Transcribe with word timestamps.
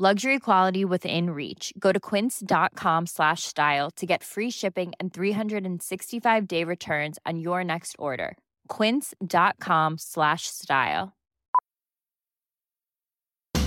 Luxury 0.00 0.38
quality 0.38 0.84
within 0.84 1.30
reach. 1.30 1.72
Go 1.76 1.90
to 1.90 1.98
quince.com 1.98 3.06
slash 3.06 3.42
style 3.42 3.90
to 3.96 4.06
get 4.06 4.22
free 4.22 4.48
shipping 4.48 4.92
and 5.00 5.12
365 5.12 6.46
day 6.46 6.62
returns 6.62 7.18
on 7.26 7.40
your 7.40 7.64
next 7.64 7.96
order. 7.98 8.38
Quince.com 8.68 9.96
slash 9.98 10.42
style. 10.46 11.16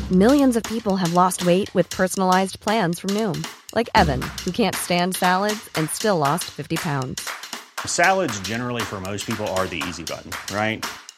Millions 0.10 0.56
of 0.56 0.64
people 0.64 0.96
have 0.96 1.12
lost 1.12 1.46
weight 1.46 1.74
with 1.76 1.90
personalized 1.90 2.62
plans 2.62 3.02
from 3.02 3.10
Noom, 3.10 3.46
like 3.76 3.90
Evan, 3.94 4.22
who 4.46 4.52
can't 4.52 4.76
stand 4.76 5.18
salads 5.18 5.70
and 5.76 5.90
still 5.90 6.18
lost 6.18 6.46
50 6.46 6.78
pounds. 6.78 7.30
Salads, 7.86 8.40
generally, 8.40 8.84
for 8.84 9.02
most 9.02 9.26
people, 9.26 9.48
are 9.56 9.68
the 9.68 9.84
easy 9.86 10.06
button, 10.06 10.32
right? 10.56 10.86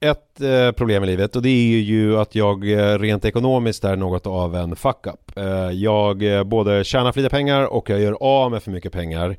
ett 0.00 0.40
eh, 0.40 0.72
problem 0.72 1.04
i 1.04 1.06
livet 1.06 1.36
och 1.36 1.42
det 1.42 1.48
är 1.48 1.80
ju 1.80 2.18
att 2.18 2.34
jag 2.34 2.70
eh, 2.70 2.98
rent 2.98 3.24
ekonomiskt 3.24 3.84
är 3.84 3.96
något 3.96 4.26
av 4.26 4.56
en 4.56 4.76
fuck-up. 4.76 5.36
Eh, 5.36 5.70
Jag 5.70 6.36
eh, 6.36 6.44
både 6.44 6.84
tjänar 6.84 7.12
för 7.12 7.20
lite 7.20 7.30
pengar 7.30 7.64
och 7.64 7.90
jag 7.90 8.00
gör 8.00 8.16
av 8.20 8.50
med 8.50 8.62
för 8.62 8.70
mycket 8.70 8.92
pengar. 8.92 9.36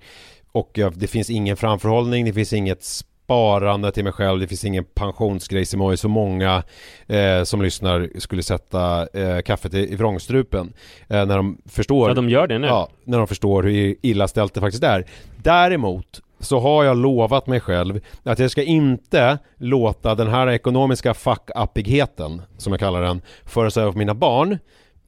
Och 0.51 0.71
jag, 0.73 0.97
det 0.97 1.07
finns 1.07 1.29
ingen 1.29 1.57
framförhållning, 1.57 2.25
det 2.25 2.33
finns 2.33 2.53
inget 2.53 2.83
sparande 2.83 3.91
till 3.91 4.03
mig 4.03 4.13
själv, 4.13 4.39
det 4.39 4.47
finns 4.47 4.65
ingen 4.65 4.83
pensionsgrej 4.83 5.65
som 5.65 5.81
är 5.81 5.95
så 5.95 6.07
många 6.07 6.63
eh, 7.07 7.43
som 7.43 7.61
lyssnar 7.61 8.09
skulle 8.19 8.43
sätta 8.43 9.07
eh, 9.13 9.41
kaffet 9.41 9.73
i, 9.73 9.93
i 9.93 9.95
vrångstrupen. 9.95 10.73
Eh, 11.07 11.25
när 11.25 11.37
de 11.37 11.57
förstår 11.65 12.09
Ja, 12.09 12.13
de 12.13 12.29
gör 12.29 12.47
det 12.47 12.59
nu. 12.59 12.67
Ja, 12.67 12.89
när 13.03 13.17
de 13.17 13.27
förstår 13.27 13.63
hur 13.63 13.95
illa 14.01 14.27
ställt 14.27 14.53
det 14.53 14.61
faktiskt 14.61 14.83
är. 14.83 15.05
Däremot 15.43 16.21
så 16.39 16.59
har 16.59 16.83
jag 16.83 16.97
lovat 16.97 17.47
mig 17.47 17.59
själv 17.59 17.99
att 18.23 18.39
jag 18.39 18.51
ska 18.51 18.63
inte 18.63 19.37
låta 19.57 20.15
den 20.15 20.27
här 20.27 20.49
ekonomiska 20.49 21.13
fuck-uppigheten, 21.13 22.41
som 22.57 22.73
jag 22.73 22.79
kallar 22.79 23.01
den, 23.01 23.21
föras 23.45 23.77
över 23.77 23.91
på 23.91 23.97
mina 23.97 24.13
barn. 24.13 24.57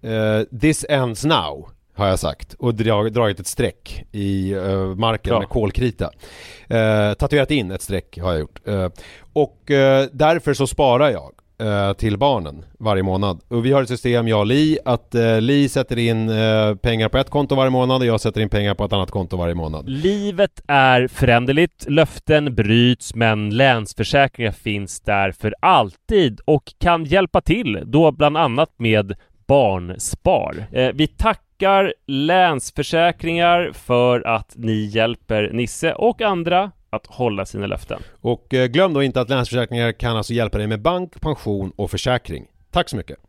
Eh, 0.01 0.59
this 0.59 0.85
ends 0.89 1.25
now, 1.25 1.69
har 1.95 2.07
jag 2.07 2.19
sagt. 2.19 2.53
Och 2.53 2.75
drag, 2.75 3.13
dragit 3.13 3.39
ett 3.39 3.47
streck 3.47 4.03
i 4.11 4.51
eh, 4.51 4.95
marken 4.95 5.31
Bra. 5.31 5.39
med 5.39 5.49
kolkrita. 5.49 6.11
Eh, 6.67 7.13
tatuerat 7.13 7.51
in 7.51 7.71
ett 7.71 7.81
streck 7.81 8.19
har 8.19 8.31
jag 8.31 8.39
gjort. 8.39 8.59
Och 9.33 9.61
därför 10.11 10.53
så 10.53 10.67
sparar 10.67 11.09
jag 11.09 11.31
eh, 11.59 11.93
till 11.93 12.17
barnen 12.17 12.65
varje 12.79 13.03
månad. 13.03 13.41
Och 13.47 13.65
vi 13.65 13.71
har 13.71 13.81
ett 13.83 13.87
system, 13.87 14.27
jag 14.27 14.39
och 14.39 14.45
Li, 14.45 14.77
att 14.85 15.15
eh, 15.15 15.41
Li 15.41 15.69
sätter 15.69 15.97
in 15.97 16.29
eh, 16.29 16.75
pengar 16.75 17.09
på 17.09 17.17
ett 17.17 17.29
konto 17.29 17.55
varje 17.55 17.69
månad 17.69 18.01
och 18.01 18.07
jag 18.07 18.21
sätter 18.21 18.41
in 18.41 18.49
pengar 18.49 18.73
på 18.75 18.85
ett 18.85 18.93
annat 18.93 19.11
konto 19.11 19.37
varje 19.37 19.55
månad. 19.55 19.89
Livet 19.89 20.61
är 20.67 21.07
föränderligt, 21.07 21.85
löften 21.89 22.55
bryts, 22.55 23.15
men 23.15 23.49
Länsförsäkringar 23.49 24.51
finns 24.51 25.01
där 25.01 25.31
för 25.31 25.55
alltid 25.59 26.39
och 26.45 26.73
kan 26.79 27.05
hjälpa 27.05 27.41
till, 27.41 27.83
då 27.85 28.11
bland 28.11 28.37
annat 28.37 28.69
med 28.77 29.15
Barnspar. 29.47 30.65
Eh, 30.71 30.89
vi 30.93 31.07
tackar 31.07 31.93
Länsförsäkringar 32.07 33.71
för 33.73 34.27
att 34.27 34.53
ni 34.55 34.85
hjälper 34.85 35.49
Nisse 35.53 35.93
och 35.93 36.21
andra 36.21 36.71
att 36.89 37.07
hålla 37.07 37.45
sina 37.45 37.67
löften. 37.67 38.01
Och 38.21 38.53
eh, 38.53 38.67
glöm 38.67 38.93
då 38.93 39.03
inte 39.03 39.21
att 39.21 39.29
Länsförsäkringar 39.29 39.91
kan 39.91 40.17
alltså 40.17 40.33
hjälpa 40.33 40.57
dig 40.57 40.67
med 40.67 40.81
bank, 40.81 41.21
pension 41.21 41.71
och 41.75 41.91
försäkring. 41.91 42.47
Tack 42.71 42.89
så 42.89 42.97
mycket! 42.97 43.19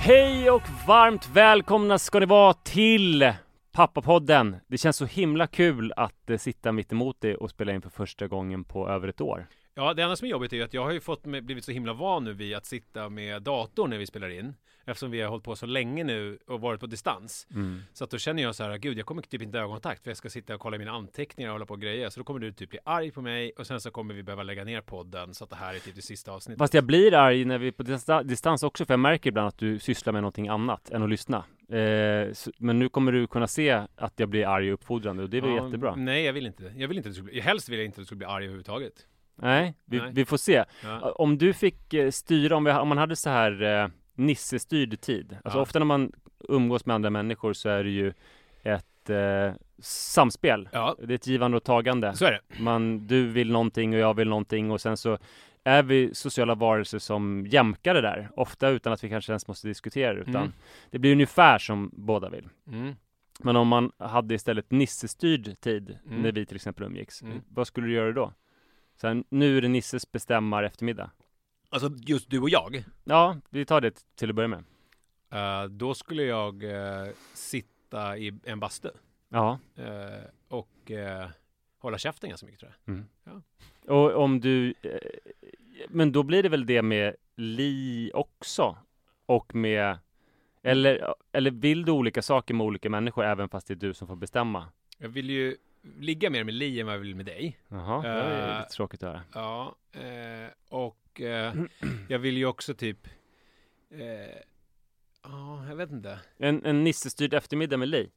Hej 0.00 0.50
och 0.50 0.62
varmt 0.86 1.28
välkomna 1.32 1.98
ska 1.98 2.18
ni 2.18 2.26
vara 2.26 2.52
till 2.52 3.32
Pappapodden. 3.72 4.56
Det 4.66 4.78
känns 4.78 4.96
så 4.96 5.04
himla 5.04 5.46
kul 5.46 5.92
att 5.96 6.30
eh, 6.30 6.38
sitta 6.38 6.72
mitt 6.72 6.92
emot 6.92 7.20
dig 7.20 7.34
och 7.36 7.50
spela 7.50 7.72
in 7.72 7.82
för 7.82 7.90
första 7.90 8.26
gången 8.26 8.64
på 8.64 8.88
över 8.88 9.08
ett 9.08 9.20
år. 9.20 9.46
Ja, 9.74 9.94
det 9.94 10.02
enda 10.02 10.16
som 10.16 10.26
är 10.26 10.30
jobbigt 10.30 10.52
är 10.52 10.56
ju 10.56 10.62
att 10.62 10.74
jag 10.74 10.84
har 10.84 10.92
ju 10.92 11.00
fått 11.00 11.24
med, 11.24 11.44
blivit 11.44 11.64
så 11.64 11.72
himla 11.72 11.92
van 11.92 12.24
nu 12.24 12.32
vid 12.32 12.54
att 12.54 12.66
sitta 12.66 13.08
med 13.08 13.42
datorn 13.42 13.90
när 13.90 13.98
vi 13.98 14.06
spelar 14.06 14.28
in. 14.28 14.54
Eftersom 14.84 15.10
vi 15.10 15.20
har 15.20 15.28
hållit 15.28 15.44
på 15.44 15.56
så 15.56 15.66
länge 15.66 16.04
nu 16.04 16.38
och 16.46 16.60
varit 16.60 16.80
på 16.80 16.86
distans. 16.86 17.46
Så 17.92 18.04
att 18.04 18.10
då 18.10 18.18
känner 18.18 18.42
jag 18.42 18.54
så 18.54 18.64
här, 18.64 18.78
gud 18.78 18.98
jag 18.98 19.06
kommer 19.06 19.22
typ 19.22 19.42
inte 19.42 19.58
ha 19.58 19.62
ögonkontakt 19.64 20.02
för 20.02 20.10
jag 20.10 20.16
ska 20.16 20.30
sitta 20.30 20.54
och 20.54 20.60
kolla 20.60 20.78
mina 20.78 20.90
anteckningar 20.90 21.50
och 21.50 21.54
hålla 21.54 21.66
på 21.66 21.74
och 21.74 21.80
grejer. 21.80 22.10
Så 22.10 22.20
då 22.20 22.24
kommer 22.24 22.40
du 22.40 22.52
typ 22.52 22.70
bli 22.70 22.78
arg 22.84 23.10
på 23.10 23.22
mig 23.22 23.52
och 23.58 23.66
sen 23.66 23.80
så 23.80 23.90
kommer 23.90 24.14
vi 24.14 24.22
behöva 24.22 24.42
lägga 24.42 24.64
ner 24.64 24.80
podden 24.80 25.34
så 25.34 25.44
att 25.44 25.50
det 25.50 25.56
här 25.56 25.74
är 25.74 25.78
typ 25.78 25.94
det 25.94 26.02
sista 26.02 26.32
avsnittet. 26.32 26.58
Fast 26.58 26.74
jag 26.74 26.84
blir 26.84 27.14
arg 27.14 27.44
när 27.44 27.58
vi 27.58 27.68
är 27.68 27.72
på 27.72 27.82
dista- 27.82 28.22
distans 28.22 28.62
också 28.62 28.84
för 28.84 28.92
jag 28.92 29.00
märker 29.00 29.28
ibland 29.30 29.48
att 29.48 29.58
du 29.58 29.78
sysslar 29.78 30.12
med 30.12 30.22
någonting 30.22 30.48
annat 30.48 30.90
än 30.90 31.02
att 31.02 31.10
lyssna. 31.10 31.44
Eh, 31.68 32.32
så, 32.32 32.50
men 32.58 32.78
nu 32.78 32.88
kommer 32.88 33.12
du 33.12 33.26
kunna 33.26 33.46
se 33.46 33.70
att 33.96 34.12
jag 34.20 34.28
blir 34.28 34.46
arg 34.46 34.68
och 34.68 34.74
uppfordrande 34.74 35.22
och 35.22 35.30
det 35.30 35.36
är 35.36 35.40
väl 35.42 35.50
Ja, 35.50 35.64
jättebra. 35.64 35.94
Nej, 35.96 36.24
jag 36.24 36.32
vill 36.32 36.46
inte. 36.46 36.72
Jag 36.76 36.88
vill 36.88 36.96
inte 36.96 37.08
att 37.08 37.14
du 37.14 37.18
skulle 37.20 37.30
bli, 37.32 37.40
helst 37.40 37.68
vill 37.68 37.78
jag 37.78 37.86
inte 37.86 37.94
att 37.94 38.02
du 38.02 38.06
skulle 38.06 38.18
bli 38.18 38.26
arg 38.26 38.44
överhuvudtaget. 38.44 39.06
Nej, 39.42 39.74
vi, 39.84 39.98
Nej. 39.98 40.10
vi 40.12 40.24
får 40.24 40.36
se. 40.36 40.64
Ja. 40.84 41.10
Om 41.12 41.38
du 41.38 41.52
fick 41.52 41.94
eh, 41.94 42.10
styra, 42.10 42.56
om, 42.56 42.64
vi, 42.64 42.72
om 42.72 42.88
man 42.88 42.98
hade 42.98 43.16
så 43.16 43.30
här 43.30 43.62
eh, 43.62 43.88
Nisse-styrd 44.14 45.00
tid. 45.00 45.36
Alltså 45.44 45.58
Ja. 45.58 45.62
ofta 45.62 45.78
när 45.78 45.86
man 45.86 46.12
umgås 46.48 46.86
med 46.86 46.94
andra 46.94 47.10
människor 47.10 47.52
så 47.52 47.68
är 47.68 47.84
det 47.84 47.90
ju 47.90 48.12
ett 48.62 49.10
eh, 49.10 49.52
samspel. 49.78 50.68
Ja, 50.72 50.96
Det 51.02 51.12
är 51.12 51.14
ett 51.14 51.26
givande 51.26 51.56
och 51.56 51.64
tagande. 51.64 52.14
så 52.14 52.24
är 52.24 52.32
det. 52.32 52.62
Man, 52.62 53.06
du 53.06 53.26
vill 53.26 53.52
någonting 53.52 53.94
och 53.94 54.00
jag 54.00 54.14
vill 54.14 54.28
någonting 54.28 54.70
och 54.70 54.80
sen 54.80 54.96
så 54.96 55.18
är 55.64 55.82
vi 55.82 56.14
sociala 56.14 56.54
varelser 56.54 56.98
som 56.98 57.46
jämkar 57.46 57.94
det 57.94 58.00
där. 58.00 58.30
Ofta 58.36 58.68
utan 58.68 58.92
att 58.92 59.04
vi 59.04 59.08
kanske 59.08 59.32
ens 59.32 59.48
måste 59.48 59.68
diskutera 59.68 60.12
utan 60.12 60.36
Mm. 60.36 60.52
det 60.90 60.98
blir 60.98 61.12
ungefär 61.12 61.58
som 61.58 61.90
båda 61.92 62.28
vill. 62.30 62.48
Mm. 62.72 62.94
Men 63.42 63.56
om 63.56 63.68
man 63.68 63.92
hade 63.98 64.34
istället 64.34 64.70
Nisse-styrd 64.70 65.60
tid 65.60 65.98
Mm. 66.06 66.22
när 66.22 66.32
vi 66.32 66.46
till 66.46 66.56
exempel 66.56 66.84
umgicks, 66.86 67.22
Mm. 67.22 67.40
vad 67.48 67.66
skulle 67.66 67.86
du 67.86 67.92
göra 67.92 68.12
då? 68.12 68.32
Så 69.00 69.06
här, 69.06 69.24
nu 69.28 69.56
är 69.56 69.62
det 69.62 69.68
Nisses 69.68 70.12
bestämmar 70.12 70.62
eftermiddag. 70.62 71.10
Alltså 71.68 71.90
just 71.96 72.30
du 72.30 72.40
och 72.40 72.50
jag. 72.50 72.84
Ja, 73.04 73.36
vi 73.50 73.64
tar 73.64 73.80
det 73.80 74.04
till 74.14 74.30
att 74.30 74.36
börja 74.36 74.48
med. 74.48 74.64
Eh, 75.30 75.64
då 75.64 75.94
skulle 75.94 76.22
jag 76.22 76.64
eh, 76.64 77.12
sitta 77.34 78.18
i 78.18 78.32
en 78.44 78.60
bastu. 78.60 78.88
Ja. 79.28 79.58
eh, 79.76 80.24
och 80.48 80.90
hålla 81.78 81.98
käften 81.98 82.30
ganska 82.30 82.46
mycket 82.46 82.60
tror 82.60 82.72
jag. 83.24 83.42
Och 83.86 84.24
om 84.24 84.40
du, 84.40 84.74
men 85.88 86.12
då 86.12 86.22
blir 86.22 86.42
det 86.42 86.48
väl 86.48 86.66
det 86.66 86.82
med 86.82 87.16
Li 87.36 88.10
också? 88.14 88.76
Och 89.26 89.54
med, 89.54 89.98
eller, 90.62 91.14
eller 91.32 91.50
vill 91.50 91.84
du 91.84 91.92
olika 91.92 92.22
saker 92.22 92.54
med 92.54 92.66
olika 92.66 92.90
människor 92.90 93.24
även 93.24 93.48
fast 93.48 93.66
det 93.66 93.74
är 93.74 93.76
du 93.76 93.94
som 93.94 94.08
får 94.08 94.16
bestämma? 94.16 94.68
Jag 94.98 95.08
vill 95.08 95.30
ju 95.30 95.56
ligga 95.82 96.30
mer 96.30 96.44
med 96.44 96.54
Li 96.54 96.80
än 96.80 96.86
vad 96.86 96.94
jag 96.94 97.00
vill 97.00 97.14
med 97.14 97.26
dig. 97.26 97.58
Jaha, 97.68 98.02
det 98.02 98.08
är 98.08 98.52
Eh, 98.52 98.58
lite 98.58 98.70
tråkigt 98.70 99.02
att 99.02 99.08
höra. 99.08 99.22
Ja, 99.34 99.76
eh, 100.00 100.50
och 100.68 101.20
eh, 101.20 101.54
jag 102.08 102.18
vill 102.18 102.36
ju 102.36 102.46
också 102.46 102.74
typ 102.74 103.08
Ja, 105.22 105.66
jag 105.68 105.76
vet 105.76 105.90
inte. 105.90 106.18
En, 106.36 106.64
en 106.64 106.84
Nisse-styrd 106.84 107.34
eftermiddag 107.34 107.76
med 107.76 107.88
Li? 107.88 108.10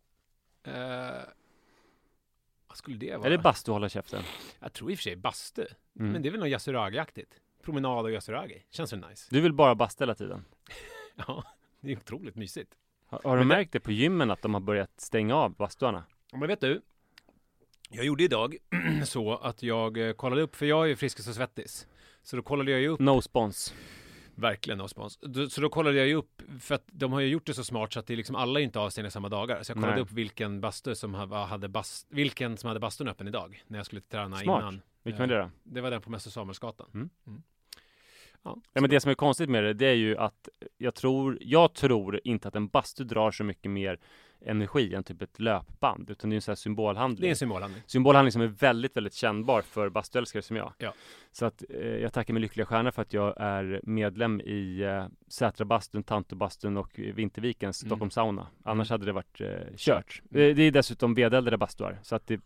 Vad 2.67 2.77
skulle 2.77 2.97
det 2.97 3.17
vara? 3.17 3.27
Är 3.27 3.31
det 3.31 3.37
bastu 3.37 3.71
hålla 3.71 3.89
käften? 3.89 4.23
Jag 4.59 4.73
tror 4.73 4.91
i 4.91 4.93
och 4.93 4.97
för 4.97 5.03
sig 5.03 5.15
bastu. 5.15 5.65
Mm. 5.99 6.11
Men 6.11 6.21
det 6.21 6.29
är 6.29 6.31
väl 6.31 6.39
något 6.39 6.49
Yasuragi-aktigt. 6.49 7.33
Promenad 7.63 8.05
och 8.05 8.11
Yasuragi. 8.11 8.63
Känns 8.69 8.93
väl 8.93 9.05
nice. 9.09 9.27
Du 9.29 9.41
vill 9.41 9.53
bara 9.53 9.75
basta 9.75 10.03
hela 10.03 10.15
tiden? 10.15 10.45
Ja, 11.27 11.43
det 11.79 11.91
är 11.91 11.97
otroligt 11.97 12.35
mysigt. 12.35 12.73
Har, 13.05 13.21
har 13.23 13.37
du 13.37 13.39
Men 13.39 13.47
märkt 13.47 13.71
det 13.71 13.79
på 13.79 13.91
gymmen 13.91 14.31
att 14.31 14.41
de 14.41 14.53
har 14.53 14.61
börjat 14.61 14.99
stänga 15.01 15.35
av 15.35 15.55
bastuarna? 15.55 16.03
Men 16.31 16.47
vet 16.47 16.61
du? 16.61 16.81
Jag 17.93 18.05
gjorde 18.05 18.23
idag 18.23 18.55
så 19.05 19.35
att 19.37 19.63
jag 19.63 20.07
eh, 20.07 20.13
kollade 20.13 20.41
upp, 20.41 20.55
för 20.55 20.65
jag 20.65 20.83
är 20.83 20.87
ju 20.87 20.95
Friskis 20.95 21.27
och 21.27 21.35
Svettis. 21.35 21.87
Så 22.23 22.35
då 22.35 22.41
kollade 22.41 22.71
jag 22.71 22.79
ju 22.81 22.87
upp 22.87 22.99
No 22.99 23.21
spons. 23.21 23.73
Verkligen 24.35 24.77
no 24.77 24.87
spons. 24.87 25.19
Så 25.49 25.61
då 25.61 25.69
kollade 25.69 25.97
jag 25.97 26.07
ju 26.07 26.15
upp, 26.15 26.41
för 26.59 26.75
att 26.75 26.83
de 26.87 27.13
har 27.13 27.19
ju 27.19 27.27
gjort 27.27 27.45
det 27.45 27.53
så 27.53 27.63
smart 27.63 27.93
så 27.93 27.99
att 27.99 28.07
det 28.07 28.13
är 28.13 28.17
liksom 28.17 28.35
alla 28.35 28.59
inte 28.59 28.79
avstängda 28.79 29.09
samma 29.11 29.29
dagar. 29.29 29.63
Så 29.63 29.71
jag 29.71 29.75
kollade 29.77 29.93
Nej. 29.93 30.01
upp 30.01 30.11
vilken 30.11 30.61
bastu 30.61 30.95
som 30.95 31.13
ha- 31.13 31.45
hade 31.45 31.67
bast, 31.67 32.07
vilken 32.09 32.57
som 32.57 32.67
hade 32.67 32.79
bastun 32.79 33.07
öppen 33.07 33.27
idag 33.27 33.63
när 33.67 33.79
jag 33.79 33.85
skulle 33.85 34.01
träna 34.01 34.37
Smart. 34.37 34.61
innan. 34.61 34.81
Vilken 35.03 35.19
var 35.29 35.35
det 35.35 35.41
då? 35.41 35.49
Det 35.63 35.81
var 35.81 35.91
den 35.91 36.01
på 36.01 36.09
Mäster 36.09 36.31
Samuelsgatan. 36.31 36.87
Mm. 36.93 37.09
Ja, 38.43 38.57
Ja, 38.73 38.81
men 38.81 38.89
det 38.89 38.99
som 38.99 39.11
är 39.11 39.15
konstigt 39.15 39.49
med 39.49 39.63
det, 39.63 39.73
det 39.73 39.85
är 39.87 39.93
ju 39.93 40.17
att 40.17 40.49
jag 40.77 40.95
tror, 40.95 41.37
jag 41.41 41.73
tror 41.73 42.19
inte 42.23 42.47
att 42.47 42.55
en 42.55 42.67
bastu 42.67 43.03
drar 43.03 43.31
så 43.31 43.43
mycket 43.43 43.71
mer 43.71 43.99
energi 44.45 44.93
än 44.93 45.03
typ 45.03 45.21
ett 45.21 45.39
löpband, 45.39 46.09
utan 46.09 46.29
det 46.29 46.33
är 46.33 46.35
en 46.35 46.41
sån 46.41 46.51
här 46.51 46.55
det 46.55 46.59
symbolhandling. 46.61 47.25
är 47.25 47.29
en 47.29 47.35
symbolhandling. 47.35 47.83
Symbolhandling 47.85 48.31
som 48.31 48.41
är 48.41 48.47
väldigt, 48.47 48.97
väldigt 48.97 49.13
kännbar 49.13 49.61
för 49.61 49.89
bastuälskare 49.89 50.41
som 50.41 50.55
jag. 50.55 50.73
Ja. 50.77 50.93
Så 51.31 51.45
att 51.45 51.63
eh, 51.69 51.87
jag 51.87 52.13
tackar 52.13 52.33
mig 52.33 52.41
lyckliga 52.41 52.65
stjärna 52.65 52.91
för 52.91 53.01
att 53.01 53.13
jag 53.13 53.33
är 53.37 53.79
medlem 53.83 54.41
i 54.41 54.81
eh, 54.81 55.05
Sätrabastun, 55.27 56.03
Tantobastun 56.03 56.77
och 56.77 56.99
Vintervikens 56.99 57.83
Mm. 57.83 57.89
Stockholm 57.89 58.11
Sauna. 58.11 58.47
Annars 58.63 58.89
hade 58.89 59.05
det 59.05 59.11
varit 59.11 59.41
eh, 59.41 59.47
kört. 59.77 60.21
Eh, 60.31 60.55
det 60.55 60.61
är 60.63 60.71
dessutom 60.71 61.13
vedeldade 61.13 61.57
bastuar, 61.57 61.99
så 62.03 62.15
att 62.15 62.27
det 62.27 62.33
är 62.33 62.39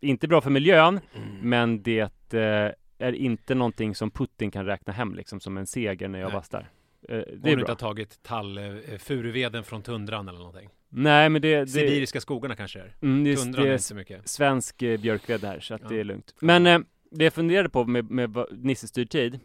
inte 0.00 0.28
bra 0.28 0.40
för 0.40 0.50
miljön, 0.50 1.00
men 1.42 1.82
det 1.82 2.34
eh, 2.34 2.70
är 3.00 3.12
inte 3.12 3.54
någonting 3.54 3.94
som 3.94 4.10
Putin 4.10 4.50
kan 4.50 4.66
räkna 4.66 4.92
hem 4.92 5.14
liksom 5.14 5.40
som 5.40 5.56
en 5.56 5.66
seger 5.66 6.08
när 6.08 6.18
jag 6.18 6.26
Nej. 6.28 6.32
bastar. 6.34 6.68
Eh, 7.08 7.16
det 7.16 7.24
Om 7.34 7.40
du 7.42 7.50
inte 7.52 7.70
har 7.72 7.76
tagit 7.76 8.22
tall, 8.22 8.58
eh, 8.58 8.64
furuveden 8.98 9.64
från 9.64 9.82
tundran 9.82 10.28
eller 10.28 10.38
någonting. 10.38 10.68
Nej, 10.88 11.28
men 11.28 11.42
det, 11.42 11.56
det, 11.60 11.66
Sibiriska 11.66 12.20
skogarna 12.20 12.56
kanske 12.56 12.78
är. 12.80 12.94
mm, 13.02 13.24
det, 13.24 13.36
Tundran 13.36 13.64
det 13.64 13.70
är 13.70 13.72
inte 13.72 13.84
så 13.84 13.94
mycket. 13.94 14.28
svensk 14.28 14.82
eh, 14.82 15.00
björkved 15.00 15.44
här, 15.44 15.60
så 15.60 15.74
att 15.74 15.80
Ja. 15.82 15.88
det 15.88 16.00
är 16.00 16.04
lugnt. 16.04 16.34
Men 16.40 16.66
eh, 16.66 16.78
det 17.10 17.24
jag 17.24 17.32
funderade 17.32 17.68
på 17.68 17.84
med, 17.84 18.10
med 18.10 18.30
vad- 18.30 18.58
Nisse-styrd 18.64 19.10
tid, 19.10 19.40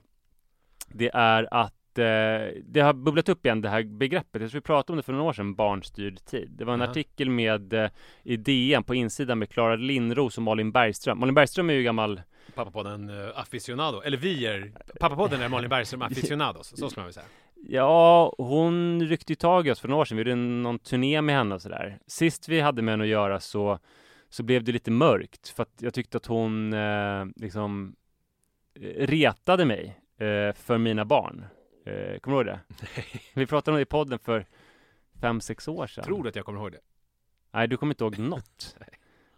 det 0.87 1.09
är 1.13 1.53
att 1.53 1.97
eh, 1.99 2.03
det 2.63 2.79
har 2.81 2.93
bubblat 2.93 3.29
upp 3.29 3.45
igen 3.45 3.61
det 3.61 3.69
här 3.69 3.83
begreppet. 3.83 4.41
Jag 4.41 4.51
tror 4.51 4.59
vi 4.61 4.65
pratade 4.65 4.93
om 4.93 4.97
det 4.97 5.03
för 5.03 5.13
några 5.13 5.25
år 5.25 5.33
sedan, 5.33 5.55
barnstyrd 5.55 6.25
tid. 6.25 6.49
Det 6.57 6.65
var 6.65 6.73
en 6.73 6.79
Jaha. 6.79 6.89
artikel 6.89 7.29
med 7.29 7.73
eh, 7.73 7.89
i 8.23 8.37
DN 8.37 8.83
på 8.83 8.95
insidan 8.95 9.39
med 9.39 9.49
Klara 9.49 9.75
Lindros 9.75 10.37
och 10.37 10.43
Malin 10.43 10.71
Bergström. 10.71 11.19
Malin 11.19 11.35
Bergström 11.35 11.69
är 11.69 11.73
ju 11.73 11.83
gammal 11.83 12.21
Pappapodden 12.55 13.09
uh, 13.09 13.39
aficionado. 13.39 14.01
Eller 14.01 14.17
vi 14.17 14.45
är, 14.45 14.71
Pappapodden 14.99 15.41
är 15.41 15.49
Malin 15.49 15.69
Bergström 15.69 16.01
aficionados. 16.01 16.73
Så 16.77 16.89
ska 16.89 17.01
man 17.01 17.05
väl 17.05 17.13
säga. 17.13 17.25
Ja, 17.67 18.35
hon 18.37 19.01
ryckte 19.01 19.31
ju 19.31 19.35
tag 19.35 19.67
i 19.67 19.71
oss 19.71 19.79
för 19.79 19.87
några 19.87 20.01
år 20.01 20.05
sedan. 20.05 20.17
Vi 20.17 20.21
gjorde 20.21 20.35
någon 20.35 20.79
turné 20.79 21.21
med 21.21 21.35
henne 21.35 21.55
och 21.55 21.61
sådär. 21.61 21.99
Sist 22.07 22.49
vi 22.49 22.59
hade 22.59 22.81
med 22.81 22.91
henne 22.91 23.03
att 23.03 23.09
göra 23.09 23.39
så, 23.39 23.79
så 24.29 24.43
blev 24.43 24.63
det 24.63 24.71
lite 24.71 24.91
mörkt. 24.91 25.47
För 25.47 25.63
att 25.63 25.73
jag 25.79 25.93
tyckte 25.93 26.17
att 26.17 26.25
hon 26.25 26.73
eh, 26.73 27.25
liksom 27.35 27.95
eh, 28.79 29.07
retade 29.07 29.65
mig 29.65 29.99
eh, 30.17 30.53
för 30.53 30.77
mina 30.77 31.05
barn. 31.05 31.45
Eh, 31.85 32.19
kommer 32.19 32.43
du 32.43 32.51
ihåg 32.51 32.59
det? 32.59 32.59
Vi 33.33 33.45
pratade 33.45 33.73
om 33.73 33.75
det 33.75 33.81
i 33.81 33.85
podden 33.85 34.19
för 34.19 34.45
fem, 35.21 35.41
sex 35.41 35.67
år 35.67 35.87
sedan. 35.87 36.03
Tror 36.03 36.23
du 36.23 36.29
att 36.29 36.35
jag 36.35 36.45
kommer 36.45 36.59
ihåg 36.59 36.71
det? 36.71 36.79
Nej, 37.51 37.67
du 37.67 37.77
kommer 37.77 37.93
inte 37.93 38.03
ihåg 38.03 38.19
något. 38.19 38.75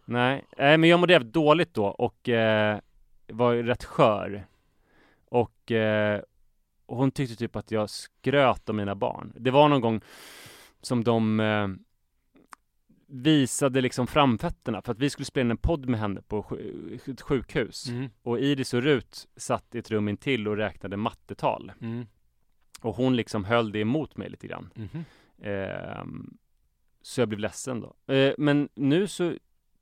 Nej, 0.04 0.44
Nej 0.56 0.78
men 0.78 0.90
jag 0.90 1.00
mådde 1.00 1.12
jävligt 1.12 1.32
dåligt 1.32 1.74
då 1.74 1.86
och 1.86 2.28
eh, 2.28 2.78
var 3.28 3.52
ju 3.52 3.62
rätt 3.62 3.84
skör. 3.84 4.46
Och, 5.24 5.72
eh, 5.72 6.22
och 6.86 6.96
hon 6.96 7.10
tyckte 7.10 7.36
typ 7.36 7.56
att 7.56 7.70
jag 7.70 7.90
skröt 7.90 8.68
om 8.68 8.76
mina 8.76 8.94
barn. 8.94 9.32
Det 9.36 9.50
var 9.50 9.68
någon 9.68 9.80
gång 9.80 10.00
som 10.80 11.04
de 11.04 11.40
eh, 11.40 11.68
visade 13.06 13.80
liksom 13.80 14.06
framfötterna 14.06 14.82
för 14.82 14.92
att 14.92 14.98
vi 14.98 15.10
skulle 15.10 15.26
spela 15.26 15.44
in 15.44 15.50
en 15.50 15.56
podd 15.56 15.88
med 15.88 16.00
henne 16.00 16.22
på 16.22 16.58
ett 17.06 17.20
sjukhus. 17.20 17.88
Mm. 17.88 18.10
Och 18.22 18.40
Iris 18.40 18.74
och 18.74 18.82
Rut 18.82 19.28
satt 19.36 19.74
i 19.74 19.78
ett 19.78 19.90
rum 19.90 20.08
intill 20.08 20.48
och 20.48 20.56
räknade 20.56 20.96
mattetal. 20.96 21.72
Mm. 21.80 22.06
Och 22.80 22.94
hon 22.94 23.16
liksom 23.16 23.44
höll 23.44 23.72
det 23.72 23.78
emot 23.78 24.16
mig 24.16 24.28
lite 24.28 24.46
grann. 24.46 24.70
Mhm. 24.74 25.04
Ehm, 25.42 26.36
så 27.02 27.20
jag 27.20 27.28
blev 27.28 27.38
ledsen 27.38 27.80
då. 27.80 28.14
Eh, 28.14 28.34
men 28.38 28.68
nu 28.74 29.06
så 29.06 29.34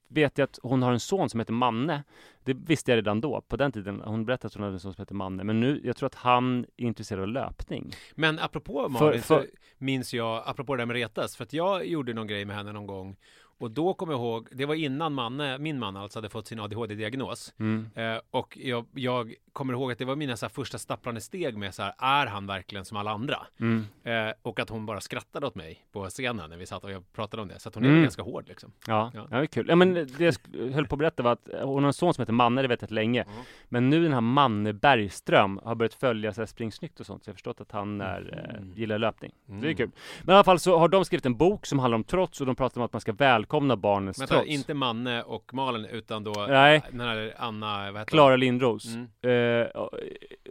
vet 0.09 0.39
jag 0.39 0.45
att 0.45 0.59
hon 0.63 0.83
har 0.83 0.93
en 0.93 1.01
son 1.01 1.31
som 1.31 1.41
heter 1.41 1.53
Manne. 1.53 2.03
Det 2.45 2.55
visste 2.55 2.91
jag 2.91 2.97
redan 2.97 3.21
då, 3.21 3.41
på 3.41 3.57
den 3.57 3.73
tiden. 3.73 4.01
Hon 4.05 4.25
berättade 4.25 4.47
att 4.47 4.55
hon 4.55 4.63
hade 4.63 4.75
en 4.75 4.81
son 4.81 4.95
som 4.95 5.03
heter 5.03 5.15
Manne. 5.15 5.45
Men 5.45 5.61
nu, 5.61 5.81
jag 5.85 5.97
tror 5.97 6.07
att 6.07 6.15
han 6.15 6.59
är 6.77 6.85
intresserad 6.85 7.23
av 7.23 7.29
löpning. 7.29 7.93
Men 8.15 8.39
apropå 8.39 8.89
Malin, 8.89 9.23
för- 9.23 9.41
så 9.41 9.47
minns 9.79 10.15
jag, 10.15 10.43
apropå 10.47 10.77
det 10.77 10.81
där 10.81 10.87
med 10.87 10.95
retas, 10.97 11.37
för 11.37 11.45
att 11.45 11.53
jag 11.53 11.87
gjorde 11.87 12.13
någon 12.15 12.27
grej 12.27 12.45
med 12.45 12.57
henne 12.57 12.73
någon 12.73 12.87
gång 12.87 13.17
och 13.59 13.71
då 13.71 13.95
kommer 13.95 14.13
jag 14.13 14.21
ihåg, 14.21 14.49
det 14.53 14.67
var 14.67 14.75
innan 14.75 15.13
Manne, 15.15 15.59
min 15.59 15.79
man 15.79 15.97
alltså 15.97 16.19
hade 16.19 16.29
fått 16.29 16.47
sin 16.47 16.61
ADHD-diagnos 16.61 17.55
Mm. 17.59 17.89
eh, 17.95 18.21
och 18.31 18.59
jag, 18.61 18.87
jag 18.95 19.35
kommer 19.53 19.73
ihåg 19.73 19.93
att 19.93 19.99
det 19.99 20.05
var 20.05 20.17
mina 20.17 20.37
så 20.37 20.47
här, 20.47 20.51
första 20.51 20.79
stapplande 20.79 21.21
steg 21.21 21.57
med 21.57 21.75
så 21.75 21.83
här, 21.83 21.95
är 21.99 22.27
han 22.27 22.47
verkligen 22.47 22.85
som 22.85 22.97
alla 22.97 23.11
andra? 23.11 23.47
Mm. 23.61 23.85
Eh, 24.05 24.33
och 24.43 24.61
att 24.61 24.69
hon 24.71 24.87
bara 24.87 25.01
skrattade 25.01 25.47
åt 25.47 25.55
mig 25.55 25.85
på 25.93 26.07
scenen 26.09 26.51
när 26.51 26.57
vi 26.57 26.67
satt 26.67 26.85
och 26.85 26.91
jag 26.91 27.13
pratade 27.13 27.43
om 27.43 27.49
det, 27.49 27.59
så 27.59 27.69
att 27.69 27.75
hon 27.75 27.85
Mm. 27.85 27.99
är 27.99 28.03
ganska 28.03 28.23
hård 28.23 28.49
liksom. 28.49 28.73
Ja, 28.87 29.11
Ja. 29.15 29.27
ja, 29.31 29.37
det 29.37 29.43
är 29.43 29.47
kul. 29.47 29.67
Ja, 29.69 29.77
men 29.77 29.95
det 29.95 30.21
jag 30.21 30.73
höll 30.73 30.87
på 30.87 30.95
att 30.95 30.99
berätta 30.99 31.23
var 31.23 31.33
att 31.33 31.49
hon 31.63 31.83
har 31.83 31.87
en 31.89 31.93
son 31.93 32.15
som 32.15 32.23
heter 32.23 32.33
Manne, 32.33 32.63
det 32.63 32.69
vet 32.69 32.83
jag 32.83 32.91
länge. 32.91 33.25
Ja. 33.29 33.43
Men 33.69 33.91
nu 33.91 34.03
den 34.03 34.13
här 34.13 34.21
Manne 34.21 34.73
Bergström 34.73 35.61
har 35.65 35.75
börjat 35.75 35.95
följa 35.95 36.33
så 36.33 36.41
här 36.41 36.47
springsnyggt 36.47 37.01
och 37.01 37.07
sånt, 37.07 37.25
så 37.25 37.29
jag 37.29 37.33
har 37.33 37.37
förstått 37.37 37.61
att 37.61 37.73
han 37.73 38.01
är, 38.01 38.21
Mm. 38.21 38.73
eh, 38.73 38.79
gillar 38.79 38.99
löpning. 38.99 39.33
Det 39.47 39.53
är 39.53 39.57
Mm. 39.57 39.77
kul. 39.77 39.91
Men 40.23 40.33
i 40.33 40.37
alla 40.37 40.45
fall 40.45 40.59
så 40.59 40.79
har 40.79 40.89
de 40.89 41.05
skrivit 41.05 41.27
en 41.27 41.37
bok 41.37 41.67
som 41.67 41.79
handlar 41.79 41.97
om 41.97 42.05
trots 42.05 42.41
och 42.41 42.47
de 42.47 42.57
pratar 42.57 42.81
om 42.81 42.85
att 42.85 42.93
man 42.93 43.01
ska 43.01 43.13
välkomna 43.47 43.77
barnens 43.77 44.21
Vänta, 44.21 44.35
trots. 44.35 44.49
inte 44.49 44.75
Manne 44.75 45.23
och 45.23 45.55
Malin 45.55 45.85
utan 45.85 46.25
då 46.25 46.47
Nej. 46.49 46.83
den 46.91 47.01
här 47.01 47.35
Anna, 47.39 47.93
vad 47.93 48.01
heter 48.01 48.11
Klara 48.11 48.37
Lindros. 48.37 48.87
Mm. 48.95 49.63
Eh, 49.63 49.67
och- 49.69 49.91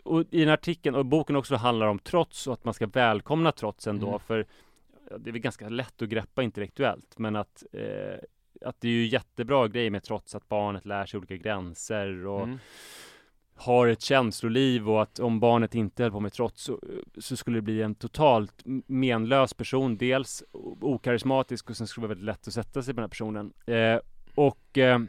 och 0.03 0.23
i 0.31 0.39
den 0.39 0.49
artikeln, 0.49 0.95
och 0.95 1.05
boken 1.05 1.35
också 1.35 1.55
handlar 1.55 1.87
om 1.87 1.99
trots 1.99 2.47
och 2.47 2.53
att 2.53 2.65
man 2.65 2.73
ska 2.73 2.87
välkomna 2.87 3.51
trots 3.51 3.87
ändå. 3.87 4.07
Mm. 4.07 4.19
För 4.19 4.45
det 5.17 5.29
är 5.29 5.31
väl 5.31 5.41
ganska 5.41 5.69
lätt 5.69 6.01
att 6.01 6.09
greppa 6.09 6.43
intellektuellt. 6.43 7.17
Men 7.17 7.35
att, 7.35 7.63
eh, 7.73 8.17
att 8.69 8.81
det 8.81 8.87
är 8.87 8.91
ju 8.91 9.05
jättebra 9.07 9.67
grej 9.67 9.89
med 9.89 10.03
trots 10.03 10.35
att 10.35 10.47
barnet 10.49 10.85
lär 10.85 11.05
sig 11.05 11.17
olika 11.17 11.35
gränser 11.35 12.25
och 12.25 12.43
Mm 12.43 12.59
har 13.55 13.87
ett 13.87 14.01
känsloliv 14.01 14.89
och 14.89 15.01
att 15.01 15.19
om 15.19 15.39
barnet 15.39 15.75
inte 15.75 16.03
höll 16.03 16.11
på 16.11 16.19
med 16.19 16.33
trots 16.33 16.63
så, 16.63 16.79
så 17.17 17.37
skulle 17.37 17.57
det 17.57 17.61
bli 17.61 17.81
en 17.81 17.95
totalt 17.95 18.61
menlös 18.87 19.53
person. 19.53 19.97
Dels 19.97 20.43
okarismatisk 20.81 21.69
och 21.69 21.77
sen 21.77 21.87
skulle 21.87 22.03
det 22.03 22.07
vara 22.07 22.15
väldigt 22.15 22.25
lätt 22.25 22.47
att 22.47 22.53
sätta 22.53 22.83
sig 22.83 22.93
på 22.93 23.01
den 23.01 23.03
här 23.03 23.09
personen. 23.09 23.53
Eh, 23.65 23.99
och 24.35 24.77
eh, 24.77 24.99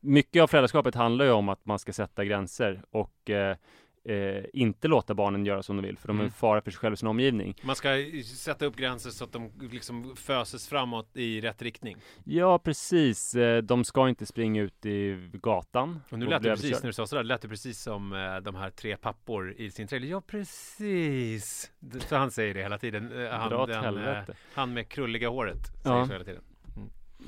mycket 0.00 0.42
av 0.42 0.46
föräldraskapet 0.46 0.94
handlar 0.94 1.24
ju 1.24 1.30
om 1.30 1.48
att 1.48 1.66
man 1.66 1.78
ska 1.78 1.92
sätta 1.92 2.24
gränser 2.24 2.82
och 2.90 3.30
eh, 3.30 3.56
eh, 4.04 4.44
inte 4.52 4.88
låta 4.88 5.14
barnen 5.14 5.46
göra 5.46 5.62
som 5.62 5.76
de 5.76 5.82
vill 5.86 5.98
för 5.98 6.08
de 6.08 6.16
är 6.16 6.20
en 6.20 6.26
Mm. 6.26 6.32
fara 6.32 6.60
för 6.60 6.70
sig 6.70 6.78
själv 6.78 6.92
och 6.92 6.98
sin 6.98 7.08
omgivning. 7.08 7.54
Man 7.62 7.76
ska 7.76 7.88
sätta 8.36 8.64
upp 8.66 8.76
gränser 8.76 9.10
så 9.10 9.24
att 9.24 9.32
de 9.32 9.50
liksom 9.72 10.16
föses 10.16 10.68
framåt 10.68 11.16
i 11.16 11.40
rätt 11.40 11.62
riktning. 11.62 11.96
Ja, 12.24 12.58
precis. 12.58 13.34
Eh, 13.34 13.62
De 13.62 13.84
ska 13.84 14.08
inte 14.08 14.26
springa 14.26 14.62
ut 14.62 14.86
i 14.86 15.30
gatan. 15.32 16.00
Och 16.10 16.18
nu 16.18 16.26
lät 16.26 16.42
det 16.42 16.50
precis, 16.50 16.82
när 16.82 16.86
du 16.86 16.92
sa 16.92 17.06
sådär, 17.06 17.22
lät 17.24 17.42
det 17.42 17.48
precis 17.48 17.82
som 17.82 18.12
eh, 18.12 18.36
de 18.36 18.54
här 18.54 18.70
tre 18.70 18.96
pappor 18.96 19.52
i 19.52 19.70
sin 19.70 19.86
trailer. 19.88 20.06
Ja, 20.08 20.20
precis. 20.20 21.70
Så 22.08 22.16
han 22.16 22.30
säger 22.30 22.54
det 22.54 22.62
hela 22.62 22.78
tiden. 22.78 23.22
Eh, 23.24 23.30
han, 23.30 23.50
Dra 23.50 23.62
åt 23.62 23.68
den, 23.68 23.76
eh, 23.78 23.82
helvete. 23.84 24.34
han 24.54 24.74
med 24.74 24.88
krulliga 24.88 25.28
håret 25.28 25.66
säger 25.82 25.96
Ja. 25.96 26.06
så 26.06 26.12
hela 26.12 26.24
tiden. 26.24 26.42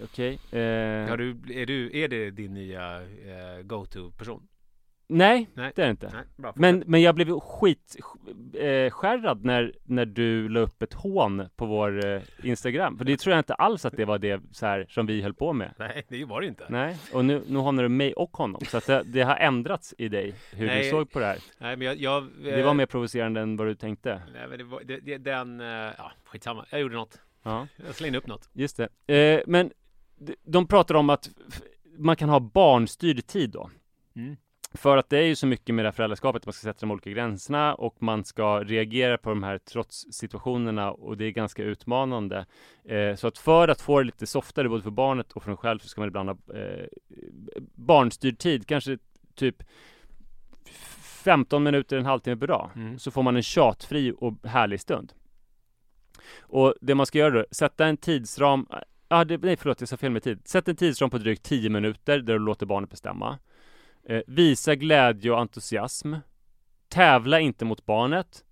Okej. 0.05 0.35
eh, 0.35 1.09
Har 1.09 1.17
du, 1.17 1.31
är, 1.55 1.67
du, 1.67 1.99
är 2.03 2.09
det 2.09 2.31
din 2.31 2.55
nya 2.55 3.03
eh, 3.03 3.63
go-to-person? 3.63 4.49
Nej, 5.13 5.49
Nej. 5.55 5.73
det 5.75 5.83
är 5.83 5.87
det 5.87 5.91
inte. 5.91 6.11
Nej, 6.15 6.25
bra. 6.37 6.53
Men, 6.57 6.83
men 6.87 7.03
jag 7.03 7.15
blev 7.15 7.41
skit 7.41 7.97
eh, 8.55 8.65
när, 9.43 9.73
när 9.85 10.07
du 10.07 10.49
la 10.49 10.61
upp 10.61 10.83
ett 10.83 10.95
hån 10.95 11.49
på 11.57 11.67
vår 11.67 12.07
eh, 12.07 12.23
Instagram. 12.43 12.99
För 12.99 13.05
det 13.05 13.17
tror 13.17 13.31
jag 13.33 13.41
inte 13.41 13.55
alls 13.55 13.85
att 13.85 13.97
det 13.97 14.05
var 14.05 14.19
det 14.19 14.43
så 14.53 14.67
här, 14.67 14.87
som 14.89 15.07
vi 15.07 15.23
höll 15.23 15.35
på 15.35 15.53
med. 15.53 15.75
Nej, 15.79 16.05
det 16.09 16.25
var 16.25 16.41
det 16.41 16.47
inte. 16.47 16.67
Nej, 16.69 16.97
och 17.13 17.25
nu, 17.25 17.43
nu 17.49 17.59
hånar 17.59 17.83
du 17.83 17.89
mig 17.89 18.13
och 18.13 18.37
honom. 18.37 18.61
Så 18.65 18.77
att 18.77 18.87
det, 18.87 19.03
det 19.07 19.23
har 19.23 19.37
ändrats 19.37 19.95
i 19.99 20.09
dig, 20.09 20.35
hur 20.53 20.67
Nej. 20.67 20.85
du 20.85 20.91
såg 20.91 21.11
på 21.11 21.19
det 21.19 21.27
här. 21.27 21.39
Nej, 21.59 21.77
men 21.77 21.87
jag... 21.87 21.97
jag 21.97 22.29
Det 22.45 22.63
var 22.63 22.75
mer 22.75 22.87
provocerande 22.87 23.41
än 23.41 23.57
vad 23.57 23.67
du 23.67 23.75
tänkte. 23.75 24.23
Nej, 24.33 24.49
men 24.49 24.59
det 24.59 24.65
var, 24.65 24.83
det, 24.85 25.01
det, 25.01 25.19
den... 25.19 25.61
eh, 25.61 25.67
Ja, 25.99 26.13
skitsamma. 26.25 26.67
Jag 26.71 26.81
gjorde 26.81 26.95
något. 26.95 27.19
Ja, 27.43 27.67
Jag 27.87 27.95
slängde 27.95 28.19
upp 28.19 28.27
något. 28.27 28.51
just 28.53 28.81
det. 29.07 29.15
Eh, 29.15 29.43
men 29.47 29.71
de- 30.45 30.67
pratar 30.67 30.95
om 30.95 31.11
att 31.11 31.31
man 31.99 32.17
kan 32.17 32.29
ha 32.29 32.41
barnstyrd 32.41 33.27
tid 33.27 33.51
då. 33.51 33.71
Mm. 34.17 34.37
För 34.75 34.97
att 34.97 35.11
det 35.11 35.19
är 35.19 35.23
ju 35.23 35.37
så 35.37 35.47
mycket 35.47 35.75
med 35.75 35.85
det 35.85 35.87
här 35.87 35.93
föräldraskapet, 35.93 36.47
man 36.47 36.53
ska 36.53 36.65
sätta 36.65 36.81
de 36.81 36.91
olika 36.91 37.11
gränserna 37.11 37.75
och 37.75 38.03
man 38.03 38.25
ska 38.25 38.65
reagera 38.65 39.19
på 39.19 39.29
de 39.29 39.43
här 39.43 39.59
trots-situationerna 39.59 40.93
och 40.93 41.17
det 41.17 41.25
är 41.25 41.31
ganska 41.31 41.63
utmanande. 41.63 42.47
Eh, 42.85 43.15
så 43.15 43.27
att 43.27 43.39
för 43.39 43.69
att 43.69 43.81
få 43.81 43.99
det 43.99 44.05
lite 44.05 44.27
softare 44.27 44.69
både 44.69 44.83
för 44.83 44.91
barnet 44.91 45.33
och 45.33 45.43
för 45.43 45.51
en 45.51 45.57
själv 45.57 45.79
så 45.79 45.89
ska 45.89 46.01
man 46.01 46.09
ibland 46.09 46.29
ha 46.29 46.37
eh, 46.55 46.87
barnstyrd 47.75 48.39
tid, 48.39 48.67
kanske 48.67 48.99
typ 49.35 49.63
15 51.25 51.63
minuter, 51.63 51.97
en 51.97 52.07
halvtimme 52.07 52.37
per 52.37 52.47
dag. 52.47 52.71
Mm. 52.75 52.99
Så 52.99 53.11
får 53.11 53.23
man 53.23 53.37
en 53.37 53.43
tjatfri 53.43 54.15
och 54.19 54.35
härlig 54.45 54.81
stund. 54.81 55.13
Och 56.41 56.75
det 56.81 56.95
man 56.95 57.07
ska 57.07 57.19
göra 57.19 57.31
då, 57.31 57.45
sätta 57.51 57.87
en 57.87 57.97
tidsram 57.97 58.67
Ja, 59.13 59.25
det, 59.25 59.39
nej 59.43 59.57
förlåt, 59.57 59.81
jag 59.81 59.89
sa 59.89 59.97
fel 59.97 60.13
med 60.13 60.23
tid. 60.23 60.49
Sätt 60.49 60.69
en 60.69 60.77
tidsram 60.77 61.11
på 61.11 61.19
drygt 61.19 61.43
10 61.43 61.71
minuter 61.71 62.19
där 62.19 62.33
du 62.33 62.39
låter 62.39 62.67
barnet 62.67 62.91
bestämma. 62.91 63.39
Eh, 64.09 64.23
visa 64.27 64.75
glädje 64.75 65.31
och 65.33 65.39
entusiasm. 65.41 66.15
Tävla 66.89 67.41
inte 67.41 67.65
mot 67.65 67.87
barnet. 67.87 68.45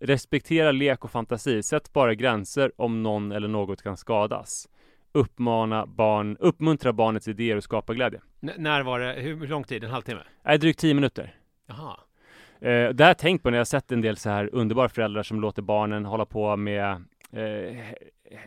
Respektera 0.00 0.72
lek 0.72 1.04
och 1.04 1.10
fantasi. 1.10 1.62
Sätt 1.62 1.92
bara 1.92 2.14
gränser 2.14 2.72
om 2.76 3.02
någon 3.02 3.32
eller 3.32 3.48
något 3.48 3.82
kan 3.82 3.96
skadas. 3.96 4.68
Uppmana 5.12 5.86
barn, 5.86 6.36
uppmuntra 6.40 6.92
barnets 6.92 7.28
idéer 7.28 7.56
och 7.56 7.64
skapa 7.64 7.94
glädje. 7.94 8.20
N- 8.42 8.50
när 8.58 8.82
var 8.82 9.00
det? 9.00 9.12
Hur, 9.12 9.46
lång 9.46 9.64
tid? 9.64 9.84
En 9.84 9.90
halvtimme? 9.90 10.20
Nej, 10.42 10.58
drygt 10.58 10.78
10 10.80 10.94
minuter. 10.94 11.34
Jaha. 11.66 11.96
Eh, 12.60 12.88
det 12.88 13.04
har 13.04 13.10
jag 13.10 13.18
tänkt 13.18 13.42
på 13.42 13.50
när 13.50 13.58
jag 13.58 13.66
sett 13.66 13.92
en 13.92 14.00
del 14.00 14.16
så 14.16 14.30
här 14.30 14.50
underbara 14.52 14.88
föräldrar 14.88 15.22
som 15.22 15.40
låter 15.40 15.62
barnen 15.62 16.04
hålla 16.04 16.26
på 16.26 16.56
med 16.56 16.90
eh, 17.32 17.76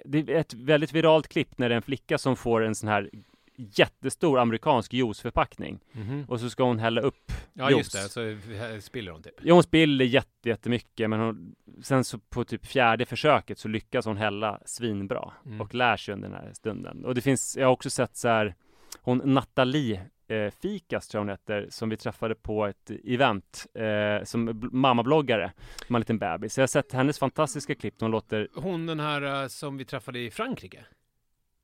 Det 0.05 0.19
är 0.19 0.29
ett 0.29 0.53
väldigt 0.53 0.93
viralt 0.93 1.27
klipp 1.27 1.57
när 1.57 1.69
det 1.69 1.75
är 1.75 1.77
en 1.77 1.81
flicka 1.81 2.17
som 2.17 2.35
får 2.35 2.61
en 2.61 2.75
sån 2.75 2.89
här 2.89 3.09
jättestor 3.57 4.39
amerikansk 4.39 4.93
juiceförpackning 4.93 5.79
Mhm. 5.91 6.25
och 6.27 6.39
så 6.39 6.49
ska 6.49 6.63
hon 6.63 6.79
hälla 6.79 7.01
upp 7.01 7.31
Ja, 7.53 7.69
juice. 7.71 7.77
just 7.77 7.93
det. 7.93 8.09
Så 8.09 8.81
spiller 8.81 9.11
hon 9.11 9.21
typ. 9.23 9.33
Ja, 9.43 9.53
hon 9.53 9.63
spiller 9.63 10.05
jätte, 10.05 10.49
jättemycket 10.49 11.09
men 11.09 11.19
hon, 11.19 11.55
sen 11.83 12.03
så 12.03 12.19
på 12.19 12.43
typ 12.45 12.65
fjärde 12.65 13.05
försöket 13.05 13.59
så 13.59 13.67
lyckas 13.67 14.05
hon 14.05 14.17
hälla 14.17 14.59
svinbra 14.65 15.31
Mm. 15.45 15.61
och 15.61 15.73
lär 15.75 15.97
sig 15.97 16.13
under 16.13 16.29
den 16.29 16.37
här 16.37 16.53
stunden. 16.53 17.05
Och 17.05 17.15
det 17.15 17.21
finns, 17.21 17.57
jag 17.57 17.67
har 17.67 17.71
också 17.73 17.89
sett 17.89 18.17
så 18.17 18.27
här 18.27 18.55
hon 19.01 19.17
Nathalie 19.25 20.01
eh, 20.27 20.51
Fikas 20.61 21.07
tror 21.07 21.19
jag 21.19 21.23
hon 21.25 21.29
heter, 21.29 21.67
som 21.69 21.89
vi 21.89 21.97
träffade 21.97 22.35
på 22.35 22.65
ett 22.65 22.91
event 23.03 23.65
eh, 23.73 24.23
som 24.23 24.49
bl- 24.49 24.69
mammabloggare, 24.71 25.51
har 25.89 25.95
en 25.95 25.99
liten 26.01 26.19
bebis. 26.19 26.53
Så 26.53 26.59
jag 26.59 26.63
har 26.63 26.67
sett 26.67 26.91
hennes 26.91 27.19
fantastiska 27.19 27.75
klipp, 27.75 27.95
hon 27.99 28.11
låter, 28.11 28.47
Hon 28.55 28.85
den 28.85 28.99
här 28.99 29.41
eh, 29.43 29.47
som 29.47 29.77
vi 29.77 29.85
träffade 29.85 30.19
i 30.19 30.31
Frankrike? 30.31 30.85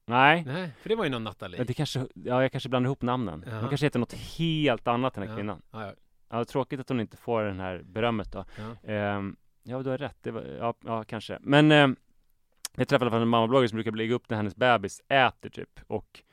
Nej, 0.06 0.44
Nej, 0.46 0.72
för 0.82 0.90
det 0.90 0.96
var 0.96 1.04
ju 1.04 1.10
någon 1.10 1.24
Nathalie. 1.24 1.58
men 1.58 1.68
det 1.68 1.74
kanske, 1.74 2.00
ja 2.14 2.42
jag 2.42 2.52
kanske 2.52 2.70
blandar 2.70 2.88
ihop 2.88 3.02
namnen. 3.02 3.44
Jaha. 3.48 3.60
Hon 3.60 3.70
kanske 3.70 3.86
heter 3.86 4.00
något 4.00 4.14
helt 4.14 4.88
annat 4.88 5.18
än 5.18 5.22
den 5.22 5.30
här 5.30 5.36
Ja. 5.36 5.40
kvinnan. 5.40 5.62
Ja, 5.72 5.86
ja. 5.86 5.94
Ja, 6.30 6.46
tråkigt 6.46 6.80
att 6.80 6.90
hon 6.90 7.00
inte 7.00 7.18
får 7.18 7.44
den 7.44 7.60
här 7.60 7.82
berömmet 7.84 8.32
då. 8.32 8.46
Ja. 8.58 8.90
Ehm, 8.92 9.36
ja, 9.64 9.84
du 9.84 9.90
har 9.90 9.98
rätt. 9.98 10.18
Det 10.22 10.32
var, 10.32 10.42
ja, 10.42 10.74
ja, 10.86 11.04
kanske. 11.04 11.38
Men 11.42 11.72
ehm, 11.72 11.96
jag 12.76 12.88
träffade 12.88 13.06
i 13.06 13.08
alla 13.08 13.12
fall 13.16 13.22
en 13.22 13.28
mammabloggare 13.28 13.68
som 13.70 13.76
brukar 13.76 13.92
lägga 13.92 14.16
upp 14.16 14.30
när 14.30 14.38
hennes 14.38 14.56
bebis 14.56 15.02
äter 15.08 15.50
typ. 15.50 15.80
Och 15.88 16.24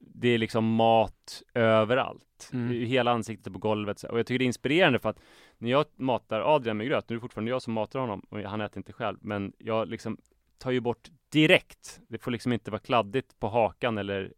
det 0.00 0.28
är 0.28 0.38
liksom 0.38 0.74
mat 0.74 1.42
överallt. 1.54 2.50
Mm. 2.52 2.68
Hela 2.86 3.10
ansiktet 3.12 3.52
på 3.52 3.58
golvet. 3.58 3.98
så- 3.98 4.08
Och 4.08 4.18
jag 4.18 4.26
tycker 4.26 4.38
det 4.38 4.44
är 4.44 4.46
inspirerande 4.46 4.98
för 4.98 5.08
att 5.08 5.20
när 5.58 5.70
jag 5.70 5.84
matar 5.96 6.40
Adrian 6.54 6.76
med 6.76 6.86
gröt, 6.86 7.08
nu 7.08 7.14
är 7.14 7.16
det 7.16 7.20
fortfarande 7.20 7.50
jag 7.50 7.62
som 7.62 7.72
matar 7.72 8.00
honom 8.00 8.20
och 8.30 8.38
han 8.40 8.60
äter 8.60 8.78
inte 8.78 8.92
själv. 8.92 9.18
Men 9.20 9.52
jag 9.58 9.88
liksom 9.88 10.18
tar 10.64 10.70
ju 10.70 10.80
bort 10.80 11.08
direkt. 11.32 12.00
Det 12.08 12.18
får 12.18 12.30
liksom 12.30 12.52
inte 12.52 12.70
vara 12.70 12.80
kladdigt 12.80 13.40
på 13.40 13.48
hakan 13.48 13.98
eller 13.98 14.32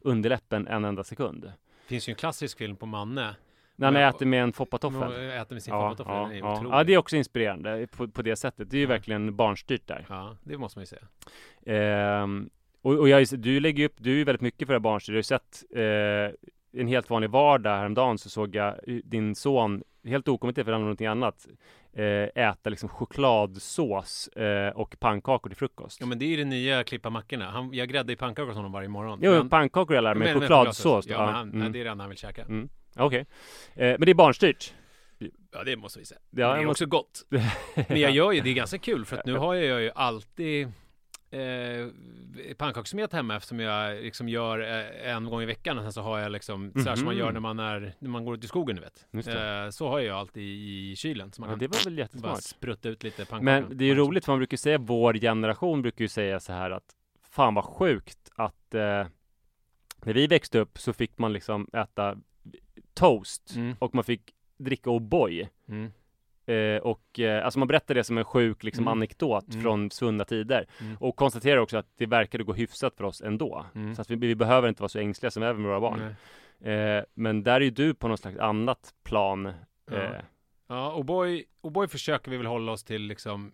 underläppen 0.00 0.66
en 0.66 0.84
enda 0.84 1.04
sekund. 1.04 1.42
Det 1.42 1.88
finns 1.88 2.08
ju 2.08 2.10
en 2.10 2.16
klassisk 2.16 2.58
film 2.58 2.76
på 2.76 2.86
Manne. 2.86 3.36
När 3.76 3.86
han 3.86 3.96
äter 3.96 4.26
med 4.26 4.42
en 4.42 4.52
foppatoffel. 4.52 5.30
äter 5.30 5.54
med 5.54 5.62
sin 5.62 5.74
Ja, 5.74 5.90
foppatoffel. 5.90 6.36
ja, 6.38 6.48
är 6.50 6.64
ja. 6.64 6.68
ja, 6.78 6.84
det 6.84 6.94
är 6.94 6.98
också 6.98 7.16
inspirerande 7.16 7.86
på, 7.86 8.08
på 8.08 8.22
det 8.22 8.36
sättet. 8.36 8.70
Det 8.70 8.76
är 8.76 8.78
ju 8.78 8.84
Ja. 8.84 8.88
verkligen 8.88 9.36
barnstyrt 9.36 9.86
där. 9.86 10.06
Ja, 10.08 10.36
det 10.44 10.58
måste 10.58 10.78
man 10.78 10.82
ju 10.82 10.86
säga. 10.86 11.02
Ehm, 11.66 12.50
och 12.82 12.94
och 12.98 13.08
jag, 13.08 13.26
du 13.32 13.60
lägger 13.60 13.78
ju 13.78 13.86
upp, 13.86 13.96
du 13.98 14.12
är 14.12 14.16
ju 14.16 14.24
väldigt 14.24 14.40
mycket 14.42 14.66
för 14.66 14.72
det 14.74 14.78
här 14.78 14.80
barnstyrt. 14.80 15.12
Du 15.12 15.16
har 15.16 15.18
ju 15.18 15.22
sett 15.22 15.64
eh, 15.70 16.80
en 16.80 16.88
helt 16.88 17.10
vanlig 17.10 17.30
vardag 17.30 17.76
häromdagen 17.76 18.18
så 18.18 18.30
såg 18.30 18.54
jag 18.54 18.74
din 19.04 19.34
son, 19.34 19.82
helt 20.04 20.28
okommenterat 20.28 20.66
för 20.66 20.72
om 20.72 20.80
någonting 20.80 21.06
annat, 21.06 21.46
eh, 21.48 21.54
äta 22.34 22.70
liksom 22.70 22.88
chokladsås 22.88 24.28
eh, 24.28 24.70
och 24.76 24.96
pannkakor 25.00 25.50
till 25.50 25.56
frukost. 25.56 26.00
Ja, 26.00 26.06
men 26.06 26.18
det 26.18 26.24
är 26.24 26.28
ju 26.28 26.36
det 26.36 26.44
nya 26.44 26.84
klippa 26.84 27.10
mackorna. 27.10 27.50
Han, 27.50 27.70
jag 27.74 27.88
gräddar 27.88 28.12
i 28.12 28.16
pannkakor 28.16 28.46
hos 28.48 28.56
honom 28.56 28.72
varje 28.72 28.88
morgon. 28.88 29.18
jo, 29.22 29.30
Men- 29.30 29.48
pannkakor 29.48 29.94
jag 29.96 30.02
lär 30.04 30.14
mig, 30.14 30.32
men- 30.34 30.40
chokladsås. 30.40 31.06
Ja, 31.06 31.26
men 31.26 31.34
han, 31.34 31.48
mm. 31.48 31.58
nej, 31.58 31.70
det 31.70 31.80
är 31.80 31.84
det 31.84 31.90
enda 31.90 32.02
han 32.02 32.08
vill 32.08 32.18
käka. 32.18 32.42
Mm. 32.42 32.68
Okej. 32.96 33.20
Eh, 33.20 33.26
men 33.76 34.00
det 34.00 34.10
är 34.10 34.14
barnstyrt. 34.14 34.74
Ja, 35.52 35.64
det 35.64 35.76
måste 35.76 35.98
vi 35.98 36.04
säga. 36.04 36.20
Ja, 36.30 36.54
det 36.54 36.60
är 36.62 36.66
måste- 36.66 36.84
också 36.84 36.86
gott. 36.86 37.22
Men 37.88 38.00
jag 38.00 38.10
gör 38.10 38.32
ju, 38.32 38.40
det 38.40 38.50
är 38.50 38.54
ganska 38.54 38.78
kul 38.78 39.04
för 39.04 39.16
att 39.16 39.26
nu 39.26 39.36
har 39.36 39.54
jag 39.54 39.82
ju 39.82 39.90
alltid 39.94 40.68
eh, 41.30 41.86
pannkakssmet 42.56 43.12
hemma 43.12 43.36
eftersom 43.36 43.60
jag 43.60 44.02
liksom 44.02 44.28
gör 44.28 44.58
eh, 44.60 45.12
en 45.14 45.24
gång 45.24 45.42
i 45.42 45.46
veckan 45.46 45.78
och 45.78 45.84
sen 45.84 45.92
så 45.92 46.00
har 46.02 46.18
jag 46.18 46.32
liksom 46.32 46.72
så 46.72 46.88
här 46.88 46.96
som 46.96 47.04
man 47.04 47.14
Mhm. 47.14 47.18
gör 47.24 47.32
när 47.32 47.40
man 47.40 47.58
är 47.58 47.94
när 47.98 48.08
man 48.10 48.24
går 48.24 48.34
ut 48.34 48.44
i 48.44 48.48
skogen 48.48 48.76
du 48.76 48.82
vet. 48.82 49.28
Eh, 49.28 49.70
så 49.70 49.88
har 49.88 50.00
jag 50.00 50.16
alltid 50.18 50.42
i 50.42 50.96
kylen 50.96 51.32
så 51.32 51.40
man 51.40 51.50
Ja, 51.50 51.52
kan 51.52 51.58
det 51.58 51.66
var 51.68 51.84
väl 51.84 51.94
bara 51.94 52.00
jättesmart. 52.00 52.42
sprutta 52.42 52.88
ut 52.88 53.02
lite 53.02 53.16
pannkakor. 53.26 53.44
Men 53.44 53.78
det 53.78 53.84
är 53.84 53.88
ju 53.88 53.94
roligt 53.94 54.24
för 54.24 54.32
man 54.32 54.38
brukar 54.38 54.56
säga, 54.56 54.78
vår 54.78 55.14
generation 55.14 55.82
brukar 55.82 56.04
ju 56.04 56.08
säga 56.08 56.40
så 56.40 56.52
här 56.52 56.70
att 56.70 56.94
Fan 57.30 57.54
vad 57.54 57.64
sjukt 57.64 58.30
att 58.34 58.74
eh, 58.74 59.06
När 60.04 60.12
vi 60.14 60.26
växte 60.26 60.58
upp 60.58 60.78
så 60.78 60.92
fick 60.92 61.18
man 61.18 61.32
liksom 61.32 61.68
äta 61.72 62.16
toast 62.94 63.54
Mm. 63.56 63.76
och 63.78 63.94
man 63.94 64.04
fick 64.04 64.34
dricka 64.56 64.90
O'boy 64.90 65.48
Mm. 65.68 65.92
Eh, 66.48 66.76
Och 66.82 67.20
eh, 67.20 67.44
alltså 67.44 67.58
man 67.58 67.68
berättar 67.68 67.94
det 67.94 68.04
som 68.04 68.18
en 68.18 68.24
sjuk 68.24 68.62
liksom 68.62 68.84
Mm. 68.84 68.92
anekdot 68.92 69.48
Mm. 69.48 69.62
från 69.62 69.90
svunna 69.90 70.24
tider 70.24 70.66
Mm. 70.80 70.96
Och 71.00 71.16
konstaterar 71.16 71.56
också 71.58 71.76
att 71.76 71.86
det 71.96 72.06
verkade 72.06 72.44
gå 72.44 72.52
hyfsat 72.54 72.96
för 72.96 73.04
oss 73.04 73.20
ändå 73.22 73.66
Mm. 73.74 73.94
Så 73.94 74.02
att 74.02 74.10
vi, 74.10 74.16
vi 74.16 74.34
behöver 74.34 74.68
inte 74.68 74.82
vara 74.82 74.88
så 74.88 74.98
ängsliga 74.98 75.30
som 75.30 75.42
även 75.42 75.62
med 75.62 75.68
våra 75.70 75.80
barn 75.80 76.00
eh, 76.60 77.04
Men 77.14 77.42
där 77.42 77.54
är 77.54 77.60
ju 77.60 77.70
du 77.70 77.94
på 77.94 78.08
något 78.08 78.20
slags 78.20 78.38
annat 78.38 78.94
plan 79.04 79.52
Ja. 79.90 79.96
eh, 79.96 80.10
Ja, 80.70 80.92
och 80.92 81.04
boy, 81.04 81.44
och 81.60 81.72
boy 81.72 81.88
försöker 81.88 82.30
vi 82.30 82.36
väl 82.36 82.46
hålla 82.46 82.72
oss 82.72 82.84
till 82.84 83.02
liksom 83.02 83.52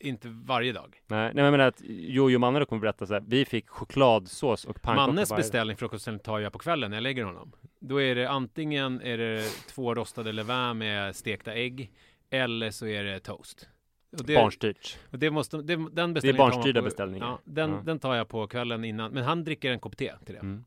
inte 0.00 0.28
varje 0.28 0.72
dag. 0.72 1.00
Nej, 1.06 1.18
nej 1.24 1.34
men 1.34 1.44
jag 1.44 1.50
menar 1.52 1.66
att 1.66 1.80
Jojo 1.86 2.38
Manne 2.38 2.58
då 2.58 2.66
kommer 2.66 2.80
berätta 2.80 3.06
så 3.06 3.12
här, 3.14 3.22
vi 3.26 3.44
fick 3.44 3.68
chokladsås 3.68 4.64
och 4.64 4.82
pannkakor 4.82 5.12
Mannes 5.12 5.30
beställning 5.36 5.76
frukosten 5.76 6.18
tar 6.18 6.38
jag 6.38 6.52
på 6.52 6.58
kvällen 6.58 6.90
när 6.90 6.96
jag 6.96 7.02
lägger 7.02 7.24
honom. 7.24 7.52
Då 7.80 8.02
är 8.02 8.14
det 8.14 8.30
antingen 8.30 9.00
är 9.00 9.18
det 9.18 9.42
två 9.68 9.94
rostade 9.94 10.32
levain 10.32 10.78
med 10.78 11.16
stekta 11.16 11.54
ägg 11.54 11.92
eller 12.30 12.70
så 12.70 12.86
är 12.86 13.04
det 13.04 13.20
toast. 13.20 13.68
Och 14.18 14.24
det, 14.24 14.34
Barnstyrt. 14.34 14.98
och 15.10 15.18
det 15.18 15.30
måste, 15.30 15.56
det, 15.56 15.76
den 15.92 16.14
beställningen 16.14 16.36
tar 16.36 16.44
man 16.44 16.50
barnstyrda 16.50 16.80
på- 16.80 16.84
beställningar. 16.84 17.26
Ja, 17.26 17.38
den, 17.44 17.70
Ja. 17.70 17.82
den 17.84 17.98
tar 17.98 18.14
jag 18.14 18.28
på 18.28 18.46
kvällen 18.46 18.84
innan. 18.84 19.12
Men 19.12 19.24
han 19.24 19.44
dricker 19.44 19.70
en 19.72 19.80
kopp 19.80 19.96
te 19.96 20.12
till 20.24 20.34
det. 20.34 20.40
Mm. 20.40 20.64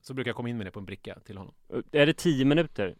Så 0.00 0.14
brukar 0.14 0.28
jag 0.28 0.36
komma 0.36 0.48
in 0.48 0.56
med 0.58 0.66
det 0.66 0.70
på 0.70 0.78
en 0.78 0.84
bricka 0.86 1.18
till 1.24 1.36
honom. 1.38 1.54
Är 1.92 2.06
det 2.06 2.12
10 2.12 2.44
minuter? 2.44 2.96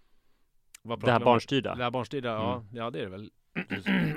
Det 0.82 1.10
här 1.10 1.20
barnstyrda? 1.20 1.74
Det 1.74 1.82
här 1.84 1.90
barnstyrda, 1.90 2.28
ja, 2.28 2.54
Mm. 2.54 2.66
ja 2.72 2.90
det 2.90 2.98
är 2.98 3.02
det 3.02 3.10
väl. 3.10 3.30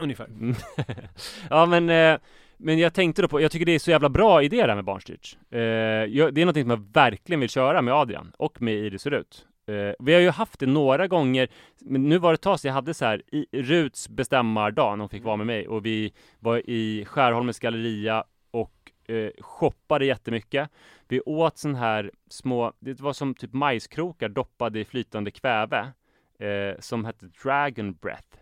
Ungefär. 0.01 0.27
Mm. 0.39 0.55
ja 1.50 1.65
men, 1.65 1.89
eh, 1.89 2.19
men 2.58 2.79
jag 2.79 2.93
tänkte 2.93 3.22
då 3.22 3.27
på, 3.27 3.41
jag 3.41 3.51
tycker 3.51 3.65
det 3.65 3.75
är 3.75 3.79
så 3.79 3.91
jävla 3.91 4.10
bra 4.10 4.43
idé 4.43 4.62
det 4.62 4.67
här 4.67 4.75
med 4.75 4.86
barnstyrt. 4.86 5.38
Eh, 5.51 5.60
jag, 5.60 6.34
det 6.34 6.41
är 6.41 6.46
någonting 6.46 6.63
som 6.63 6.69
jag 6.69 6.93
verkligen 6.93 7.39
vill 7.39 7.50
köra 7.50 7.81
med 7.81 7.93
Adrian 7.93 8.31
och 8.38 8.62
med 8.62 8.74
Iris 8.74 9.05
och 9.05 9.12
Rut. 9.12 9.46
Eh, 9.67 9.93
vi 10.00 10.13
har 10.13 10.22
ju 10.22 10.29
haft 10.29 10.60
det 10.60 10.65
några 10.65 11.08
gånger, 11.08 11.48
men 11.79 12.10
nu 12.10 12.17
var 12.17 12.31
det 12.31 12.36
ett 12.36 12.41
tag 12.41 12.60
sedan 12.60 12.69
jag 12.69 12.74
hade 12.74 12.93
så 12.93 13.05
här 13.05 13.22
i 13.31 13.46
Ruts 13.51 14.10
bestämmardag 14.10 14.98
när 14.98 15.03
hon 15.03 15.10
fick 15.10 15.24
vara 15.24 15.36
med 15.36 15.48
mig 15.48 15.67
och 15.67 15.86
vi 15.86 16.13
var 16.39 16.69
i 16.69 17.05
Skärholmens 17.05 17.60
galleria 17.60 18.24
och 18.51 18.91
eh, 19.08 19.31
shoppade 19.39 20.05
jättemycket. 20.05 20.69
Vi 21.08 21.22
åt 21.22 21.58
sån 21.58 21.75
här 21.75 22.12
små, 22.29 22.74
det 22.79 23.00
var 23.00 23.13
som 23.13 23.36
typ 23.36 23.53
majskrokar 23.53 24.29
doppade 24.29 24.79
i 24.79 24.86
flytande 24.86 25.31
kväve 25.31 25.91
eh, 26.39 26.79
som 26.79 27.05
hette 27.05 27.25
Dragon 27.43 27.93
Breath. 27.93 28.38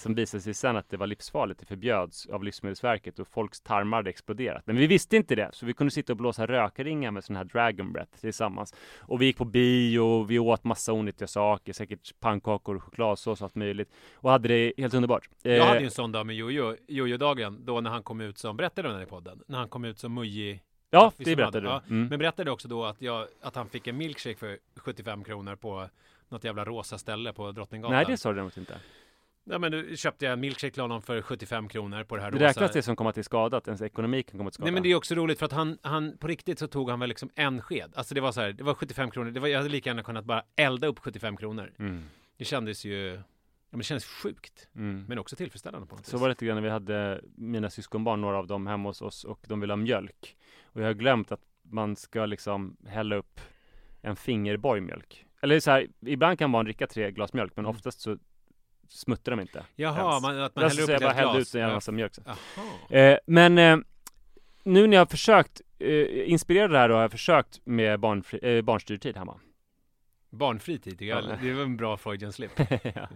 Som 0.00 0.14
visade 0.14 0.40
sig 0.40 0.54
sen 0.54 0.76
att 0.76 0.90
det 0.90 0.96
var 0.96 1.06
livsfarligt. 1.06 1.60
Det 1.60 1.66
förbjöds 1.66 2.26
av 2.26 2.44
Livsmedelsverket 2.44 3.18
och 3.18 3.28
folks 3.28 3.60
tarmar 3.60 3.96
hade 3.98 4.10
exploderat. 4.10 4.62
Men 4.66 4.76
vi 4.76 4.86
visste 4.86 5.16
inte 5.16 5.34
det, 5.34 5.50
så 5.52 5.66
vi 5.66 5.72
kunde 5.74 5.90
sitta 5.90 6.12
och 6.12 6.16
blåsa 6.16 6.46
rökringar 6.46 7.10
med 7.10 7.24
sån 7.24 7.36
här 7.36 7.44
Dragon 7.44 7.92
Breath 7.92 8.20
tillsammans. 8.20 8.74
Och 8.98 9.20
vi 9.22 9.26
gick 9.26 9.36
på 9.36 9.44
bio, 9.44 10.22
vi 10.22 10.38
åt 10.38 10.64
massa 10.64 10.92
onyttiga 10.92 11.28
saker, 11.28 11.72
säkert 11.72 12.20
pannkakor, 12.20 12.78
chokladsås 12.78 13.40
och 13.40 13.44
allt 13.44 13.54
möjligt. 13.54 13.88
Och 14.14 14.30
hade 14.30 14.48
det 14.48 14.72
helt 14.78 14.94
underbart. 14.94 15.28
Jag 15.42 15.56
Eh, 15.56 15.64
hade 15.66 15.78
ju 15.78 15.84
en 15.84 15.90
sån 15.90 16.12
dag 16.12 16.26
med 16.26 16.36
Jojo, 16.36 16.76
Jojo-dagen, 16.88 17.60
då 17.64 17.80
när 17.80 17.90
han 17.90 18.02
kom 18.02 18.20
ut 18.20 18.38
som, 18.38 18.56
berättade 18.56 18.88
du 18.88 18.94
den 18.94 19.02
i 19.02 19.06
podden? 19.06 19.42
När 19.46 19.58
han 19.58 19.68
kom 19.68 19.84
ut 19.84 19.98
som 19.98 20.14
Muji 20.14 20.60
Ja, 20.90 21.12
det 21.16 21.24
berättade 21.36 21.68
hade- 21.68 21.84
du. 21.88 21.94
Mm. 21.94 22.08
Men 22.08 22.18
berättade 22.18 22.50
också 22.50 22.68
då 22.68 22.84
att, 22.84 23.02
jag, 23.02 23.26
att 23.42 23.54
han 23.56 23.68
fick 23.68 23.86
en 23.86 23.96
milkshake 23.96 24.36
för 24.38 24.58
75 24.76 25.24
kronor 25.24 25.56
på 25.56 25.88
något 26.28 26.44
jävla 26.44 26.64
rosa 26.64 26.98
ställe 26.98 27.32
på 27.32 27.52
Drottninggatan. 27.52 27.96
Nej, 27.96 28.04
det 28.08 28.16
sa 28.16 28.28
du 28.28 28.34
däremot 28.34 28.56
inte. 28.56 28.74
Ja 29.44 29.58
men 29.58 29.72
då 29.72 29.96
köpte 29.96 30.24
jag 30.24 30.32
en 30.32 30.40
milkshake 30.40 30.70
till 30.72 30.82
honom 30.82 31.02
för 31.02 31.22
75 31.22 31.68
kronor 31.68 32.04
på 32.04 32.16
det 32.16 32.22
här 32.22 32.30
Det 32.30 32.36
rosa. 32.36 32.46
räknas 32.46 32.72
det 32.72 32.82
som 32.82 32.96
kommer 32.96 33.12
till 33.12 33.24
skada, 33.24 33.56
att 33.56 33.66
ens 33.68 33.82
ekonomi 33.82 34.22
kan 34.22 34.38
komma 34.38 34.50
till 34.50 34.54
skada? 34.54 34.64
Nej 34.66 34.72
men 34.72 34.82
det 34.82 34.90
är 34.90 34.94
också 34.94 35.14
roligt 35.14 35.38
för 35.38 35.46
att 35.46 35.52
han, 35.52 35.78
han 35.82 36.16
på 36.18 36.26
riktigt 36.26 36.58
så 36.58 36.66
tog 36.68 36.90
han 36.90 37.00
väl 37.00 37.08
liksom 37.08 37.30
en 37.34 37.62
sked. 37.62 37.92
Alltså 37.94 38.14
det 38.14 38.20
var 38.20 38.32
så 38.32 38.40
här, 38.40 38.52
det 38.52 38.64
var 38.64 38.74
75 38.74 39.10
kronor. 39.10 39.30
Det 39.30 39.40
var, 39.40 39.48
jag 39.48 39.58
hade 39.58 39.70
lika 39.70 39.90
gärna 39.90 40.02
kunnat 40.02 40.24
bara 40.24 40.42
elda 40.56 40.86
upp 40.86 40.98
75 40.98 41.36
kronor. 41.36 41.72
Mm. 41.78 42.02
Det 42.36 42.44
kändes 42.44 42.84
ju, 42.84 43.06
ja 43.14 43.22
men 43.70 43.78
det 43.78 43.84
kändes 43.84 44.04
sjukt. 44.04 44.68
Mm. 44.74 45.04
Men 45.08 45.18
också 45.18 45.36
tillfredsställande 45.36 45.86
på 45.86 45.96
något 45.96 46.06
Så 46.06 46.16
vis. 46.16 46.20
var 46.20 46.28
det 46.28 46.32
lite 46.32 46.46
grann 46.46 46.54
när 46.56 46.62
vi 46.62 46.70
hade 46.70 47.20
mina 47.34 47.70
syskonbarn, 47.70 48.20
några 48.20 48.38
av 48.38 48.46
dem 48.46 48.66
hemma 48.66 48.88
hos 48.88 49.02
oss 49.02 49.24
och 49.24 49.40
de 49.48 49.60
ville 49.60 49.72
ha 49.72 49.76
mjölk. 49.76 50.36
Och 50.64 50.80
jag 50.80 50.86
har 50.86 50.94
glömt 50.94 51.32
att 51.32 51.40
man 51.62 51.96
ska 51.96 52.26
liksom 52.26 52.76
hälla 52.86 53.16
upp 53.16 53.40
en 54.02 54.16
fingerborg 54.16 54.80
mjölk. 54.80 55.26
Eller 55.42 55.60
så 55.60 55.70
här, 55.70 55.86
ibland 56.00 56.38
kan 56.38 56.52
barn 56.52 56.64
dricka 56.64 56.86
tre 56.86 57.10
glas 57.10 57.32
mjölk, 57.32 57.52
men 57.56 57.64
Mm. 57.64 57.76
oftast 57.76 58.00
så 58.00 58.18
smuttar 58.90 59.30
de 59.32 59.40
inte. 59.40 59.64
Jaha, 59.76 60.08
ens. 60.10 60.22
man, 60.22 60.40
att 60.40 60.56
man 60.56 60.62
Jag 60.62 60.70
häller 60.70 60.82
upp 60.82 60.90
ett 60.90 61.00
bara 61.00 61.06
helt 61.12 61.16
hällde 61.18 61.32
glas. 61.38 61.48
ut 61.48 61.54
en 61.54 61.60
jävla 61.60 61.74
massa 61.74 61.92
mjölk. 61.92 62.14
sen. 62.14 62.24
Eh, 62.98 63.18
men 63.26 63.58
eh, 63.58 63.76
nu 64.64 64.86
när 64.86 64.96
jag 64.96 65.00
har 65.00 65.06
försökt, 65.06 65.60
eh, 65.78 66.30
inspirerad 66.30 66.70
det 66.70 66.78
här 66.78 66.88
då, 66.88 66.94
har 66.94 67.02
jag 67.02 67.10
försökt 67.10 67.60
med 67.64 68.00
barn, 68.00 68.24
eh, 68.42 68.62
barnstyrtid 68.62 69.16
hemma. 69.16 69.40
Barnfri 70.32 70.78
tid 70.78 70.92
tycker 70.92 71.04
jag. 71.04 71.24
Ja. 71.24 71.36
Det 71.42 71.52
var 71.52 71.62
en 71.62 71.76
bra 71.76 71.96
Freudian 71.96 72.32
slip. 72.32 72.50
Ja, 72.94 73.08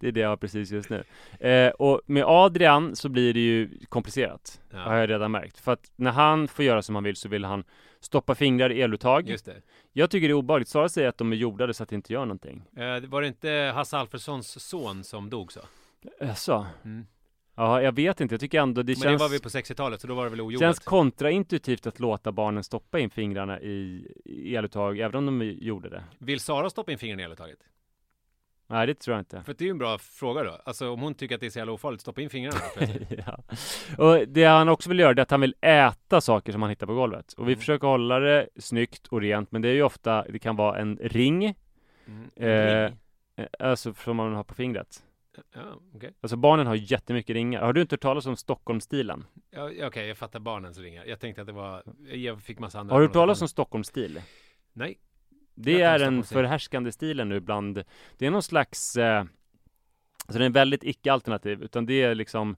det 0.00 0.08
är 0.08 0.12
det 0.12 0.20
jag 0.20 0.28
har 0.28 0.36
precis 0.36 0.70
just 0.70 0.90
nu. 0.90 1.04
Eh, 1.48 1.70
och 1.70 2.00
med 2.06 2.24
Adrian 2.26 2.96
så 2.96 3.08
blir 3.08 3.34
det 3.34 3.40
ju 3.40 3.70
komplicerat. 3.88 4.60
Ja. 4.70 4.78
Har 4.78 4.94
jag 4.96 5.10
redan 5.10 5.30
märkt. 5.30 5.58
För 5.58 5.72
att 5.72 5.92
när 5.96 6.10
han 6.10 6.48
får 6.48 6.64
göra 6.64 6.82
som 6.82 6.94
han 6.94 7.04
vill 7.04 7.16
så 7.16 7.28
vill 7.28 7.44
han 7.44 7.64
stoppa 8.00 8.34
fingrar 8.34 8.72
i 8.72 8.80
eluttag. 8.80 9.28
Just 9.28 9.44
det. 9.44 9.62
Jag 9.92 10.10
tycker 10.10 10.28
det 10.28 10.32
är 10.32 10.36
obehagligt. 10.36 10.68
Sara 10.68 10.88
säger 10.88 11.08
att 11.08 11.18
de 11.18 11.32
är 11.32 11.36
jordade 11.36 11.74
så 11.74 11.82
att 11.82 11.88
det 11.88 11.94
inte 11.94 12.12
gör 12.12 12.20
någonting. 12.20 12.64
Eh, 12.76 13.08
var 13.08 13.20
det 13.22 13.28
inte 13.28 13.72
Hasse 13.74 13.96
Alfredsons 13.98 14.68
son 14.68 15.04
som 15.04 15.30
dog 15.30 15.52
så? 15.52 15.60
Jaså? 16.20 16.66
Mm. 16.84 17.06
Ja, 17.54 17.82
jag 17.82 17.92
vet 17.92 18.20
inte. 18.20 18.32
Jag 18.34 18.40
tycker 18.40 18.60
ändå 18.60 18.82
det 18.82 18.92
Men 18.92 19.02
känns... 19.02 19.18
det 19.18 19.24
var 19.24 19.28
vi 19.28 19.40
på 19.40 19.48
60-talet, 19.48 20.00
så 20.00 20.06
då 20.06 20.14
var 20.14 20.24
det 20.24 20.30
väl 20.30 20.40
ojordat? 20.40 20.60
känns 20.60 20.78
kontraintuitivt 20.78 21.86
att 21.86 22.00
låta 22.00 22.32
barnen 22.32 22.64
stoppa 22.64 22.98
in 22.98 23.10
fingrarna 23.10 23.60
i, 23.60 24.06
i 24.24 24.56
eluttag, 24.56 24.98
även 24.98 25.28
om 25.28 25.38
de 25.38 25.44
gjorde 25.44 25.88
det. 25.88 26.04
Vill 26.18 26.40
Sara 26.40 26.70
stoppa 26.70 26.92
in 26.92 26.98
fingrarna 26.98 27.22
i 27.22 27.24
eluttaget? 27.24 27.58
Nej, 28.70 28.86
det 28.86 28.94
tror 28.94 29.14
jag 29.16 29.20
inte. 29.20 29.42
För 29.42 29.54
det 29.54 29.62
är 29.64 29.66
ju 29.66 29.70
en 29.70 29.78
bra 29.78 29.98
fråga 29.98 30.42
då. 30.42 30.50
Alltså 30.64 30.90
om 30.90 31.00
hon 31.00 31.14
tycker 31.14 31.34
att 31.34 31.40
det 31.40 31.46
är 31.46 31.50
så 31.50 31.58
jävla 31.58 31.72
ofarligt, 31.72 32.00
stoppa 32.00 32.20
in 32.20 32.30
fingrarna 32.30 32.60
ja. 33.26 33.38
Och 33.98 34.28
det 34.28 34.44
han 34.44 34.68
också 34.68 34.88
vill 34.88 34.98
göra 34.98 35.14
det 35.14 35.20
är 35.20 35.22
att 35.22 35.30
han 35.30 35.40
vill 35.40 35.54
äta 35.60 36.20
saker 36.20 36.52
som 36.52 36.62
han 36.62 36.70
hittar 36.70 36.86
på 36.86 36.94
golvet. 36.94 37.32
Och 37.32 37.48
vi 37.48 37.52
Mm. 37.52 37.58
försöker 37.58 37.86
hålla 37.86 38.18
det 38.18 38.48
snyggt 38.56 39.06
och 39.06 39.20
rent, 39.20 39.52
men 39.52 39.62
det 39.62 39.68
är 39.68 39.72
ju 39.74 39.82
ofta, 39.82 40.22
det 40.28 40.38
kan 40.38 40.56
vara 40.56 40.78
en 40.78 40.96
ring, 40.96 41.54
Mm. 42.06 42.30
Eh, 42.36 42.84
Ring. 42.84 42.96
eh, 43.36 43.46
alltså 43.58 43.94
som 43.94 44.16
man 44.16 44.34
har 44.34 44.44
på 44.44 44.54
fingret. 44.54 45.02
Ja, 45.54 45.60
okej. 45.94 46.12
Alltså 46.20 46.36
barnen 46.36 46.66
har 46.66 46.74
jättemycket 46.74 47.34
ringar. 47.34 47.60
Har 47.62 47.72
du 47.72 47.80
inte 47.80 47.92
hört 47.92 48.00
talas 48.00 48.26
om 48.26 48.36
Stockholmsstilen? 48.36 49.24
Ja, 49.50 49.70
okej, 49.86 50.08
jag 50.08 50.16
fattar 50.18 50.40
barnens 50.40 50.78
ringar. 50.78 51.04
Jag 51.04 51.20
tänkte 51.20 51.40
att 51.40 51.46
det 51.46 51.52
var, 51.52 51.82
jag 52.12 52.42
fick 52.42 52.58
massa 52.58 52.80
andra 52.80 52.94
Har 52.94 53.00
du 53.00 53.06
hört 53.06 53.12
talas 53.12 53.42
om 53.42 53.48
Stockholmsstil? 53.48 54.22
Nej. 54.72 54.98
Det 55.60 55.80
är 55.82 55.98
den 55.98 56.24
förhärskande 56.24 56.92
stilen 56.92 57.28
nu 57.28 57.40
bland, 57.40 57.84
det 58.18 58.26
är 58.26 58.30
någon 58.30 58.42
slags, 58.42 58.96
eh, 58.96 59.18
alltså 59.18 60.38
den 60.38 60.42
är 60.42 60.50
väldigt 60.50 60.84
icke-alternativ, 60.84 61.62
utan 61.62 61.86
det 61.86 62.02
är 62.02 62.14
liksom, 62.14 62.56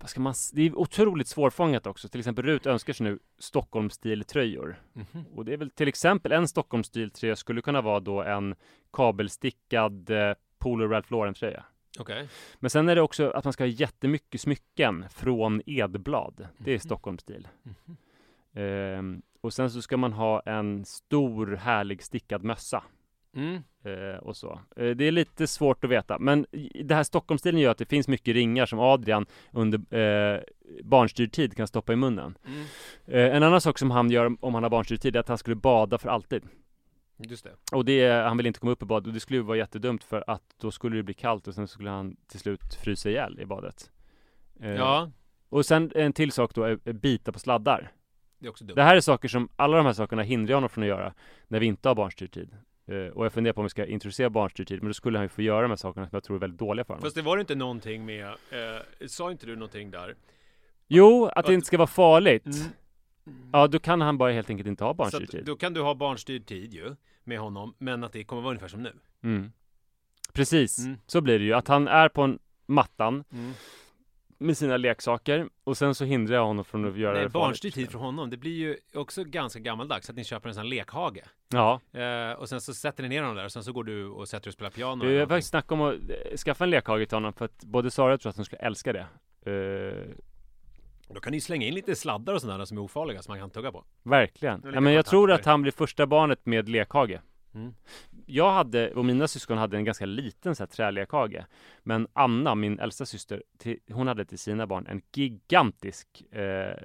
vad 0.00 0.10
ska 0.10 0.20
man, 0.20 0.34
det 0.52 0.62
är 0.62 0.78
otroligt 0.78 1.28
svårfångat 1.28 1.86
också. 1.86 2.08
Till 2.08 2.20
exempel 2.20 2.44
Rut 2.44 2.66
önskar 2.66 2.92
sig 2.92 3.04
nu 3.04 3.18
Stockholmsstiltröjor. 3.38 4.76
Mhm. 4.92 5.24
Och 5.34 5.44
det 5.44 5.52
är 5.52 5.56
väl 5.56 5.70
till 5.70 5.88
exempel 5.88 6.32
en 6.32 6.48
Stockholmsstiltröja 6.48 7.36
skulle 7.36 7.60
kunna 7.62 7.80
vara 7.80 8.00
då 8.00 8.22
en 8.22 8.54
kabelstickad 8.92 10.10
eh, 10.10 10.32
Polo 10.58 10.88
Ralph 10.88 11.12
Lauren-tröja. 11.12 11.64
Okej. 11.98 12.28
Men 12.60 12.70
sen 12.70 12.88
är 12.88 12.94
det 12.94 13.02
också 13.02 13.30
att 13.30 13.44
man 13.44 13.52
ska 13.52 13.64
ha 13.64 13.68
jättemycket 13.68 14.40
smycken 14.40 15.04
från 15.10 15.62
Edblad. 15.66 16.48
Det 16.58 16.70
är 16.70 16.74
Mhm. 16.74 16.80
Stockholmsstil. 16.80 17.48
Mhm. 17.62 17.96
Ehm, 18.54 19.22
och 19.40 19.52
sen 19.52 19.70
så 19.70 19.82
ska 19.82 19.96
man 19.96 20.12
ha 20.12 20.40
en 20.40 20.84
stor 20.84 21.56
härlig 21.56 22.02
stickad 22.02 22.44
mössa. 22.44 22.82
Mm. 23.36 23.62
Eh, 23.84 24.18
och 24.18 24.36
så. 24.36 24.60
Eh, 24.76 24.90
det 24.90 25.04
är 25.04 25.12
lite 25.12 25.46
svårt 25.46 25.84
att 25.84 25.90
veta. 25.90 26.18
Men 26.18 26.46
det 26.84 26.94
här 26.94 27.02
Stockholmsstilen 27.02 27.60
gör 27.60 27.70
att 27.70 27.78
det 27.78 27.84
finns 27.84 28.08
mycket 28.08 28.34
ringar 28.34 28.66
som 28.66 28.78
Adrian 28.78 29.26
under 29.52 29.94
eh, 29.98 30.40
barnstyrd 30.82 31.32
tid 31.32 31.56
kan 31.56 31.66
stoppa 31.66 31.92
i 31.92 31.96
munnen. 31.96 32.38
Mm. 32.46 32.64
Eh, 33.06 33.36
en 33.36 33.42
annan 33.42 33.60
sak 33.60 33.78
som 33.78 33.90
han 33.90 34.10
gör 34.10 34.36
om 34.40 34.54
han 34.54 34.62
har 34.62 34.70
barnstyrd 34.70 35.00
tid 35.00 35.16
är 35.16 35.20
att 35.20 35.28
han 35.28 35.38
skulle 35.38 35.56
bada 35.56 35.98
för 35.98 36.08
alltid. 36.08 36.42
Just 37.16 37.44
det. 37.44 37.76
Och 37.76 37.84
det, 37.84 38.10
han 38.10 38.36
vill 38.36 38.46
inte 38.46 38.60
komma 38.60 38.72
upp 38.72 38.82
i 38.82 38.86
bad 38.86 39.06
och 39.06 39.12
det 39.12 39.20
skulle 39.20 39.36
ju 39.38 39.42
vara 39.42 39.56
jättedumt 39.58 40.04
för 40.04 40.24
att 40.26 40.42
då 40.60 40.70
skulle 40.70 40.96
det 40.96 41.02
bli 41.02 41.14
kallt 41.14 41.48
och 41.48 41.54
sen 41.54 41.68
skulle 41.68 41.90
han 41.90 42.16
till 42.26 42.40
slut 42.40 42.74
frysa 42.74 43.10
ihjäl 43.10 43.40
i 43.40 43.46
badet. 43.46 43.90
Eh, 44.60 44.70
Ja, 44.74 45.10
Och 45.48 45.66
sen 45.66 45.92
en 45.94 46.12
till 46.12 46.32
sak 46.32 46.54
då 46.54 46.62
är 46.62 46.92
bita 46.92 47.32
på 47.32 47.38
sladdar. 47.38 47.92
Det 48.38 48.46
är 48.46 48.50
också 48.50 48.64
dumt. 48.64 48.74
Det 48.76 48.82
här 48.82 48.96
är 48.96 49.00
saker 49.00 49.28
som, 49.28 49.48
alla 49.56 49.76
de 49.76 49.86
här 49.86 49.92
sakerna 49.92 50.22
hindrar 50.22 50.54
honom 50.54 50.68
från 50.70 50.84
att 50.84 50.88
göra 50.88 51.14
när 51.48 51.60
vi 51.60 51.66
inte 51.66 51.88
har 51.88 51.94
barnstyrd 51.94 52.32
tid. 52.32 52.56
Eh, 52.86 52.96
och 52.96 53.24
jag 53.24 53.32
funderar 53.32 53.52
på 53.54 53.60
om 53.60 53.64
vi 53.64 53.70
ska 53.70 53.86
introducera 53.86 54.30
barnstyrd 54.30 54.68
tid, 54.68 54.78
men 54.82 54.88
då 54.88 54.94
skulle 54.94 55.18
han 55.18 55.24
ju 55.24 55.28
få 55.28 55.42
göra 55.42 55.62
de 55.62 55.68
här 55.70 55.76
sakerna 55.76 56.06
som 56.08 56.16
jag 56.16 56.24
tror 56.24 56.36
är 56.36 56.40
väldigt 56.40 56.58
dåliga 56.58 56.84
för 56.84 56.94
honom. 56.94 57.02
Fast 57.02 57.16
det 57.16 57.22
var 57.22 57.38
inte 57.38 57.54
någonting 57.54 58.04
med, 58.06 58.26
eh, 58.26 59.06
sa 59.06 59.30
inte 59.30 59.46
du 59.46 59.54
någonting 59.56 59.90
där? 59.90 60.14
Jo, 60.88 61.26
att 61.26 61.46
det 61.46 61.54
inte 61.54 61.66
ska 61.66 61.76
vara 61.78 61.86
farligt. 61.86 62.46
Mm. 62.46 63.48
Ja, 63.52 63.66
då 63.66 63.78
kan 63.78 64.00
han 64.00 64.18
bara 64.18 64.32
helt 64.32 64.50
enkelt 64.50 64.66
inte 64.66 64.84
ha 64.84 64.94
barnstyrd 64.94 65.22
att, 65.22 65.30
tid. 65.30 65.44
då 65.44 65.56
kan 65.56 65.74
du 65.74 65.80
ha 65.80 65.94
barnstyrd 65.94 66.46
tid 66.46 66.74
ju, 66.74 66.96
med 67.24 67.38
honom, 67.38 67.74
men 67.78 68.04
att 68.04 68.12
det 68.12 68.24
kommer 68.24 68.42
vara 68.42 68.50
ungefär 68.50 68.68
som 68.68 68.82
nu. 68.82 68.92
Mm. 69.22 69.52
Precis, 70.32 70.78
Mm. 70.78 70.98
så 71.06 71.20
blir 71.20 71.38
det 71.38 71.44
ju. 71.44 71.52
Att 71.54 71.68
han 71.68 71.88
är 71.88 72.08
på 72.08 72.22
en 72.22 72.38
mattan 72.66 73.24
Mm. 73.32 73.52
Med 74.38 74.56
sina 74.56 74.76
leksaker 74.76 75.48
och 75.64 75.76
sen 75.76 75.94
så 75.94 76.04
hindrar 76.04 76.36
jag 76.36 76.44
honom 76.46 76.64
från 76.64 76.84
att 76.88 76.98
göra 76.98 77.12
Nej, 77.14 77.22
det 77.22 77.28
barnstyrd 77.28 77.74
tid 77.74 77.90
för 77.90 77.98
honom, 77.98 78.30
det 78.30 78.36
blir 78.36 78.52
ju 78.54 78.76
också 78.94 79.24
ganska 79.24 79.58
gammaldags 79.58 80.10
att 80.10 80.16
ni 80.16 80.24
köper 80.24 80.48
en 80.48 80.54
sån 80.54 80.68
lekhage. 80.68 81.18
Ja, 81.48 81.80
Eh, 81.92 82.32
och 82.32 82.48
sen 82.48 82.60
så 82.60 82.74
sätter 82.74 83.02
ni 83.02 83.08
ner 83.08 83.20
honom 83.22 83.36
där 83.36 83.44
och 83.44 83.52
sen 83.52 83.64
så 83.64 83.72
går 83.72 83.84
du 83.84 84.06
och 84.08 84.28
sätter 84.28 84.44
dig 84.44 84.50
och 84.50 84.54
spelar 84.54 84.70
piano. 84.70 85.04
vi 85.04 85.18
har 85.18 85.26
faktiskt 85.26 85.50
snackat 85.50 85.72
om 85.72 85.80
att 85.80 85.94
eh, 85.94 86.36
skaffa 86.36 86.64
en 86.64 86.70
lekhage 86.70 87.08
till 87.08 87.16
honom 87.16 87.32
för 87.32 87.44
att 87.44 87.64
både 87.64 87.90
Sara 87.90 88.06
och 88.06 88.12
jag 88.12 88.20
tror 88.20 88.30
att 88.30 88.36
hon 88.36 88.44
skulle 88.44 88.62
älska 88.62 88.92
det. 88.92 89.06
Eh, 89.46 90.14
Då 91.14 91.20
kan 91.20 91.30
ni 91.32 91.40
slänga 91.40 91.66
in 91.66 91.74
lite 91.74 91.96
sladdar 91.96 92.34
och 92.34 92.40
sådana 92.40 92.66
som 92.66 92.78
är 92.78 92.82
ofarliga 92.82 93.22
som 93.22 93.32
man 93.32 93.38
kan 93.40 93.50
tugga 93.50 93.72
på. 93.72 93.84
verkligen. 94.02 94.62
Ja, 94.74 94.80
men 94.80 94.92
jag 94.92 95.06
tror 95.06 95.32
att 95.32 95.44
han 95.44 95.62
blir 95.62 95.72
första 95.72 96.06
barnet 96.06 96.46
med 96.46 96.68
lekhage. 96.68 97.18
Mm. 97.54 97.74
Jag 98.26 98.52
hade, 98.52 98.90
och 98.94 99.04
mina 99.04 99.28
syskon 99.28 99.58
hade 99.58 99.76
en 99.76 99.84
ganska 99.84 100.06
liten 100.06 100.56
så 100.56 100.66
här. 100.78 101.46
Men 101.82 102.08
Anna, 102.12 102.54
min 102.54 102.78
äldsta 102.78 103.06
syster, 103.06 103.42
till, 103.58 103.78
hon 103.90 104.06
hade 104.06 104.24
till 104.24 104.38
sina 104.38 104.66
barn 104.66 104.86
en 104.86 105.02
gigantisk 105.12 106.22
eh, 106.30 106.76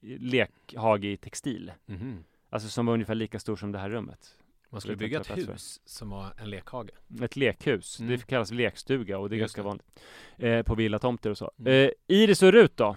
lekhage 0.00 1.04
i 1.04 1.16
textil. 1.16 1.72
Mhm. 1.86 2.24
Alltså 2.50 2.68
som 2.68 2.86
var 2.86 2.94
ungefär 2.94 3.14
lika 3.14 3.38
stor 3.38 3.56
som 3.56 3.72
det 3.72 3.78
här 3.78 3.90
rummet. 3.90 4.36
Man 4.70 4.80
skulle 4.80 4.96
bygga 4.96 5.20
ett 5.20 5.38
hus 5.38 5.80
som 5.84 6.10
var 6.10 6.34
en 6.38 6.50
lekhage. 6.50 6.90
Ett 7.22 7.36
lekhus. 7.36 8.00
Mm. 8.00 8.12
Det 8.12 8.26
kallas 8.26 8.50
lekstuga 8.50 9.18
och 9.18 9.30
det 9.30 9.36
är 9.36 9.38
Just 9.38 9.56
ganska 9.56 9.62
det. 9.62 9.68
vanligt. 9.68 10.00
Eh, 10.36 10.62
på 10.62 10.74
villatomter 10.74 11.30
och 11.30 11.38
så. 11.38 11.52
Mm. 11.58 11.84
Eh, 11.84 11.90
Iris 12.06 12.42
och 12.42 12.52
Rut 12.52 12.76
då? 12.76 12.96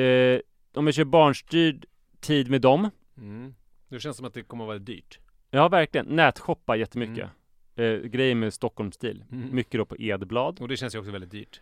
Eh, 0.00 0.40
om 0.74 0.86
jag 0.86 0.94
kör 0.94 1.04
barnstyrd 1.04 1.86
tid 2.20 2.50
med 2.50 2.60
dem. 2.60 2.90
Mm. 3.16 3.54
Det 3.88 4.00
känns 4.00 4.16
som 4.16 4.26
att 4.26 4.34
det 4.34 4.42
kommer 4.42 4.64
att 4.64 4.68
vara 4.68 4.78
dyrt. 4.78 5.18
Ja, 5.50 5.68
verkligen. 5.68 6.06
Nätshoppa 6.06 6.76
jättemycket. 6.76 7.30
Eh, 7.76 7.92
grejer 7.98 8.34
med 8.34 8.54
Stockholmsstil. 8.54 9.24
Mm. 9.32 9.54
Mycket 9.54 9.78
då 9.78 9.84
på 9.84 9.96
Edblad. 9.98 10.60
Och 10.60 10.68
det 10.68 10.76
känns 10.76 10.94
ju 10.94 10.98
också 10.98 11.10
väldigt 11.10 11.30
dyrt. 11.30 11.60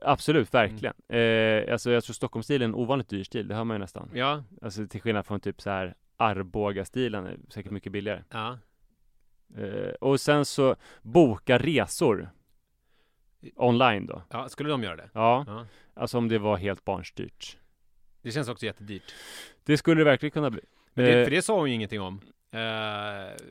Absolut, 0.00 0.54
verkligen. 0.54 0.94
Eh, 1.08 1.72
alltså 1.72 1.90
jag 1.90 2.04
tror 2.04 2.14
Stockholmsstil 2.14 2.62
är 2.62 2.64
en 2.64 2.74
ovanligt 2.74 3.08
dyr 3.08 3.24
stil. 3.24 3.48
Det 3.48 3.54
hör 3.54 3.64
man 3.64 3.74
ju 3.74 3.78
nästan. 3.78 4.10
Ja, 4.14 4.44
Alltså 4.62 4.86
till 4.86 5.00
skillnad 5.00 5.26
från 5.26 5.40
typ 5.40 5.60
så 5.60 5.70
här 5.70 5.94
Arboga-stilen 6.16 7.26
är 7.26 7.36
säkert 7.48 7.72
mycket 7.72 7.92
billigare. 7.92 8.22
ja. 8.30 8.58
Eh, 9.56 9.90
och 10.00 10.20
sen 10.20 10.44
så 10.44 10.76
boka 11.02 11.58
resor. 11.58 12.30
Online 13.56 14.06
då. 14.06 14.22
Ja, 14.30 14.48
skulle 14.48 14.68
de 14.70 14.82
göra 14.82 14.96
det? 14.96 15.10
Ja, 15.14 15.44
Ja. 15.46 15.66
alltså 15.94 16.18
om 16.18 16.28
det 16.28 16.38
var 16.38 16.56
helt 16.56 16.84
barnstyrt. 16.84 17.58
Det 18.22 18.30
känns 18.30 18.48
också 18.48 18.66
jättedyrt. 18.66 19.14
Det 19.64 19.76
skulle 19.76 20.00
det 20.00 20.04
verkligen 20.04 20.30
kunna 20.30 20.50
bli. 20.50 20.60
Men 20.94 21.04
det, 21.04 21.18
Eh, 21.20 21.24
för 21.24 21.30
det 21.30 21.42
sa 21.42 21.58
hon 21.58 21.68
ju 21.68 21.74
ingenting 21.74 22.00
om. 22.00 22.20
Eh, 22.54 22.60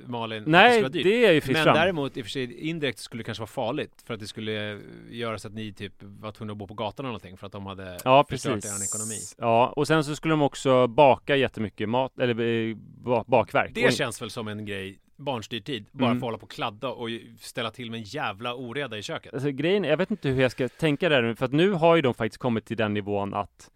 Malin. 0.06 0.40
att 0.40 0.46
det 0.46 0.52
nej, 0.52 0.72
skulle 0.72 0.82
vara 0.82 0.90
dyrt. 0.92 1.04
det 1.04 1.26
är 1.26 1.32
ju 1.32 1.42
fritt 1.42 1.54
Men 1.58 1.64
fram. 1.64 1.76
däremot 1.76 2.18
i 2.18 2.22
och 2.22 2.26
för 2.26 2.30
sig 2.32 2.70
indirekt 2.70 3.00
skulle 3.00 3.20
det 3.20 3.26
kanske 3.26 3.42
vara 3.42 3.48
farligt 3.48 4.04
för 4.06 4.14
att 4.14 4.20
det 4.20 4.28
skulle 4.28 4.80
göra 5.10 5.40
så 5.40 5.48
att 5.48 5.54
ni 5.54 5.74
typ 5.74 5.94
var 6.04 6.32
tvungna 6.32 6.52
att 6.52 6.58
bo 6.58 6.68
på 6.68 6.74
gatan 6.74 7.06
eller 7.06 7.10
någonting 7.10 7.38
för 7.38 7.46
att 7.48 7.54
de 7.54 7.66
hade 7.66 7.98
Ja, 8.04 8.26
förstört 8.30 8.54
precis. 8.54 8.82
er 8.82 8.84
ekonomi. 8.98 9.20
Ja, 9.52 9.74
och 9.76 9.88
sen 9.88 10.04
så 10.04 10.16
skulle 10.16 10.32
de 10.34 10.42
också 10.42 10.88
baka 10.88 11.36
jättemycket 11.36 11.90
mat, 11.90 12.20
eller 12.20 12.40
eh, 12.70 12.76
ba- 12.76 13.24
bakverk. 13.28 13.72
Det 13.74 13.86
Och- 13.86 13.94
känns 13.94 14.22
väl 14.22 14.30
som 14.30 14.48
en 14.48 14.66
grej, 14.66 15.00
barnstyrd 15.16 15.66
tid, 15.66 15.86
bara 15.92 16.10
Mm. 16.10 16.20
få 16.20 16.26
hålla 16.28 16.38
på 16.38 16.44
och 16.44 16.52
kladda 16.52 16.90
och 16.90 17.10
ställa 17.40 17.72
till 17.72 17.92
med 17.92 17.98
en 17.98 18.04
jävla 18.04 18.56
oreda 18.56 18.98
i 18.98 19.02
köket. 19.02 19.34
Alltså 19.34 19.52
grejen, 19.52 19.84
jag 19.84 19.98
vet 19.98 20.12
inte 20.12 20.30
hur 20.30 20.42
jag 20.42 20.52
ska 20.52 20.70
tänka 20.70 21.10
där 21.10 21.22
nu, 21.22 21.36
för 21.36 21.46
att 21.46 21.52
nu 21.54 21.72
har 21.72 21.96
ju 21.96 22.02
de 22.02 22.14
faktiskt 22.14 22.38
kommit 22.42 22.66
till 22.66 22.78
den 22.78 22.94
nivån 22.94 23.34
att 23.34 23.70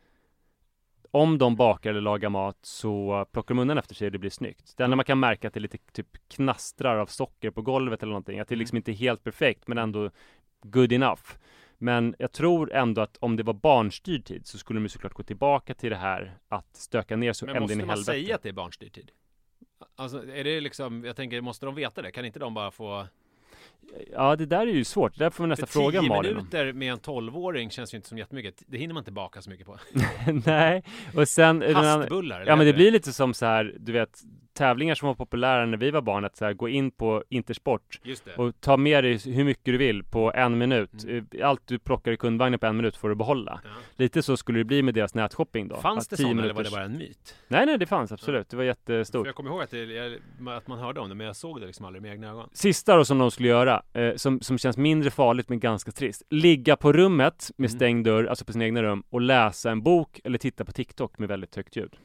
om 1.16 1.38
de 1.38 1.56
bakar 1.56 1.90
eller 1.90 2.02
lagar 2.02 2.30
mat 2.30 2.58
så 2.62 3.26
plockar 3.32 3.56
de 3.56 3.62
undan 3.62 3.78
efter 3.78 3.96
sig 3.96 4.06
och 4.06 4.12
det 4.12 4.18
blir 4.18 4.30
snyggt. 4.30 4.74
Det 4.78 4.84
enda 4.84 4.96
man 4.96 5.06
kan 5.06 5.20
märka 5.20 5.48
att 5.48 5.54
det 5.54 5.58
är 5.58 5.62
lite 5.62 5.78
typ 5.92 6.08
knastrar 6.28 6.98
av 6.98 7.06
socker 7.06 7.52
på 7.52 7.62
golvet 7.62 8.04
eller 8.04 8.10
någonting, 8.12 8.40
att 8.40 8.48
det 8.48 8.54
Mm. 8.56 8.60
liksom 8.60 8.78
inte 8.78 8.92
är 8.92 8.94
helt 8.94 9.24
perfekt 9.24 9.68
men 9.68 9.78
ändå 9.78 10.10
good 10.62 10.92
enough. 10.94 11.22
Men 11.78 12.16
jag 12.20 12.32
tror 12.32 12.74
ändå 12.74 13.02
att 13.02 13.18
om 13.18 13.36
det 13.36 13.44
var 13.44 13.54
barnstyrd 13.54 14.26
tid 14.26 14.48
så 14.48 14.58
skulle 14.58 14.80
de 14.80 14.90
såklart 14.90 15.14
gå 15.14 15.24
tillbaka 15.24 15.74
till 15.74 15.90
det 15.90 15.96
här 15.96 16.38
att 16.48 16.76
stöka 16.76 17.16
ner 17.16 17.34
så 17.34 17.46
Men 17.46 17.56
ända 17.56 17.62
måste 17.62 17.74
in 17.74 17.80
i 17.80 17.84
man 17.86 17.90
helvete. 17.90 18.12
säga 18.12 18.36
att 18.36 18.44
det 18.44 18.50
är 18.50 18.54
barnstyrd 18.54 18.94
tid? 18.94 19.12
Alltså 19.96 20.30
är 20.30 20.44
det 20.44 20.62
liksom, 20.62 21.04
jag 21.06 21.16
tänker, 21.16 21.42
måste 21.42 21.66
de 21.66 21.76
veta 21.76 22.02
det? 22.02 22.12
Kan 22.12 22.26
inte 22.26 22.40
de 22.40 22.54
bara 22.54 22.72
få... 22.72 23.08
Ja, 24.14 24.36
det 24.36 24.46
där 24.46 24.68
är 24.68 24.72
ju 24.72 24.84
svårt. 24.84 25.18
Det 25.18 25.24
där 25.24 25.30
får 25.30 25.44
vi 25.44 25.48
nästan 25.48 25.68
För 25.68 25.74
fråga 25.74 26.00
tio 26.00 26.10
Malin 26.10 26.32
om. 26.32 26.38
minuter 26.38 26.74
med 26.74 26.92
en 26.92 27.00
tolvåring 27.00 27.70
känns 27.70 27.94
ju 27.94 27.96
inte 27.96 28.08
som 28.08 28.18
jättemycket. 28.18 28.64
Det 28.68 28.78
hinner 28.78 28.94
man 28.94 29.02
inte 29.02 29.12
baka 29.12 29.42
så 29.42 29.50
mycket 29.50 29.66
på. 29.66 29.78
Nej, 30.46 30.84
och 31.16 31.28
sen... 31.28 31.76
Hastbullar? 31.76 32.44
Ja 32.48 32.56
men 32.56 32.66
det 32.66 32.74
blir 32.74 32.92
lite 32.92 33.14
som 33.14 33.34
så 33.34 33.46
här, 33.46 33.76
du 33.80 33.92
vet 33.92 34.22
tävlingar 34.56 34.96
som 34.96 35.08
var 35.08 35.16
populära 35.16 35.66
när 35.66 35.78
vi 35.78 35.92
var 35.92 36.02
barn, 36.02 36.26
att 36.26 36.36
så 36.38 36.46
här, 36.46 36.54
gå 36.54 36.70
in 36.70 36.92
på 36.92 37.24
Intersport 37.30 38.00
och 38.38 38.62
ta 38.62 38.78
med 38.78 39.04
dig 39.04 39.18
hur 39.34 39.44
mycket 39.44 39.66
du 39.66 39.78
vill 39.78 40.04
på 40.04 40.32
en 40.36 40.58
minut. 40.58 41.04
Mm. 41.04 41.28
Eh, 41.32 41.48
Allt 41.50 41.62
du 41.68 41.80
plockar 41.80 42.12
i 42.12 42.18
kundvagnen 42.18 42.60
på 42.60 42.66
en 42.66 42.78
minut 42.78 42.98
får 42.98 43.10
du 43.10 43.16
behålla. 43.16 43.62
Ja. 43.64 43.70
Lite 43.96 44.22
så 44.22 44.38
skulle 44.38 44.60
det 44.60 44.64
bli 44.64 44.82
med 44.84 44.94
deras 44.94 45.16
nätshopping 45.16 45.68
då. 45.68 45.76
Fanns 45.76 46.08
det 46.08 46.16
10 46.16 46.24
sådana 46.24 46.44
eller 46.44 46.54
var 46.54 46.64
det 46.64 46.72
bara 46.72 46.84
en 46.84 46.98
myt? 46.98 47.36
Nej, 47.48 47.66
nej, 47.66 47.78
det 47.78 47.86
fanns 47.86 48.12
absolut. 48.12 48.50
Det 48.50 48.56
var 48.58 48.64
För 48.64 48.68
jättestort. 48.68 49.26
jag 49.26 49.36
kommer 49.36 49.50
ihåg 49.50 49.62
att, 49.62 49.72
det, 49.72 50.20
att 50.58 50.68
man 50.68 50.80
hörde 50.80 51.00
om 51.00 51.10
det, 51.10 51.16
men 51.16 51.28
jag 51.28 51.36
såg 51.36 51.62
det 51.62 51.68
liksom 51.68 51.86
aldrig 51.86 52.02
med 52.02 52.12
egna 52.12 52.30
ögon. 52.30 52.50
Sista 52.54 52.96
då 52.96 53.06
som 53.06 53.18
de 53.18 53.32
skulle 53.32 53.50
göra, 53.50 53.84
eh, 53.94 54.16
som, 54.16 54.42
som 54.42 54.58
känns 54.58 54.78
mindre 54.78 55.12
farligt 55.12 55.50
men 55.50 55.60
ganska 55.60 55.92
trist. 55.92 56.24
Ligga 56.30 56.76
på 56.76 56.94
rummet 56.94 57.52
med 57.58 57.66
Mm. 57.70 57.78
stängd 57.78 58.06
dörr, 58.06 58.26
alltså 58.26 58.46
på 58.46 58.52
sina 58.52 58.66
egna 58.66 58.84
rum, 58.84 59.04
och 59.10 59.22
läsa 59.22 59.72
en 59.72 59.82
bok 59.84 60.20
eller 60.24 60.38
titta 60.38 60.66
på 60.66 60.72
TikTok 60.72 61.18
med 61.20 61.30
väldigt 61.30 61.56
högt 61.56 61.76
ljud. 61.76 61.96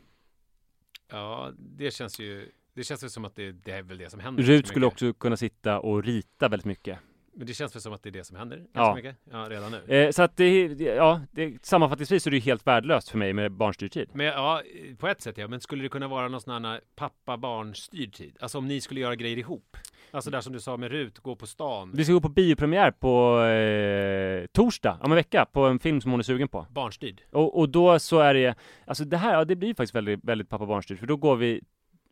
Ja, 1.11 1.53
det 1.59 1.91
känns 1.95 2.19
ju... 2.21 2.51
Det 2.75 2.85
känns 2.85 3.03
väl 3.03 3.11
som 3.11 3.25
att 3.25 3.37
det, 3.37 3.53
det 3.53 3.73
är 3.73 3.83
väl 3.83 3.99
det 3.99 4.11
som 4.11 4.21
händer. 4.21 4.43
Rut 4.43 4.67
skulle 4.67 4.87
också 4.87 5.13
kunna 5.13 5.37
sitta 5.37 5.81
och 5.81 6.05
rita 6.05 6.49
väldigt 6.49 6.67
mycket. 6.67 6.99
Men 7.35 7.47
det 7.47 7.55
känns 7.55 7.75
väl 7.75 7.83
som 7.83 7.93
att 7.93 8.03
det 8.03 8.09
är 8.09 8.13
det 8.13 8.25
som 8.25 8.37
händer 8.37 8.57
ganska 8.57 8.71
Ja. 8.81 8.95
mycket? 8.95 9.17
Ja, 9.31 9.47
redan 9.51 9.73
nu. 9.73 9.95
Eh, 9.95 10.11
så 10.11 10.23
att 10.23 10.37
det, 10.37 10.67
ja, 10.81 11.21
det, 11.31 11.65
sammanfattningsvis 11.67 12.27
är 12.27 12.31
det 12.31 12.37
ju 12.37 12.43
helt 12.43 12.67
värdelöst 12.67 13.09
för 13.09 13.19
mig 13.19 13.33
med 13.33 13.53
barnstyrd 13.53 13.93
tid. 13.93 14.11
Men 14.15 14.27
ja, 14.27 14.63
på 14.99 15.09
ett 15.09 15.21
sätt 15.23 15.39
ja. 15.39 15.49
Men 15.49 15.61
skulle 15.61 15.83
det 15.83 15.89
kunna 15.89 16.09
vara 16.09 16.29
någon 16.29 16.41
sån 16.41 16.65
här 16.65 16.81
pappa-barn-styrd 16.97 18.13
tid? 18.15 18.37
Alltså 18.41 18.59
om 18.59 18.69
ni 18.69 18.81
skulle 18.81 19.01
göra 19.01 19.15
grejer 19.15 19.37
ihop? 19.39 19.77
Alltså 20.13 20.31
där 20.31 20.41
som 20.41 20.53
du 20.53 20.61
sa 20.61 20.77
med 20.77 20.91
Rut, 20.91 21.19
gå 21.19 21.37
på 21.37 21.47
stan. 21.47 21.93
Vi 21.95 22.05
ska 22.05 22.13
gå 22.13 22.21
på 22.21 22.29
biopremiär 22.29 22.91
på 22.91 23.43
eh, 23.45 24.47
torsdag, 24.47 24.99
om 25.03 25.13
en 25.13 25.17
vecka, 25.17 25.45
på 25.53 25.67
en 25.67 25.79
film 25.79 26.01
som 26.01 26.11
hon 26.11 26.21
är 26.21 26.25
sugen 26.25 26.49
på. 26.49 26.67
Barnstyrd. 26.71 27.23
Och, 27.31 27.59
och 27.59 27.69
då 27.69 27.99
så 27.99 28.19
är 28.19 28.35
det, 28.35 28.55
alltså 28.87 29.05
det 29.05 29.17
här, 29.17 29.33
ja, 29.35 29.45
det 29.45 29.57
blir 29.57 29.75
faktiskt 29.75 29.95
väldigt, 29.95 30.25
väldigt 30.25 30.49
pappa 30.49 30.67
barnstyrt 30.67 30.99
för 30.99 31.07
då 31.07 31.17
går 31.17 31.37
vi 31.37 31.61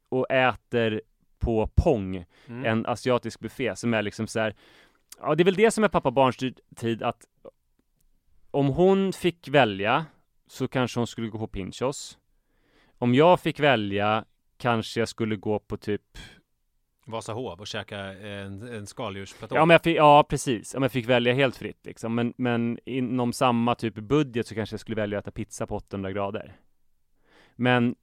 och 0.09 0.31
äter 0.31 1.01
på 1.39 1.71
Pong, 1.75 2.25
Mm. 2.49 2.65
en 2.65 2.87
asiatisk 2.87 3.41
buffé 3.41 3.77
som 3.77 3.95
är 3.95 4.03
liksom 4.03 4.27
så 4.27 4.41
här. 4.41 4.55
Ja, 5.21 5.35
det 5.35 5.43
är 5.43 5.45
väl 5.45 5.55
det 5.55 5.71
som 5.71 5.85
är 5.85 5.89
pappa 5.89 6.11
barnstyrd 6.11 6.61
tid 6.77 7.03
att 7.03 7.25
om 8.51 8.67
hon 8.69 9.13
fick 9.13 9.49
välja 9.49 10.07
så 10.47 10.69
kanske 10.69 11.01
hon 11.01 11.07
skulle 11.07 11.29
gå 11.29 11.39
på 11.39 11.47
Pinchos. 11.47 12.19
Om 12.99 13.15
jag 13.15 13.41
fick 13.41 13.61
välja 13.61 14.25
kanske 14.57 15.01
jag 15.01 15.09
skulle 15.09 15.37
gå 15.37 15.59
på 15.59 15.77
typ 15.77 16.19
Vasahov 17.09 17.61
och 17.61 17.67
käka 17.67 17.99
en, 17.99 18.63
en 18.63 18.87
skaldjursplatå. 18.87 19.55
Ja, 19.55 19.65
men 19.65 19.75
jag 19.75 19.83
fick, 19.83 19.97
ja 19.97 20.27
precis, 20.29 20.75
om 20.75 20.83
jag 20.83 20.93
fick 20.93 21.09
välja 21.09 21.35
helt 21.35 21.57
fritt 21.57 21.87
liksom. 21.87 22.15
Men, 22.15 22.35
men 22.37 22.79
inom 22.85 23.33
samma 23.33 23.75
typ 23.75 23.95
budget 23.95 24.47
så 24.47 24.55
kanske 24.55 24.75
jag 24.75 24.81
skulle 24.81 24.97
välja 24.97 25.19
att 25.19 25.25
äta 25.25 25.31
pizza 25.31 25.67
på 25.67 25.77
800 25.77 26.13
grader. 26.13 26.57
Men, 27.57 27.95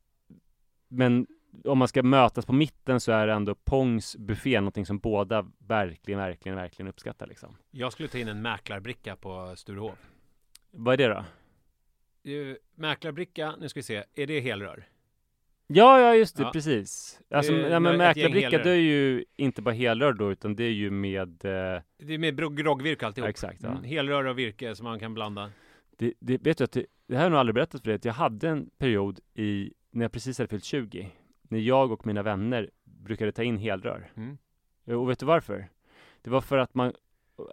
men 0.88 1.28
om 1.64 1.78
man 1.78 1.88
ska 1.88 2.04
mötas 2.04 2.46
på 2.46 2.54
mitten 2.54 3.00
så 3.00 3.12
är 3.12 3.28
det 3.28 3.34
ändå 3.34 3.56
Pongs 3.56 4.16
buffé 4.16 4.62
någonting 4.62 4.86
som 4.86 5.00
båda 5.00 5.52
verkligen, 5.58 6.20
verkligen, 6.20 6.56
verkligen 6.56 6.90
uppskattar 6.90 7.28
liksom. 7.28 7.58
Jag 7.72 7.94
skulle 7.94 8.10
ta 8.10 8.18
in 8.18 8.28
en 8.28 8.42
mäklarbricka 8.42 9.16
på 9.16 9.54
Sturehov. 9.56 9.98
Vad 10.72 10.94
är 10.94 11.10
det 11.10 11.14
då? 11.14 11.26
Eh, 12.32 12.56
Mäklarbricka, 12.76 13.56
nu 13.60 13.70
ska 13.70 13.80
vi 13.80 13.84
se, 13.84 14.04
är 14.16 14.28
det 14.28 14.40
helrör? 14.40 14.88
Ja, 15.68 16.00
ja 16.02 16.16
just 16.16 16.38
det, 16.38 16.44
Ja. 16.44 16.52
precis. 16.52 17.20
Alltså, 17.30 17.54
Eh, 17.54 17.68
ja, 17.68 17.80
men 17.80 17.98
mäklarbricka 17.98 18.50
det 18.64 18.70
är 18.72 18.76
ju 18.76 19.26
inte 19.36 19.62
bara 19.62 19.76
helrör 19.76 20.14
då, 20.14 20.32
utan 20.32 20.56
det 20.56 20.64
är 20.64 20.72
ju 20.72 20.92
med 20.92 21.46
eh, 21.46 21.82
Det 21.98 22.14
är 22.14 22.18
med 22.18 22.58
groggvirke 22.58 23.06
alltihop. 23.06 23.26
Ja, 23.26 23.30
exakt, 23.30 23.64
ja. 23.64 23.70
Mm, 23.70 23.84
helrör 23.84 24.24
och 24.24 24.38
virke 24.40 24.76
som 24.76 24.84
man 24.84 25.00
kan 25.00 25.14
blanda. 25.14 25.52
Det, 25.98 26.14
det, 26.20 26.38
vet 26.42 26.58
du 26.58 26.64
att 26.64 26.72
det, 26.72 26.86
det 27.08 27.14
här 27.16 27.20
har 27.20 27.26
jag 27.26 27.32
nog 27.32 27.40
aldrig 27.40 27.56
berättat 27.56 27.82
för 27.82 27.88
dig, 27.88 27.96
att 27.96 28.06
jag 28.06 28.14
hade 28.14 28.50
en 28.50 28.70
period 28.78 29.20
i, 29.34 29.74
när 29.92 30.04
jag 30.06 30.12
precis 30.12 30.38
hade 30.38 30.48
fyllt 30.48 30.64
20, 30.64 31.12
när 31.42 31.60
jag 31.60 31.92
och 31.92 32.06
mina 32.06 32.24
vänner 32.24 32.70
brukade 32.84 33.32
ta 33.32 33.44
in 33.44 33.58
helrör. 33.58 34.12
Mm. 34.16 34.38
Och 35.00 35.10
vet 35.10 35.20
du 35.20 35.26
varför? 35.26 35.68
Det 36.22 36.30
var 36.30 36.42
för 36.42 36.58
att 36.58 36.74
man, 36.76 36.94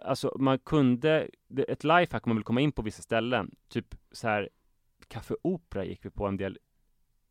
alltså 0.01 0.35
man 0.39 0.59
kunde, 0.59 1.29
det- 1.47 1.63
ett 1.63 1.83
lifehack 1.83 2.25
om 2.27 2.29
man 2.29 2.37
vill 2.37 2.43
komma 2.43 2.61
in 2.61 2.71
på 2.71 2.81
vissa 2.81 3.01
ställen, 3.01 3.55
typ 3.69 3.95
så 4.11 4.27
här, 4.27 4.49
Café 5.07 5.35
Opera 5.41 5.85
gick 5.85 6.05
vi 6.05 6.09
på 6.09 6.27
en 6.27 6.37
del 6.37 6.57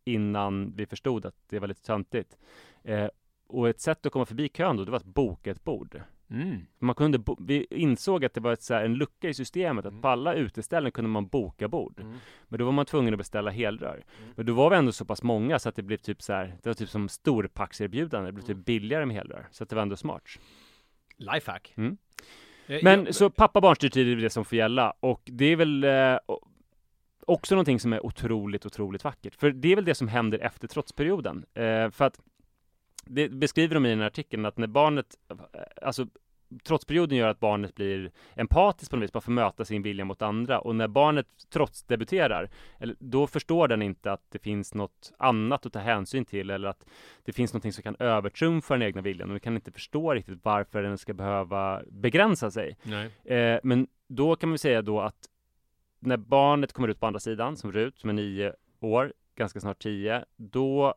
innan 0.04 0.72
vi 0.76 0.86
förstod 0.86 1.26
att 1.26 1.34
det 1.48 1.58
var 1.58 1.68
lite 1.68 1.82
töntigt. 1.82 2.38
Eh, 2.84 3.08
och 3.46 3.68
ett 3.68 3.80
sätt 3.80 4.06
att 4.06 4.12
komma 4.12 4.24
förbi 4.26 4.48
kön 4.48 4.76
då, 4.76 4.84
det 4.84 4.90
var 4.90 4.96
att 4.98 5.04
boka 5.04 5.50
ett 5.50 5.64
bord. 5.64 6.00
Mm. 6.30 6.58
Man 6.78 6.94
kunde, 6.94 7.18
bo- 7.18 7.36
vi 7.40 7.66
insåg 7.70 8.24
att 8.24 8.34
det 8.34 8.40
var 8.40 8.52
ett, 8.52 8.62
så 8.62 8.74
här, 8.74 8.84
en 8.84 8.94
lucka 8.94 9.28
i 9.28 9.34
systemet, 9.34 9.86
att 9.86 9.90
Mm. 9.92 10.02
på 10.02 10.08
alla 10.08 10.34
uteställen 10.34 10.92
kunde 10.92 11.10
man 11.10 11.26
boka 11.26 11.68
bord. 11.68 12.00
Mm. 12.00 12.16
Men 12.48 12.58
då 12.58 12.64
var 12.64 12.72
man 12.72 12.86
tvungen 12.86 13.14
att 13.14 13.18
beställa 13.18 13.50
helrör. 13.50 14.04
Men 14.36 14.46
då 14.46 14.52
var 14.54 14.70
vi 14.70 14.76
ändå 14.76 14.92
så 14.92 15.04
pass 15.04 15.22
många 15.22 15.58
så 15.58 15.68
att 15.68 15.76
det 15.76 15.82
blev 15.82 15.96
typ 15.96 16.22
så 16.22 16.32
här, 16.32 16.46
det 16.62 16.68
var 16.68 16.74
typ 16.74 16.88
som 16.88 17.08
storpackserbjudande, 17.08 18.28
det 18.28 18.32
blev 18.32 18.44
typ 18.44 18.64
billigare 18.64 19.06
med 19.06 19.16
helrör. 19.16 19.48
Så 19.50 19.62
att 19.64 19.68
det 19.70 19.76
var 19.76 19.82
ändå 19.82 19.96
smart. 19.96 20.22
Lifehack. 21.16 21.72
Mm. 21.76 21.96
Eh, 22.66 22.80
Men 22.82 23.04
jag- 23.04 23.14
så 23.14 23.30
pappa 23.30 23.60
barnstyrtid 23.60 24.08
är 24.08 24.16
det 24.22 24.30
som 24.30 24.44
får 24.44 24.58
gälla 24.58 24.94
och 25.00 25.22
det 25.24 25.44
är 25.44 25.56
väl 25.56 25.84
eh, 25.84 26.18
också 27.26 27.54
någonting 27.54 27.80
som 27.80 27.92
är 27.92 28.06
otroligt, 28.06 28.66
otroligt 28.66 29.04
vackert. 29.04 29.35
För 29.35 29.50
det 29.50 29.72
är 29.72 29.76
väl 29.76 29.85
det 29.85 29.94
som 29.94 30.08
händer 30.08 30.38
efter 30.38 30.68
trotsperioden. 30.68 31.44
Eh, 31.54 31.90
för 31.90 32.04
att 32.04 32.20
det 33.04 33.28
beskriver 33.28 33.74
de 33.74 33.87
i 33.87 33.90
den 33.90 34.00
här 34.00 34.06
artikeln 34.06 34.46
att 34.46 34.58
när 34.58 34.66
barnet, 34.66 35.06
eh, 35.30 35.37
alltså 35.82 36.06
trotsperioden 36.64 37.18
gör 37.18 37.28
att 37.28 37.40
barnet 37.40 37.74
blir 37.74 38.11
empatiskt 38.35 38.90
på 38.90 38.96
något 38.96 39.04
vis, 39.04 39.12
bara 39.12 39.20
får 39.20 39.32
möta 39.32 39.64
sin 39.64 39.82
vilja 39.82 40.04
mot 40.04 40.22
andra. 40.22 40.61
Och 40.61 40.76
när 40.76 40.88
barnet 40.88 41.26
trotsdebuterar, 41.52 42.50
eller, 42.78 42.96
då 42.98 43.26
förstår 43.26 43.68
den 43.68 43.82
inte 43.82 44.12
att 44.12 44.22
det 44.28 44.38
finns 44.38 44.74
något 44.74 45.12
annat 45.18 45.66
att 45.66 45.72
ta 45.72 45.78
hänsyn 45.78 46.24
till 46.24 46.50
eller 46.50 46.68
att 46.68 46.87
det 47.24 47.32
finns 47.32 47.52
någonting 47.52 47.72
som 47.72 47.82
kan 47.82 47.96
övertrumfa 47.98 48.74
den 48.74 48.82
egna 48.82 49.00
viljan 49.00 49.28
och 49.28 49.35
den 49.35 49.40
kan 49.40 49.54
inte 49.54 49.72
förstå 49.72 50.14
riktigt 50.14 50.38
varför 50.42 50.82
den 50.82 50.98
ska 50.98 51.14
behöva 51.14 51.82
begränsa 51.90 52.50
sig. 52.50 52.76
Eh, 53.24 53.61
men 53.62 53.87
då 54.08 54.37
kan 54.37 54.48
man 54.48 54.58
säga 54.58 54.82
då 54.82 55.00
att 55.00 55.28
när 56.02 56.16
barnet 56.16 56.72
kommer 56.72 56.88
ut 56.88 57.00
på 57.00 57.06
andra 57.06 57.20
sidan, 57.20 57.56
som 57.56 57.72
Rut, 57.72 57.98
som 57.98 58.10
är 58.10 58.14
nio 58.14 58.52
år, 58.80 59.12
ganska 59.34 59.60
snart 59.60 59.82
tio, 59.82 60.24
då 60.36 60.94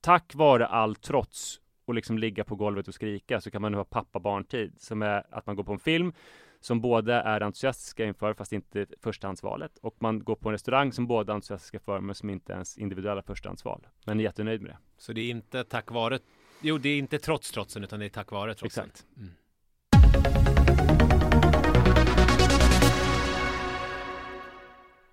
tack 0.00 0.34
vare 0.34 0.66
all 0.66 0.96
trots 0.96 1.60
och 1.84 1.94
liksom 1.94 2.18
ligga 2.18 2.44
på 2.44 2.56
golvet 2.56 2.88
och 2.88 2.94
skrika 2.94 3.40
så 3.40 3.50
kan 3.50 3.62
man 3.62 3.72
nu 3.72 3.78
ha 3.78 3.84
pappa-barntid 3.84 4.72
som 4.78 5.02
är 5.02 5.26
att 5.30 5.46
man 5.46 5.56
går 5.56 5.64
på 5.64 5.72
en 5.72 5.78
film 5.78 6.12
som 6.60 6.80
båda 6.80 7.22
är 7.22 7.40
entusiastiska 7.40 8.04
inför 8.04 8.34
fast 8.34 8.52
inte 8.52 8.86
förstahandsvalet 9.00 9.78
och 9.78 9.96
man 9.98 10.24
går 10.24 10.36
på 10.36 10.48
en 10.48 10.52
restaurang 10.52 10.92
som 10.92 11.06
båda 11.06 11.32
är 11.32 11.34
entusiastiska 11.34 11.80
för 11.80 12.00
men 12.00 12.14
som 12.14 12.30
inte 12.30 12.52
ens 12.52 12.78
individuella 12.78 13.22
förstahandsval. 13.22 13.86
Men 14.06 14.20
är 14.20 14.24
jättenöjd 14.24 14.60
med 14.60 14.70
det. 14.70 14.78
Så 14.98 15.12
det 15.12 15.20
är 15.20 15.30
inte 15.30 15.64
tack 15.64 15.90
vare 15.90 16.18
Jo, 16.60 16.78
det 16.78 16.88
är 16.88 16.98
inte 16.98 17.18
trots 17.18 17.50
trotsen 17.50 17.84
utan 17.84 18.00
det 18.00 18.06
är 18.06 18.10
tack 18.10 18.30
vare 18.30 18.54
trotsen. 18.54 18.84
Exakt. 18.84 19.06
Mm. 19.16 20.39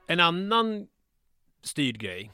En 0.10 0.20
annan 0.20 0.88
styrd 1.62 1.98
grej 1.98 2.32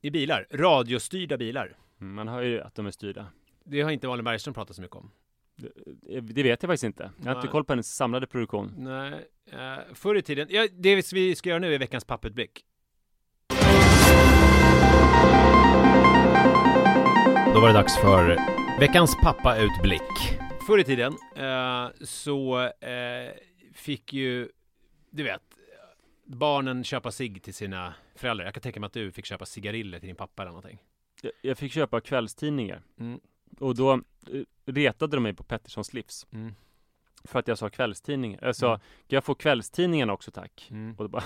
i 0.00 0.10
bilar, 0.10 0.46
radiostyrda 0.50 1.36
bilar. 1.36 1.76
Mm, 2.00 2.14
Man 2.14 2.28
hör 2.28 2.42
ju 2.42 2.60
att 2.60 2.74
de 2.74 2.86
är 2.86 2.90
styrda. 2.90 3.26
Det 3.64 3.80
har 3.80 3.90
inte 3.90 4.08
Malin 4.08 4.24
Bergström 4.24 4.54
pratat 4.54 4.76
så 4.76 4.82
mycket 4.82 4.96
om. 4.96 5.10
Det, 5.56 6.20
det 6.20 6.42
vet 6.42 6.62
jag 6.62 6.68
faktiskt 6.68 6.84
inte. 6.84 7.10
Jag 7.18 7.26
har 7.26 7.32
inte 7.32 7.46
Nej. 7.46 7.52
koll 7.52 7.64
på 7.64 7.72
hennes 7.72 7.96
samlade 7.96 8.26
produktion. 8.26 8.72
Nej, 8.76 9.26
eh, 9.52 9.94
förr 9.94 10.14
i 10.14 10.22
tiden, 10.22 10.48
ja, 10.50 10.66
det 10.72 11.12
vi 11.12 11.34
ska 11.34 11.48
göra 11.48 11.58
nu 11.58 11.74
är 11.74 11.78
veckans 11.78 12.04
papputblick. 12.04 12.64
Då 17.54 17.60
var 17.60 17.68
det 17.68 17.74
dags 17.74 17.96
för 18.00 18.36
veckans 18.80 19.16
pappautblick. 19.22 20.38
Förr 20.66 20.78
i 20.78 20.84
tiden 20.84 21.12
eh, 21.36 21.88
så 22.04 22.62
eh, 22.62 23.32
fick 23.74 24.12
ju, 24.12 24.48
du 25.10 25.22
vet, 25.22 25.42
barnen 26.26 26.84
köpa 26.84 27.10
sig 27.10 27.40
till 27.40 27.54
sina 27.54 27.94
föräldrar. 28.14 28.44
Jag 28.44 28.54
kan 28.54 28.60
tänka 28.60 28.80
mig 28.80 28.86
att 28.86 28.92
du 28.92 29.12
fick 29.12 29.24
köpa 29.26 29.46
cigariller 29.46 29.98
till 29.98 30.06
din 30.06 30.16
pappa 30.16 30.42
eller 30.42 30.50
någonting. 30.52 30.78
Jag, 31.22 31.32
jag 31.42 31.58
fick 31.58 31.72
köpa 31.72 32.00
kvällstidningar. 32.00 32.82
Mm. 33.00 33.20
Och 33.60 33.74
då 33.76 33.92
eh, 33.92 34.00
retade 34.66 35.16
de 35.16 35.22
mig 35.22 35.34
på 35.34 35.44
Petterssons 35.44 35.92
livs. 35.94 36.26
Mm. 36.32 36.54
För 37.24 37.38
att 37.38 37.48
jag 37.48 37.58
sa 37.58 37.68
kvällstidningar. 37.70 38.38
Jag 38.42 38.56
sa, 38.56 38.68
Mm. 38.68 38.80
jag 39.06 39.24
få 39.24 39.34
kvällstidningarna 39.34 40.12
också 40.12 40.30
tack? 40.30 40.68
Mm. 40.70 40.94
Och 40.98 41.04
då 41.04 41.08
bara, 41.08 41.24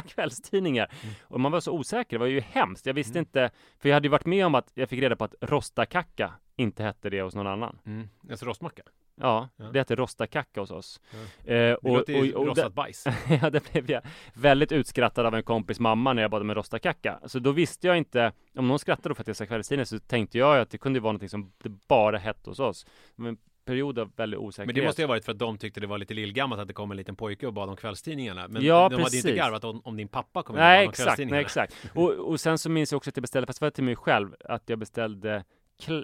kvällstidningar! 0.06 0.92
Mm. 1.02 1.14
Och 1.22 1.40
man 1.40 1.52
var 1.52 1.60
så 1.60 1.72
osäker, 1.72 2.10
det 2.16 2.18
var 2.18 2.26
ju 2.26 2.40
hemskt. 2.40 2.86
Jag 2.86 2.94
visste 2.94 3.12
Mm. 3.18 3.20
inte, 3.20 3.50
för 3.78 3.88
jag 3.88 3.96
hade 3.96 4.06
ju 4.06 4.10
varit 4.10 4.26
med 4.26 4.46
om 4.46 4.54
att 4.54 4.70
jag 4.74 4.88
fick 4.88 5.00
reda 5.00 5.16
på 5.16 5.24
att 5.24 5.34
rostakacka 5.40 6.32
inte 6.56 6.82
hette 6.82 7.10
det 7.10 7.22
hos 7.22 7.34
någon 7.34 7.46
annan. 7.46 7.78
Mm. 7.86 8.08
Alltså 8.30 8.46
rostmacka. 8.46 8.82
Ja, 9.20 9.48
Ja. 9.56 9.64
det 9.64 9.78
hette 9.78 9.94
rostakacka 9.96 10.60
hos 10.60 10.70
oss. 10.70 11.00
Ja. 11.44 11.52
Eh, 11.52 11.76
Det 11.82 11.88
låter 11.88 12.12
ju 12.12 12.34
och, 12.34 12.46
rostat 12.46 12.74
bajs. 12.74 13.04
ja, 13.42 13.50
det 13.50 13.72
blev 13.72 13.90
jag 13.90 14.02
väldigt 14.34 14.72
utskrattad 14.72 15.26
av 15.26 15.34
en 15.34 15.42
kompis 15.42 15.80
mamma 15.80 16.12
när 16.12 16.22
jag 16.22 16.30
bad 16.30 16.40
om 16.42 16.50
en 16.50 16.56
rostakacka. 16.56 17.20
Så 17.26 17.38
då 17.38 17.52
visste 17.52 17.86
jag 17.86 17.96
inte, 17.98 18.32
om 18.54 18.68
någon 18.68 18.78
skrattade 18.78 19.14
för 19.14 19.22
att 19.22 19.26
jag 19.26 19.36
sa 19.36 19.46
kvällstidning 19.46 19.86
så 19.86 19.98
tänkte 19.98 20.38
jag 20.38 20.58
att 20.60 20.70
det 20.70 20.78
kunde 20.78 21.00
vara 21.00 21.12
någonting 21.12 21.28
som 21.28 21.52
det 21.62 21.68
bara 21.88 22.18
hette 22.18 22.50
hos 22.50 22.58
oss. 22.60 22.86
Men 23.16 23.36
period 23.64 23.98
av 23.98 24.12
väldigt 24.16 24.40
osäkerhet. 24.40 24.66
Men 24.66 24.74
det 24.74 24.86
måste 24.86 25.02
ju 25.02 25.06
ha 25.06 25.08
varit 25.08 25.24
för 25.24 25.32
att 25.32 25.38
de 25.38 25.58
tyckte 25.58 25.80
det 25.80 25.86
var 25.86 25.98
lite 25.98 26.14
lillgammalt 26.14 26.60
att 26.62 26.68
det 26.68 26.74
kom 26.74 26.90
en 26.90 26.96
liten 26.96 27.16
pojke 27.16 27.46
och 27.46 27.52
bad 27.52 27.68
om 27.68 27.76
kvällstidningarna. 27.76 28.48
Men 28.48 28.62
Ja, 28.62 28.74
de 28.88 28.94
hade 28.94 28.96
precis. 29.04 29.24
inte 29.24 29.36
garvat 29.38 29.64
om, 29.64 29.80
om 29.84 29.96
din 29.96 30.08
pappa 30.08 30.42
kom 30.42 30.56
Nej 30.56 30.78
och 30.78 30.80
bad 30.80 30.86
om 30.86 30.90
exakt, 30.90 31.06
kvällstidningarna. 31.06 31.36
nej 31.36 31.44
exakt. 31.44 31.76
Och, 31.94 32.10
och 32.10 32.40
sen 32.40 32.58
så 32.58 32.70
minns 32.70 32.92
jag 32.92 32.96
också 32.96 33.10
att 33.10 33.16
jag 33.16 33.22
beställde, 33.22 33.46
fast 33.46 33.60
det 33.60 33.66
var 33.66 33.70
till 33.70 33.84
mig 33.84 33.96
själv, 33.96 34.34
att 34.44 34.68
jag 34.68 34.78
beställde, 34.78 35.44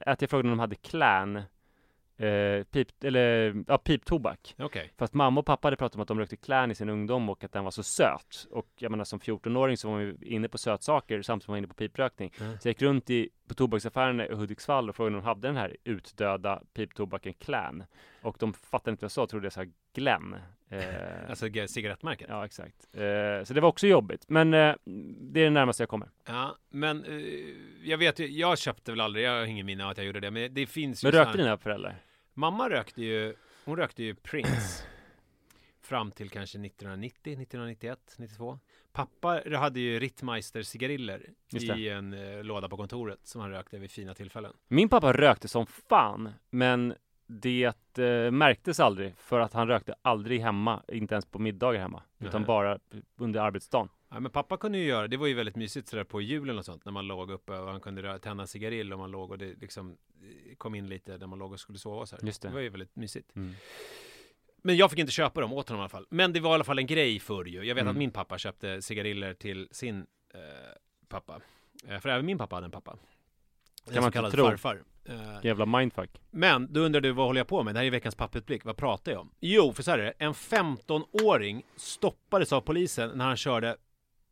att 0.07 0.21
jag 0.21 0.31
frågade 0.31 0.47
om 0.47 0.51
de 0.51 0.59
hade 0.59 0.77
Clan, 0.77 1.43
eh, 2.19 2.65
pip, 2.65 3.05
eller 3.05 3.55
ja, 3.69 3.79
piptobak. 3.79 4.55
Okej. 4.59 4.93
Fast 4.99 5.15
mamma 5.15 5.41
och 5.41 5.47
pappa 5.47 5.67
hade 5.67 5.77
pratat 5.77 5.95
om 5.97 6.01
att 6.03 6.09
de 6.09 6.19
rökte 6.19 6.37
Clan 6.37 6.71
i 6.71 6.75
sin 6.75 6.89
ungdom 6.89 7.29
och 7.29 7.45
att 7.45 7.53
den 7.53 7.65
var 7.65 7.71
så 7.71 7.83
söt. 7.83 8.47
Och 8.51 8.69
jag 8.79 8.91
menar 8.91 9.05
som 9.05 9.21
14-åring 9.21 9.77
så 9.77 9.89
var 9.89 9.95
man 9.95 10.03
ju 10.05 10.17
inne 10.23 10.49
på 10.49 10.59
sötsaker 10.59 11.23
samtidigt 11.23 11.45
som 11.45 11.53
man 11.53 11.55
var 11.55 11.59
inne 11.59 11.69
på 11.69 11.75
piprökning. 11.75 12.33
Mm. 12.41 12.53
Så 12.61 12.69
jag 12.69 12.71
gick 12.71 12.83
runt 12.83 13.11
i, 13.11 13.29
på 13.49 13.55
tobaksaffären 13.55 14.21
i 14.21 14.35
Hudiksvall 14.35 14.89
och 14.89 14.97
frågade 14.97 15.17
om 15.17 15.23
de 15.23 15.29
hade 15.29 15.49
den 15.49 15.57
här 15.57 15.77
utdöda 15.85 16.63
piptobaken 16.75 17.35
Clan. 17.35 17.85
Och 18.23 18.37
de 18.39 18.53
fattade 18.55 18.91
inte 18.91 19.03
vad 19.03 19.07
jag 19.07 19.13
sa, 19.13 19.27
trodde 19.27 19.47
jag 19.47 19.53
sa 19.53 19.65
Glenn. 19.95 20.37
Eh, 20.71 20.81
Alltså 21.29 21.47
cigarettmärket. 21.69 22.27
Ja, 22.31 22.45
exakt. 22.45 22.89
Eh, 22.93 23.45
så 23.45 23.55
det 23.55 23.61
var 23.61 23.69
också 23.69 23.87
jobbigt. 23.87 24.25
Men 24.29 24.55
eh, 24.55 24.75
det 25.21 25.41
är 25.41 25.45
det 25.45 25.51
närmaste 25.51 25.83
jag 25.83 25.89
kommer. 25.91 26.09
Ja, 26.27 26.57
men 26.71 27.05
eh, 27.05 27.21
jag 27.85 27.99
vet 27.99 28.19
ju, 28.19 28.27
jag 28.29 28.59
köpte 28.59 28.91
väl 28.93 29.01
aldrig, 29.01 29.25
jag 29.25 29.39
har 29.39 29.45
ingen 29.47 29.67
minne 29.67 29.85
av 29.85 29.91
att 29.91 29.97
jag 29.97 30.07
gjorde 30.07 30.21
det, 30.21 30.31
men 30.31 30.55
det 30.55 30.67
finns 30.67 31.05
ju 31.05 31.07
Men 31.07 31.13
rökte 31.13 31.31
här- 31.31 31.37
dina 31.39 31.59
föräldrar? 31.59 31.97
Mamma 32.39 32.71
rökte 32.71 33.03
ju, 33.03 33.35
hon 33.65 33.77
rökte 33.77 34.03
ju 34.03 34.15
Prince 34.15 34.85
fram 35.81 36.11
till 36.11 36.31
kanske 36.31 36.59
1990, 36.59 37.33
1991, 37.33 38.15
92. 38.19 38.59
Pappa 38.93 39.43
hade 39.57 39.81
ju 39.81 39.99
Rittmeister 39.99 40.63
cigariller 40.63 41.31
i 41.53 41.89
en 41.89 42.13
eh, 42.13 42.45
låda 42.45 42.69
på 42.69 42.77
kontoret 42.77 43.19
som 43.23 43.41
han 43.41 43.51
rökte 43.51 43.79
vid 43.79 43.91
fina 43.91 44.15
tillfällen. 44.15 44.53
Min 44.69 44.89
pappa 44.89 45.13
rökte 45.13 45.49
som 45.49 45.67
fan, 45.67 46.33
men 46.51 46.95
det 47.31 47.99
eh, 47.99 48.31
märktes 48.31 48.81
aldrig 48.81 49.17
för 49.17 49.41
att 49.41 49.53
han 49.53 49.69
rökte 49.69 49.95
aldrig 50.03 50.41
hemma, 50.41 50.83
inte 50.89 51.15
ens 51.15 51.27
på 51.27 51.39
middagar 51.39 51.81
hemma, 51.81 52.03
utan 52.19 52.41
Nej. 52.41 52.47
bara 52.47 52.79
under 53.17 53.41
arbetsdagen. 53.41 53.89
Ja, 54.09 54.21
men 54.21 54.31
pappa 54.33 54.57
kunde 54.57 54.79
ju 54.79 54.85
göra, 54.85 55.09
det 55.09 55.17
var 55.17 55.27
ju 55.27 55.35
väldigt 55.35 55.57
mysigt 55.57 55.89
sådär 55.89 56.05
på 56.05 56.21
julen 56.21 56.59
och 56.59 56.65
sånt 56.65 56.85
när 56.85 56.93
man 56.93 57.07
låg 57.07 57.31
uppe 57.31 57.53
och 57.53 57.71
han 57.71 57.81
kunde 57.81 58.19
tända 58.19 58.43
en 58.43 58.49
cigarill 58.49 58.93
och 58.93 58.99
man 58.99 59.11
låg 59.11 59.31
och 59.31 59.39
det 59.39 59.55
liksom 59.61 59.91
eh, 59.91 60.55
kom 60.57 60.75
in 60.75 60.89
lite 60.89 61.19
när 61.19 61.27
man 61.27 61.39
låg 61.39 61.53
och 61.53 61.61
skulle 61.61 61.79
sova 61.79 62.07
så 62.07 62.17
här. 62.17 62.27
Just 62.27 62.43
det. 62.43 62.49
det 62.49 62.55
var 62.55 62.61
ju 62.61 62.69
väldigt 62.69 62.97
mysigt. 62.97 63.37
Mm. 63.37 63.55
Men 64.63 64.77
jag 64.77 64.91
fick 64.91 64.99
inte 64.99 65.13
köpa 65.13 65.41
dem 65.41 65.53
åt 65.53 65.69
honom 65.69 65.81
i 65.81 65.83
alla 65.83 65.89
fall. 65.89 66.07
Men 66.11 66.33
det 66.33 66.41
var 66.41 66.51
i 66.51 66.55
alla 66.55 66.65
fall 66.65 66.79
en 66.79 66.87
grej 66.87 67.21
förr 67.21 67.45
ju. 67.45 67.65
Jag 67.65 67.75
vet 67.75 67.83
Mm. 67.83 67.91
att 67.91 67.97
min 67.97 68.11
pappa 68.11 68.39
köpte 68.39 68.83
cigariller 68.83 69.35
till 69.35 69.69
sin 69.71 70.07
eh, 70.35 70.41
pappa. 71.09 71.41
Eh, 71.89 71.99
för 72.01 72.09
även 72.09 72.27
min 72.27 72.39
pappa 72.39 72.57
hade 72.57 72.65
en 72.65 72.71
pappa. 72.71 72.97
En 73.91 74.03
man 74.03 74.13
kallad 74.13 74.33
farfar. 74.33 74.83
Eh, 75.09 75.39
Jävla 75.43 75.67
mindfuck. 75.67 76.11
men 76.31 76.73
då 76.73 76.81
undrar 76.81 77.01
du 77.01 77.13
vad 77.13 77.27
håller 77.27 77.41
jag 77.41 77.49
på 77.49 77.63
med? 77.63 77.75
Det 77.75 77.79
här 77.79 77.87
är 77.87 77.91
veckans 77.91 78.15
papputblick. 78.15 78.65
Vad 78.65 78.77
pratar 78.77 79.13
jag 79.13 79.21
om? 79.21 79.31
Jo, 79.41 79.73
för 79.73 79.83
så 79.83 79.91
här 79.91 79.99
är 79.99 80.05
det. 80.05 80.15
En 80.19 80.33
15-åring 80.33 81.63
stoppades 81.77 82.53
av 82.53 82.61
polisen 82.61 83.11
när 83.15 83.25
han 83.25 83.37
körde 83.37 83.77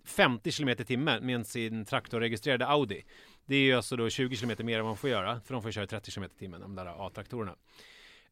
50 0.04 0.52
km 0.52 0.68
i 0.68 0.74
timmen 0.74 1.26
med 1.26 1.46
sin 1.46 1.84
traktorregistrerade 1.84 2.66
Audi. 2.66 3.02
Det 3.46 3.56
är 3.56 3.60
ju 3.60 3.74
alltså 3.74 3.96
då 3.96 4.08
20 4.10 4.36
km 4.36 4.66
mer 4.66 4.78
än 4.78 4.84
man 4.84 4.96
får 4.96 5.10
göra, 5.10 5.40
för 5.40 5.54
de 5.54 5.62
får 5.62 5.70
köra 5.70 5.86
30 5.86 6.10
km 6.10 6.24
i 6.24 6.38
timmen, 6.38 6.60
de 6.60 6.74
där 6.74 7.06
A-traktorerna. 7.06 7.54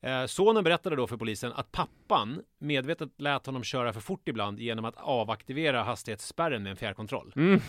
Eh, 0.01 0.27
Sonen 0.27 0.65
berättade 0.65 0.97
då 0.97 1.07
för 1.07 1.17
polisen 1.17 1.53
att 1.53 1.73
pappan 1.73 2.43
medvetet 2.59 3.09
lät 3.21 3.47
honom 3.47 3.65
köra 3.65 3.93
för 3.93 4.01
fort 4.01 4.29
ibland 4.29 4.61
genom 4.61 4.85
att 4.85 4.97
avaktivera 4.97 5.83
hastighetsspärren 5.83 6.63
med 6.63 6.71
en 6.71 6.77
fjärrkontroll. 6.77 7.33
Mm. 7.37 7.61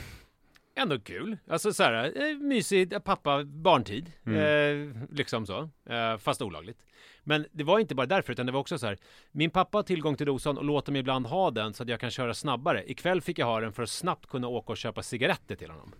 Ändå 0.75 0.99
kul. 0.99 1.38
Alltså 1.47 1.73
så 1.73 1.83
här, 1.83 2.13
eh, 2.15 2.38
mysig 2.38 2.93
eh, 2.93 2.99
pappa, 2.99 3.43
barntid. 3.43 4.11
Eh, 4.25 5.07
liksom 5.11 5.45
så. 5.45 5.69
Eh, 5.89 6.17
fast 6.17 6.41
olagligt. 6.41 6.85
Men 7.23 7.45
det 7.51 7.63
var 7.63 7.79
inte 7.79 7.95
bara 7.95 8.05
därför, 8.05 8.33
utan 8.33 8.45
det 8.45 8.51
var 8.51 8.59
också 8.59 8.77
så 8.77 8.85
här. 8.85 8.97
Min 9.31 9.49
pappa 9.49 9.77
har 9.77 9.83
tillgång 9.83 10.15
till 10.15 10.25
dosan 10.25 10.57
och 10.57 10.63
låter 10.63 10.91
mig 10.91 10.99
ibland 10.99 11.27
ha 11.27 11.51
den 11.51 11.73
så 11.73 11.83
att 11.83 11.89
jag 11.89 11.99
kan 11.99 12.11
köra 12.11 12.33
snabbare. 12.33 12.83
Ikväll 12.91 13.21
fick 13.21 13.39
jag 13.39 13.45
ha 13.45 13.59
den 13.59 13.73
för 13.73 13.83
att 13.83 13.89
snabbt 13.89 14.25
kunna 14.27 14.47
åka 14.47 14.71
och 14.71 14.77
köpa 14.77 15.03
cigaretter 15.03 15.55
till 15.55 15.69
honom. 15.69 15.93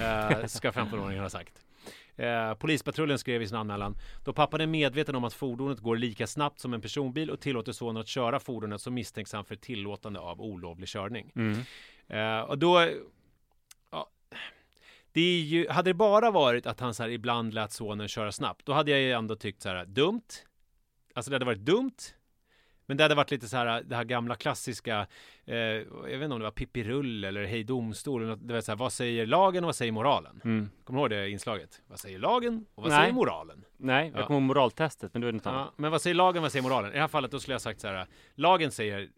Eh, 0.00 0.44
ska 0.46 0.70
15-åringen 0.70 1.22
ha 1.22 1.30
sagt. 1.30 1.64
Eh, 2.16 2.54
polispatrullen 2.54 3.18
skrev 3.18 3.42
i 3.42 3.46
sin 3.46 3.56
anmälan 3.56 3.94
Då 4.24 4.32
pappan 4.32 4.60
är 4.60 4.66
medveten 4.66 5.14
om 5.14 5.24
att 5.24 5.34
fordonet 5.34 5.78
går 5.78 5.96
lika 5.96 6.26
snabbt 6.26 6.60
som 6.60 6.74
en 6.74 6.80
personbil 6.80 7.30
och 7.30 7.40
tillåter 7.40 7.72
sonen 7.72 8.00
att 8.00 8.08
köra 8.08 8.40
fordonet 8.40 8.80
så 8.80 8.90
misstänks 8.90 9.32
han 9.32 9.44
för 9.44 9.56
tillåtande 9.56 10.20
av 10.20 10.40
olovlig 10.40 10.88
körning. 10.88 11.32
Mm. 11.36 11.60
Eh, 12.08 12.40
och 12.40 12.58
då 12.58 12.88
det 15.12 15.20
är 15.20 15.40
ju, 15.40 15.68
hade 15.68 15.90
det 15.90 15.94
bara 15.94 16.30
varit 16.30 16.66
att 16.66 16.80
han 16.80 16.94
så 16.94 17.02
här 17.02 17.10
ibland 17.10 17.54
lät 17.54 17.72
sonen 17.72 18.08
köra 18.08 18.32
snabbt, 18.32 18.66
då 18.66 18.72
hade 18.72 18.90
jag 18.90 19.00
ju 19.00 19.12
ändå 19.12 19.36
tyckt 19.36 19.62
så 19.62 19.68
här 19.68 19.84
dumt. 19.84 20.22
Alltså 21.14 21.30
det 21.30 21.34
hade 21.34 21.44
varit 21.44 21.58
dumt. 21.58 21.92
Men 22.86 22.96
det 22.96 23.02
hade 23.04 23.14
varit 23.14 23.30
lite 23.30 23.48
så 23.48 23.56
här, 23.56 23.82
det 23.82 23.96
här 23.96 24.04
gamla 24.04 24.34
klassiska, 24.34 25.06
eh, 25.44 25.56
jag 25.56 25.84
vet 26.04 26.22
inte 26.22 26.34
om 26.34 26.38
det 26.38 26.44
var 26.44 26.50
Pippi 26.50 26.84
Rull 26.84 27.24
eller 27.24 27.44
Hej 27.44 27.64
Domstol, 27.64 28.46
det 28.46 28.54
var 28.54 28.60
så 28.60 28.72
här, 28.72 28.76
vad 28.76 28.92
säger 28.92 29.26
lagen 29.26 29.64
och 29.64 29.68
vad 29.68 29.76
säger 29.76 29.92
moralen? 29.92 30.40
Mm. 30.44 30.70
Kommer 30.84 30.98
du 30.98 31.02
ihåg 31.16 31.24
det 31.24 31.30
inslaget? 31.30 31.82
Vad 31.86 31.98
säger 31.98 32.18
lagen 32.18 32.66
och 32.74 32.82
vad 32.82 32.92
Nej. 32.92 33.00
säger 33.00 33.12
moralen? 33.12 33.64
Nej, 33.76 34.10
jag 34.14 34.20
Ja. 34.22 34.26
kommer 34.26 34.40
ihåg 34.40 34.46
moraltestet, 34.46 35.14
men 35.14 35.20
det 35.20 35.26
var 35.26 35.32
något 35.32 35.44
Ja, 35.44 35.50
annat. 35.50 35.72
men 35.76 35.90
vad 35.90 36.02
säger 36.02 36.14
lagen, 36.14 36.42
vad 36.42 36.52
säger 36.52 36.62
moralen? 36.62 36.90
I 36.90 36.94
det 36.94 37.00
här 37.00 37.08
fallet 37.08 37.30
då 37.30 37.40
skulle 37.40 37.54
jag 37.54 37.60
sagt 37.62 37.80
så 37.80 37.88
här, 37.88 38.06
lagen 38.34 38.70
säger 38.70 39.08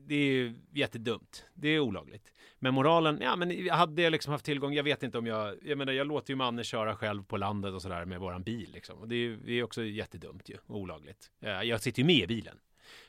det 0.00 0.14
är 0.14 0.32
ju 0.32 0.54
jättedumt. 0.72 1.44
Det 1.54 1.68
är 1.68 1.80
olagligt. 1.80 2.32
Men 2.58 2.74
moralen, 2.74 3.18
ja 3.20 3.36
men 3.36 3.70
hade 3.70 4.02
jag 4.02 4.10
liksom 4.10 4.32
haft 4.32 4.44
tillgång, 4.44 4.74
jag 4.74 4.84
vet 4.84 5.02
inte 5.02 5.18
om 5.18 5.26
jag, 5.26 5.54
jag 5.62 5.78
menar 5.78 5.92
jag 5.92 6.06
låter 6.06 6.30
ju 6.30 6.36
Manne 6.36 6.64
köra 6.64 6.96
själv 6.96 7.22
på 7.22 7.36
landet 7.36 7.74
och 7.74 7.82
sådär 7.82 8.04
med 8.04 8.20
våran 8.20 8.42
bil 8.42 8.70
liksom. 8.72 8.98
Och 8.98 9.08
det 9.08 9.14
är 9.14 9.18
ju 9.18 9.36
det 9.36 9.52
är 9.52 9.62
också 9.62 9.84
jättedumt 9.84 10.48
ju, 10.48 10.56
och 10.66 10.76
olagligt. 10.76 11.30
Jag 11.40 11.80
sitter 11.80 12.02
ju 12.02 12.06
med 12.06 12.16
i 12.16 12.26
bilen. 12.26 12.58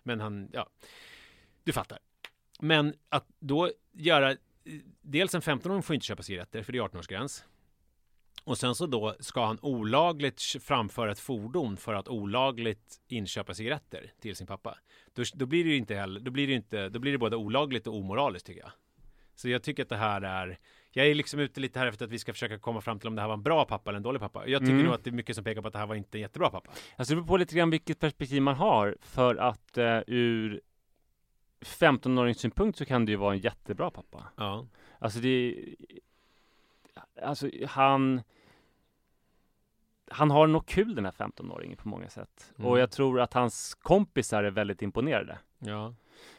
Men 0.03 0.19
han, 0.19 0.49
ja, 0.53 0.69
du 1.63 1.73
fattar. 1.73 1.99
Men 2.59 2.93
att 3.09 3.25
då 3.39 3.71
göra, 3.91 4.31
eh, 4.31 4.37
dels 5.01 5.35
en 5.35 5.41
15-åring 5.41 5.83
får 5.83 5.93
inte 5.93 6.05
köpa 6.05 6.23
cigaretter 6.23 6.63
för 6.63 6.71
det 6.71 6.79
är 6.79 6.83
18-årsgräns. 6.83 7.43
Och 8.43 8.57
sen 8.57 8.75
så 8.75 8.85
då 8.85 9.15
ska 9.19 9.45
han 9.45 9.59
olagligt 9.61 10.41
framföra 10.61 11.11
ett 11.11 11.19
fordon 11.19 11.77
för 11.77 11.93
att 11.93 12.07
olagligt 12.07 13.01
inköpa 13.07 13.53
cigaretter 13.53 14.11
till 14.21 14.35
sin 14.35 14.47
pappa. 14.47 14.77
Då, 15.13 15.23
då 15.33 15.45
blir 15.45 15.63
det 15.63 15.69
ju 15.69 15.75
inte 15.77 15.95
heller, 15.95 16.19
då 16.19 16.31
blir 16.31 16.47
det 16.47 16.53
inte, 16.53 16.89
då 16.89 16.99
blir 16.99 17.11
det 17.11 17.17
både 17.17 17.35
olagligt 17.35 17.87
och 17.87 17.95
omoraliskt 17.95 18.45
tycker 18.47 18.61
jag. 18.61 18.71
Så 19.35 19.49
jag 19.49 19.63
tycker 19.63 19.83
att 19.83 19.89
det 19.89 19.97
här 19.97 20.21
är, 20.21 20.59
jag 20.91 21.07
är 21.07 21.15
liksom 21.15 21.39
ute 21.39 21.59
lite 21.59 21.79
här 21.79 21.87
efter 21.87 22.05
att 22.05 22.11
vi 22.11 22.19
ska 22.19 22.33
försöka 22.33 22.59
komma 22.59 22.81
fram 22.81 22.99
till 22.99 23.07
om 23.07 23.15
det 23.15 23.21
här 23.21 23.27
var 23.27 23.35
en 23.35 23.43
bra 23.43 23.65
pappa 23.65 23.89
eller 23.89 23.97
en 23.97 24.03
dålig 24.03 24.21
pappa. 24.21 24.47
Jag 24.47 24.61
tycker 24.61 24.73
Mm. 24.73 24.85
nog 24.85 24.93
att 24.93 25.03
det 25.03 25.09
är 25.09 25.11
mycket 25.11 25.35
som 25.35 25.43
pekar 25.45 25.61
på 25.61 25.67
att 25.67 25.73
det 25.73 25.79
här 25.79 25.85
var 25.87 25.95
inte 25.95 26.17
en 26.17 26.21
jättebra 26.21 26.49
pappa. 26.49 26.71
Alltså 26.95 27.13
det 27.13 27.15
beror 27.15 27.27
på 27.27 27.37
lite 27.37 27.55
grann 27.55 27.69
vilket 27.69 27.99
perspektiv 27.99 28.41
man 28.41 28.55
har, 28.55 28.97
för 29.01 29.35
att 29.35 29.77
eh, 29.77 29.99
ur 30.07 30.61
15-årings 31.61 32.33
synpunkt 32.39 32.77
så 32.77 32.85
kan 32.85 33.05
det 33.05 33.11
ju 33.11 33.15
vara 33.15 33.33
en 33.33 33.39
jättebra 33.39 33.91
pappa. 33.91 34.23
Ja. 34.37 34.67
Alltså 34.99 35.19
det 35.19 35.65
Alltså 37.21 37.49
han 37.67 38.21
Han 40.07 40.31
har 40.31 40.47
nog 40.47 40.65
kul 40.65 40.95
den 40.95 41.05
här 41.05 41.11
15-åringen 41.11 41.75
på 41.75 41.89
många 41.89 42.09
sätt. 42.09 42.53
Mm. 42.57 42.71
Och 42.71 42.79
jag 42.79 42.91
tror 42.91 43.21
att 43.21 43.33
hans 43.33 43.75
kompisar 43.75 44.43
är 44.43 44.51
väldigt 44.51 44.81
imponerade. 44.81 45.39
Ja. 45.59 45.93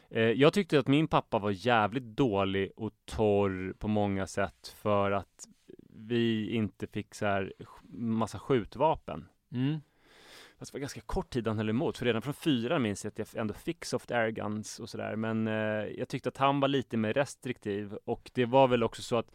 Eh, 0.09 0.21
jag 0.21 0.53
tyckte 0.53 0.79
att 0.79 0.87
min 0.87 1.07
pappa 1.07 1.39
var 1.39 1.51
jävligt 1.51 2.03
dålig 2.03 2.71
och 2.75 2.91
torr 3.05 3.73
på 3.73 3.87
många 3.87 4.27
sätt 4.27 4.75
för 4.77 5.11
att 5.11 5.47
vi 5.89 6.49
inte 6.49 6.87
fick 6.87 7.15
så 7.15 7.25
här 7.25 7.53
massa 7.89 8.39
skjutvapen. 8.39 9.27
Mm. 9.51 9.81
Fast 10.59 10.71
det 10.71 10.75
var 10.75 10.79
ganska 10.79 11.01
kort 11.01 11.29
tid 11.29 11.47
han 11.47 11.57
höll 11.57 11.69
emot, 11.69 11.97
för 11.97 12.05
redan 12.05 12.21
från 12.21 12.33
fyran 12.33 12.81
minns 12.81 13.03
jag 13.03 13.11
att 13.11 13.19
jag 13.19 13.41
ändå 13.41 13.53
fick 13.53 13.85
soft 13.85 14.11
air 14.11 14.29
guns 14.29 14.79
och 14.79 14.89
sådär. 14.89 15.15
Men 15.15 15.47
eh, 15.47 15.53
jag 15.97 16.07
tyckte 16.07 16.29
att 16.29 16.37
han 16.37 16.59
var 16.59 16.67
lite 16.67 16.97
mer 16.97 17.13
restriktiv 17.13 17.97
och 18.05 18.31
det 18.33 18.45
var 18.45 18.67
väl 18.67 18.83
också 18.83 19.01
så 19.01 19.17
att 19.17 19.31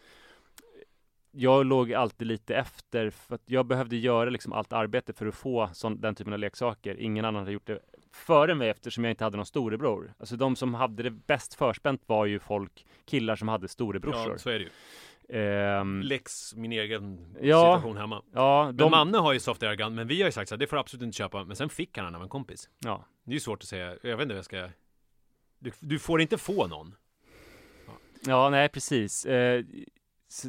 jag 1.30 1.66
låg 1.66 1.92
alltid 1.92 2.26
lite 2.28 2.56
efter 2.56 3.10
för 3.10 3.34
att 3.34 3.42
jag 3.46 3.66
behövde 3.66 3.96
göra 3.96 4.30
liksom 4.30 4.52
allt 4.52 4.72
arbete 4.72 5.12
för 5.12 5.26
att 5.26 5.34
få 5.34 5.70
sån, 5.72 6.00
den 6.00 6.14
typen 6.14 6.32
av 6.32 6.38
leksaker. 6.38 7.00
Ingen 7.00 7.24
annan 7.24 7.40
hade 7.40 7.52
gjort 7.52 7.66
det 7.66 7.78
före 8.12 8.54
mig 8.54 8.68
eftersom 8.68 9.04
jag 9.04 9.10
inte 9.12 9.24
hade 9.24 9.36
någon 9.36 9.46
storebror. 9.46 10.14
Alltså 10.18 10.36
de 10.36 10.56
som 10.56 10.74
hade 10.74 11.02
det 11.02 11.10
bäst 11.10 11.54
förspänt 11.54 12.02
var 12.06 12.26
ju 12.26 12.38
folk, 12.38 12.86
killar 13.04 13.36
som 13.36 13.48
hade 13.48 13.68
storebrorsor. 13.68 14.32
ja, 14.32 14.38
så 14.38 14.50
är 14.50 14.58
det 14.58 14.64
ju. 14.64 14.70
Ehm, 15.30 16.00
Lex, 16.02 16.54
min 16.54 16.72
egen 16.72 17.36
Ja. 17.40 17.74
situation 17.76 17.96
hemma. 17.96 18.22
ja, 18.32 18.64
Men 18.66 18.76
de, 18.76 18.90
Manne 18.90 19.18
har 19.18 19.32
ju 19.32 19.40
soft 19.40 19.62
air 19.62 19.74
gun, 19.74 19.94
men 19.94 20.06
vi 20.06 20.20
har 20.22 20.28
ju 20.28 20.32
sagt 20.32 20.48
så 20.48 20.54
här, 20.54 20.58
det 20.58 20.66
får 20.66 20.76
du 20.76 20.80
absolut 20.80 21.02
inte 21.02 21.16
köpa. 21.16 21.44
Men 21.44 21.56
sen 21.56 21.68
fick 21.68 21.96
han 21.96 22.04
den 22.04 22.14
av 22.14 22.22
en 22.22 22.28
kompis. 22.28 22.68
ja. 22.78 23.04
Det 23.24 23.30
är 23.30 23.34
ju 23.34 23.40
svårt 23.40 23.62
att 23.62 23.68
säga, 23.68 23.96
jag 24.02 24.16
vet 24.16 24.22
inte 24.22 24.32
hur 24.34 24.38
jag 24.38 24.44
ska... 24.44 24.68
Du, 25.58 25.70
du 25.80 25.98
får 25.98 26.20
inte 26.20 26.38
få 26.38 26.66
någon. 26.66 26.94
ja, 28.26 28.50
nej 28.50 28.68
precis. 28.68 29.26
Eh, 29.26 29.64
så, 30.28 30.48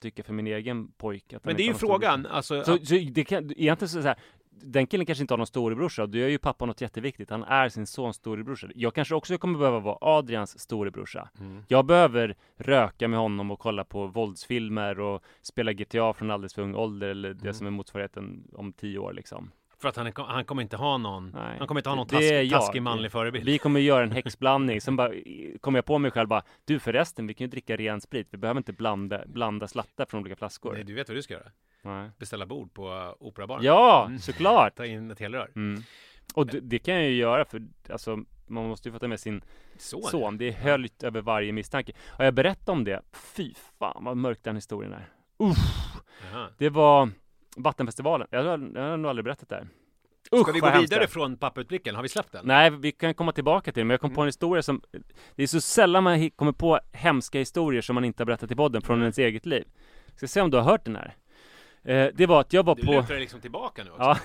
Tycker 0.00 0.22
för 0.22 0.32
min 0.32 0.46
egen 0.46 0.88
pojke 0.92 1.36
att 1.36 1.44
Men 1.44 1.56
det 1.56 1.62
är 1.62 1.66
ju 1.66 1.74
frågan, 1.74 2.26
alltså... 2.26 2.64
Så, 2.64 2.78
så 2.78 2.94
det 2.94 3.24
kan, 3.24 3.52
egentligen 3.56 3.88
så 3.88 4.02
så 4.02 4.08
här, 4.08 4.16
den 4.50 4.86
killen 4.86 5.06
kanske 5.06 5.22
inte 5.22 5.34
har 5.34 5.38
någon 5.38 5.46
storebrorsa, 5.46 6.06
då 6.06 6.18
gör 6.18 6.28
ju 6.28 6.38
pappa 6.38 6.66
något 6.66 6.80
jätteviktigt. 6.80 7.30
Han 7.30 7.44
är 7.44 7.68
sin 7.68 7.86
sons 7.86 8.16
storebrorsa. 8.16 8.68
Jag 8.74 8.94
kanske 8.94 9.14
också 9.14 9.38
kommer 9.38 9.58
behöva 9.58 9.80
vara 9.80 9.98
Adrians 10.00 10.58
storebrorsa. 10.60 11.28
Mm. 11.40 11.62
Jag 11.68 11.86
behöver 11.86 12.36
röka 12.56 13.08
med 13.08 13.18
honom 13.18 13.50
och 13.50 13.58
kolla 13.58 13.84
på 13.84 14.06
våldsfilmer 14.06 15.00
och 15.00 15.22
spela 15.42 15.72
GTA 15.72 16.12
från 16.12 16.30
alldeles 16.30 16.54
för 16.54 16.62
ung 16.62 16.74
ålder, 16.74 17.08
eller 17.08 17.34
det 17.34 17.40
Mm. 17.40 17.54
som 17.54 17.66
är 17.66 17.70
motsvarigheten 17.70 18.44
om 18.52 18.72
tio 18.72 18.98
år 18.98 19.12
liksom. 19.12 19.50
För 19.92 20.00
att 20.00 20.16
han, 20.16 20.26
han 20.26 20.44
kommer 20.44 20.62
inte 20.62 20.76
ha 20.76 20.98
någon, 20.98 21.30
Nej. 21.30 21.58
han 21.58 21.66
kommer 21.68 21.80
inte 21.80 21.88
ha 21.88 21.96
någon 21.96 22.06
task, 22.06 22.22
jag. 22.22 22.50
taskig 22.50 22.82
manlig 22.82 23.12
förebild. 23.12 23.44
Vi 23.44 23.58
kommer 23.58 23.80
göra 23.80 24.02
en 24.02 24.12
häxblandning, 24.12 24.80
sen 24.80 24.96
bara 24.96 25.12
kommer 25.60 25.78
jag 25.78 25.84
på 25.84 25.98
mig 25.98 26.10
själv 26.10 26.28
bara 26.28 26.42
Du 26.64 26.78
förresten, 26.78 27.26
vi 27.26 27.34
kan 27.34 27.44
ju 27.44 27.48
dricka 27.50 27.76
ren 27.76 28.00
sprit, 28.00 28.28
vi 28.30 28.38
behöver 28.38 28.58
inte 28.58 28.72
blanda, 28.72 29.22
blanda 29.26 29.68
slattar 29.68 30.04
från 30.06 30.20
olika 30.20 30.36
flaskor 30.36 30.72
Nej, 30.72 30.84
du 30.84 30.94
vet 30.94 31.08
vad 31.08 31.16
du 31.16 31.22
ska 31.22 31.34
göra? 31.34 31.50
Nej. 31.82 32.10
Beställa 32.18 32.46
bord 32.46 32.74
på 32.74 33.16
Operabaren. 33.20 33.64
Ja, 33.64 34.04
Mm. 34.06 34.18
såklart! 34.18 34.74
Ta 34.76 34.86
in 34.86 35.10
ett 35.10 35.20
helrör. 35.20 35.50
Mm. 35.56 35.82
Och 36.34 36.46
det, 36.46 36.60
det 36.60 36.78
kan 36.78 36.94
jag 36.94 37.04
ju 37.04 37.16
göra 37.16 37.44
för 37.44 37.62
alltså 37.90 38.16
man 38.46 38.68
måste 38.68 38.88
ju 38.88 38.92
få 38.92 38.98
ta 38.98 39.08
med 39.08 39.20
sin 39.20 39.42
Son, 39.78 40.02
son. 40.02 40.38
Det 40.38 40.48
är 40.48 40.52
höljt 40.52 41.02
över 41.02 41.20
varje 41.20 41.52
misstanke. 41.52 41.92
Har 42.08 42.24
jag 42.24 42.34
berättat 42.34 42.68
om 42.68 42.84
det? 42.84 43.02
Fy 43.12 43.54
fan 43.78 44.04
vad 44.04 44.16
mörk 44.16 44.38
den 44.42 44.54
historien 44.54 44.92
är. 44.92 45.08
Uff. 45.38 45.56
Det 46.58 46.68
var 46.68 47.10
Vattenfestivalen. 47.56 48.28
Jag 48.30 48.42
har, 48.44 48.70
jag 48.74 48.82
har 48.82 48.96
nog 48.96 49.08
aldrig 49.08 49.24
berättat 49.24 49.48
det 49.48 49.54
här. 49.54 49.68
Usch, 50.32 50.42
Ska 50.42 50.52
vi 50.52 50.60
gå 50.60 50.70
vidare 50.80 51.06
från 51.06 51.36
pappautblicken? 51.36 51.94
Har 51.94 52.02
vi 52.02 52.08
släppt 52.08 52.32
den? 52.32 52.46
Nej, 52.46 52.70
vi 52.70 52.92
kan 52.92 53.14
komma 53.14 53.32
tillbaka 53.32 53.72
till 53.72 53.80
det, 53.80 53.84
men 53.84 53.90
jag 53.90 54.00
kom 54.00 54.14
på 54.14 54.20
en 54.20 54.28
historia 54.28 54.62
som 54.62 54.82
Det 55.34 55.42
är 55.42 55.46
så 55.46 55.60
sällan 55.60 56.04
man 56.04 56.30
kommer 56.30 56.52
på 56.52 56.80
hemska 56.92 57.38
historier 57.38 57.82
som 57.82 57.94
man 57.94 58.04
inte 58.04 58.22
har 58.22 58.26
berättat 58.26 58.50
i 58.50 58.56
podden 58.56 58.82
från 58.82 59.00
ens 59.00 59.18
eget 59.18 59.46
liv 59.46 59.64
Ska 60.16 60.28
se 60.28 60.40
om 60.40 60.50
du 60.50 60.56
har 60.56 60.64
hört 60.64 60.84
den 60.84 60.96
här 60.96 61.14
eh, 61.84 62.12
Det 62.14 62.26
var 62.26 62.40
att 62.40 62.52
jag 62.52 62.62
var 62.62 62.74
Du 62.74 62.82
på 62.82 62.92
lutar 62.92 63.08
dig 63.08 63.20
liksom 63.20 63.40
tillbaka 63.40 63.84
nu 63.84 63.90
också. 63.90 64.02
Ja, 64.02 64.18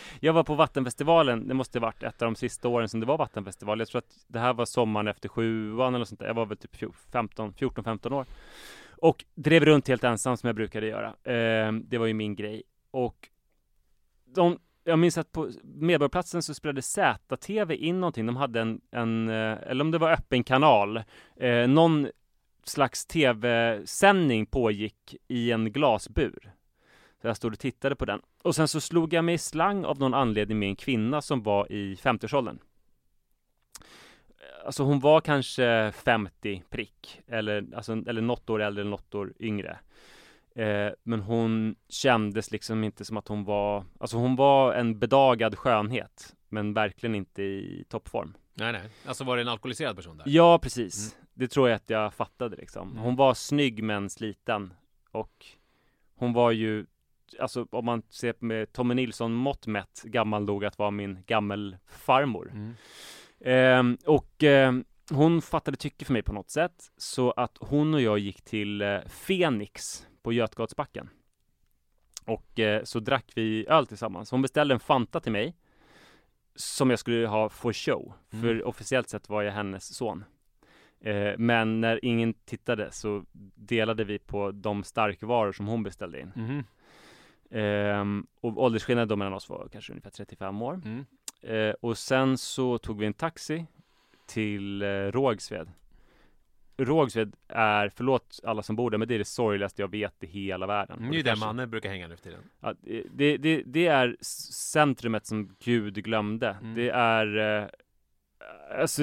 jag 0.20 0.32
var 0.32 0.44
på 0.44 0.54
Vattenfestivalen, 0.54 1.48
det 1.48 1.54
måste 1.54 1.80
varit 1.80 2.02
ett 2.02 2.22
av 2.22 2.26
de 2.26 2.36
sista 2.36 2.68
åren 2.68 2.88
som 2.88 3.00
det 3.00 3.06
var 3.06 3.18
Vattenfestival 3.18 3.78
Jag 3.78 3.88
tror 3.88 3.98
att 3.98 4.24
det 4.26 4.38
här 4.38 4.52
var 4.52 4.64
sommaren 4.64 5.08
efter 5.08 5.28
sjuan 5.28 5.94
eller 5.94 6.04
sånt 6.04 6.20
där. 6.20 6.26
Jag 6.26 6.34
var 6.34 6.46
väl 6.46 6.56
typ 6.56 6.76
14-15 6.76 8.12
år 8.12 8.26
och 9.00 9.24
drev 9.34 9.64
runt 9.64 9.88
helt 9.88 10.04
ensam 10.04 10.36
som 10.36 10.46
jag 10.46 10.56
brukade 10.56 10.86
göra. 10.86 11.08
Eh, 11.08 11.72
Det 11.72 11.98
var 11.98 12.06
ju 12.06 12.14
min 12.14 12.36
grej. 12.36 12.62
Och 12.90 13.28
de, 14.24 14.58
jag 14.84 14.98
minns 14.98 15.18
att 15.18 15.32
på 15.32 15.50
Medborgarplatsen 15.62 16.42
så 16.42 16.54
spelade 16.54 16.82
ZTV 16.82 17.74
in 17.74 18.00
någonting. 18.00 18.26
De 18.26 18.36
hade 18.36 18.60
en, 18.60 18.80
en 18.90 19.28
eh, 19.28 19.58
eller 19.66 19.80
om 19.84 19.90
det 19.90 19.98
var 19.98 20.12
öppen 20.12 20.44
kanal. 20.44 21.02
Eh, 21.36 21.68
Någon 21.68 22.08
slags 22.64 23.06
tv-sändning 23.06 24.46
pågick 24.46 25.16
i 25.28 25.50
en 25.52 25.72
glasbur. 25.72 26.52
Så 27.20 27.26
jag 27.26 27.36
stod 27.36 27.52
och 27.52 27.58
tittade 27.58 27.96
på 27.96 28.04
den. 28.04 28.20
Och 28.42 28.54
sen 28.54 28.68
så 28.68 28.80
slog 28.80 29.12
jag 29.12 29.24
mig 29.24 29.34
i 29.34 29.38
slang 29.38 29.84
av 29.84 29.98
någon 29.98 30.14
anledning 30.14 30.58
med 30.58 30.68
en 30.68 30.76
kvinna 30.76 31.22
som 31.22 31.42
var 31.42 31.72
i 31.72 31.94
50-årsåldern. 31.94 32.58
Alltså 34.64 34.82
hon 34.82 35.00
var 35.00 35.20
kanske 35.20 35.92
50 35.92 36.62
prick, 36.70 37.20
eller, 37.26 37.66
alltså, 37.76 37.92
eller 37.92 38.22
något 38.22 38.50
år 38.50 38.62
äldre 38.62 38.80
eller 38.80 38.90
något 38.90 39.14
år 39.14 39.32
yngre. 39.40 39.78
Eh, 40.54 40.92
men 41.02 41.20
hon 41.20 41.76
kändes 41.88 42.50
liksom 42.50 42.84
inte 42.84 43.04
som 43.04 43.16
att 43.16 43.28
hon 43.28 43.44
var, 43.44 43.84
alltså 44.00 44.16
hon 44.16 44.36
var 44.36 44.74
en 44.74 44.98
bedagad 44.98 45.58
skönhet, 45.58 46.36
men 46.48 46.74
verkligen 46.74 47.14
inte 47.14 47.42
i 47.42 47.84
toppform. 47.88 48.36
Nej, 48.54 48.72
nej. 48.72 48.82
Alltså 49.06 49.24
var 49.24 49.36
det 49.36 49.42
en 49.42 49.48
alkoholiserad 49.48 49.96
person 49.96 50.16
där? 50.16 50.24
Ja, 50.28 50.58
precis. 50.58 51.16
Det 51.34 51.48
tror 51.48 51.68
jag 51.68 51.76
att 51.76 51.90
jag 51.90 52.14
fattade 52.14 52.56
liksom. 52.56 52.96
Hon 52.96 53.16
var 53.16 53.34
snygg 53.34 53.82
men 53.82 54.10
sliten. 54.10 54.74
Och 55.10 55.46
hon 56.14 56.32
var 56.32 56.50
ju, 56.50 56.86
alltså 57.38 57.66
om 57.70 57.84
man 57.84 58.02
ser 58.10 58.34
med 58.38 58.72
Tommy 58.72 58.94
Nilsson 58.94 59.32
mått 59.32 59.66
mätt, 59.66 60.02
gammal 60.04 60.44
nog 60.44 60.64
att 60.64 60.78
vara 60.78 60.90
min 60.90 61.22
gammelfarmor. 61.26 62.50
Mm. 62.52 62.74
Ehm, 63.44 63.98
och 64.06 64.42
ehm, 64.42 64.84
hon 65.10 65.42
fattade 65.42 65.76
tycke 65.76 66.04
för 66.04 66.12
mig 66.12 66.22
på 66.22 66.32
något 66.32 66.50
sätt. 66.50 66.90
Så 66.96 67.30
att 67.30 67.58
hon 67.60 67.94
och 67.94 68.00
jag 68.00 68.18
gick 68.18 68.42
till 68.42 68.82
eh, 68.82 69.00
Fenix 69.06 70.06
på 70.22 70.32
Götgatsbacken. 70.32 71.08
Och 72.24 72.58
eh, 72.58 72.84
så 72.84 73.00
drack 73.00 73.32
vi 73.34 73.66
öl 73.68 73.86
tillsammans. 73.86 74.30
Hon 74.30 74.42
beställde 74.42 74.74
en 74.74 74.80
Fanta 74.80 75.20
till 75.20 75.32
mig. 75.32 75.56
Som 76.54 76.90
jag 76.90 76.98
skulle 76.98 77.26
ha 77.26 77.48
for 77.48 77.72
show. 77.72 78.12
Mm. 78.32 78.42
För 78.42 78.66
officiellt 78.66 79.08
sett 79.08 79.28
var 79.28 79.42
jag 79.42 79.52
hennes 79.52 79.94
son. 79.94 80.24
Eh, 81.00 81.32
men 81.38 81.80
när 81.80 82.04
ingen 82.04 82.34
tittade 82.34 82.92
så 82.92 83.24
delade 83.54 84.04
vi 84.04 84.18
på 84.18 84.50
de 84.50 84.84
starkvaror 84.84 85.52
som 85.52 85.66
hon 85.66 85.82
beställde 85.82 86.20
in. 86.20 86.32
Ehm, 87.50 88.26
och 88.40 88.62
åldersskillnaden 88.62 89.08
då 89.08 89.16
mellan 89.16 89.32
oss 89.32 89.48
var 89.48 89.68
kanske 89.72 89.92
ungefär 89.92 90.10
35 90.10 90.62
år. 90.62 90.74
Mm. 90.74 91.06
Eh, 91.42 91.74
och 91.80 91.98
sen 91.98 92.38
så 92.38 92.78
tog 92.78 92.98
vi 92.98 93.06
en 93.06 93.12
taxi 93.12 93.66
till 94.26 94.82
eh, 94.82 94.86
Rågsved. 94.86 95.68
Rågsved 96.76 97.36
är, 97.48 97.88
förlåt 97.88 98.40
alla 98.44 98.62
som 98.62 98.76
bor 98.76 98.90
där, 98.90 98.98
men 98.98 99.08
det 99.08 99.14
är 99.14 99.18
det 99.18 99.24
sorgligaste 99.24 99.82
jag 99.82 99.90
vet 99.90 100.24
i 100.24 100.26
hela 100.26 100.66
världen. 100.66 100.98
Det 101.02 101.08
är 101.08 101.16
ju 101.16 101.22
där 101.22 101.36
mannen 101.36 101.70
brukar 101.70 101.88
hänga 101.88 102.08
nu 102.08 102.16
för 102.16 102.22
tiden. 102.22 102.40
Ja, 102.60 102.74
det, 103.10 103.36
det, 103.36 103.62
det 103.66 103.86
är 103.86 104.16
centrumet 104.20 105.26
som 105.26 105.56
Gud 105.64 106.04
glömde. 106.04 106.56
Mm. 106.62 106.74
Det 106.74 106.90
är 106.90 107.60
eh, 107.62 107.68
Alltså, 108.78 109.02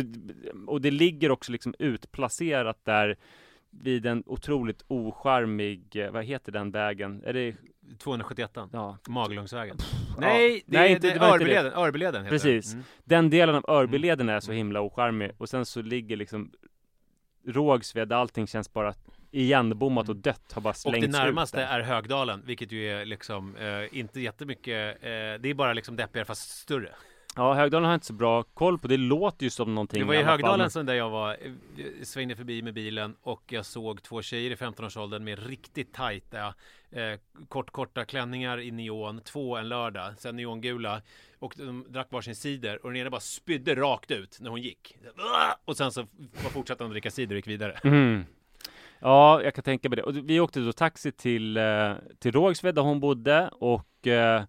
och 0.68 0.82
det 0.82 0.92
ligger 0.92 1.32
också 1.32 1.52
liksom 1.52 1.76
utplacerat 1.80 2.86
där 2.86 3.18
vid 3.70 4.06
en 4.06 4.24
otroligt 4.26 4.84
ocharmig, 4.88 5.96
eh, 5.96 6.12
vad 6.12 6.24
heter 6.26 6.52
den 6.52 6.72
vägen? 6.72 7.24
Är 7.26 7.34
det, 7.34 7.56
271 7.98 8.52
ja, 8.72 8.98
Maglungsvägen. 9.08 9.78
ja. 9.80 10.16
Nej, 10.20 10.64
det 10.66 10.78
Nej, 10.78 10.92
är 10.92 10.96
inte, 10.96 11.08
det 11.08 11.14
det 11.14 11.20
var 11.20 11.34
inte 11.34 11.46
det. 11.46 11.52
Örbyleden. 11.52 11.74
Örbyleden 11.74 12.24
heter 12.24 12.36
Precis. 12.36 12.72
Den. 12.72 12.74
Mm. 12.74 12.86
Den 13.04 13.30
delen 13.30 13.56
av 13.56 13.64
Örbyleden 13.68 14.30
är 14.30 14.40
så 14.40 14.52
himla 14.52 14.82
ocharmig 14.82 15.32
och 15.38 15.50
sen 15.50 15.66
så 15.66 15.82
ligger 15.82 16.18
liksom 16.18 16.52
Rågsved, 17.48 18.12
allting 18.12 18.48
känns 18.48 18.74
bara 18.74 18.94
igenbommat 19.32 20.10
och 20.10 20.16
dött, 20.16 20.52
har 20.54 20.62
bara 20.62 20.70
Och 20.70 20.76
slängts 20.78 21.08
det 21.08 21.24
närmaste 21.24 21.62
är 21.64 21.80
Högdalen, 21.80 22.44
vilket 22.46 22.72
ju 22.72 22.92
är 22.92 23.06
liksom 23.06 23.56
eh, 23.56 24.00
inte 24.00 24.20
jättemycket, 24.20 24.96
eh, 24.96 25.10
det 25.40 25.50
är 25.50 25.54
bara 25.54 25.74
liksom 25.74 25.96
deppigare 25.96 26.26
fast 26.26 26.50
större. 26.50 26.90
Ja, 27.38 27.54
Högdalen 27.54 27.84
har 27.86 27.92
jag 27.92 27.96
inte 27.96 28.06
så 28.06 28.14
bra 28.14 28.44
koll 28.44 28.80
på, 28.80 28.88
det 28.88 28.98
låter 28.98 29.44
ju 29.44 29.50
som 29.50 29.76
någonting 29.76 30.00
Det 30.00 30.06
var 30.06 30.14
i 30.14 30.24
Högdalen 30.24 30.70
som 30.72 30.86
där 30.86 30.94
jag 30.94 31.10
var, 31.10 31.32
eh, 31.32 31.52
svängde 32.04 32.36
förbi 32.36 32.62
med 32.62 32.74
bilen 32.74 33.16
och 33.22 33.44
jag 33.48 33.66
såg 33.66 34.04
två 34.04 34.22
tjejer 34.22 34.52
i 34.52 34.56
15-årsåldern 34.56 35.24
med 35.24 35.48
riktigt 35.48 35.94
tajta 35.94 36.54
eh, 36.92 37.20
kort, 37.50 37.72
korta 37.72 38.06
klänningar 38.06 38.60
i 38.60 38.72
neon, 38.72 39.22
två 39.22 39.58
en 39.58 39.70
lördag, 39.70 40.14
sen 40.18 40.36
neongula 40.36 41.02
och 41.40 41.54
de 41.58 41.86
drack 41.90 42.08
varsin 42.12 42.36
cider 42.36 42.86
och 42.86 42.92
den 42.92 43.02
ena 43.02 43.10
bara 43.10 43.22
spydde 43.22 43.76
rakt 43.76 44.12
ut 44.12 44.38
när 44.42 44.50
hon 44.50 44.62
gick. 44.62 44.98
Och 45.66 45.78
sen 45.78 45.92
så 45.92 46.08
fortsatte 46.54 46.84
hon 46.84 46.92
dricka 46.92 47.12
cider 47.12 47.36
och 47.36 47.38
gick 47.38 47.48
vidare. 47.48 47.80
Mhm. 47.84 48.26
Ja, 49.00 49.42
jag 49.44 49.56
kan 49.56 49.64
tänka 49.64 49.90
mig 49.90 49.96
det. 49.96 50.04
Och 50.04 50.30
vi 50.30 50.40
åkte 50.40 50.60
då 50.60 50.74
taxi 50.74 51.12
till, 51.12 51.58
eh, 51.58 51.92
till 52.20 52.32
Rågsved 52.32 52.76
där 52.76 52.82
hon 52.82 53.00
bodde 53.00 53.50
och 53.54 54.08
eh, 54.08 54.44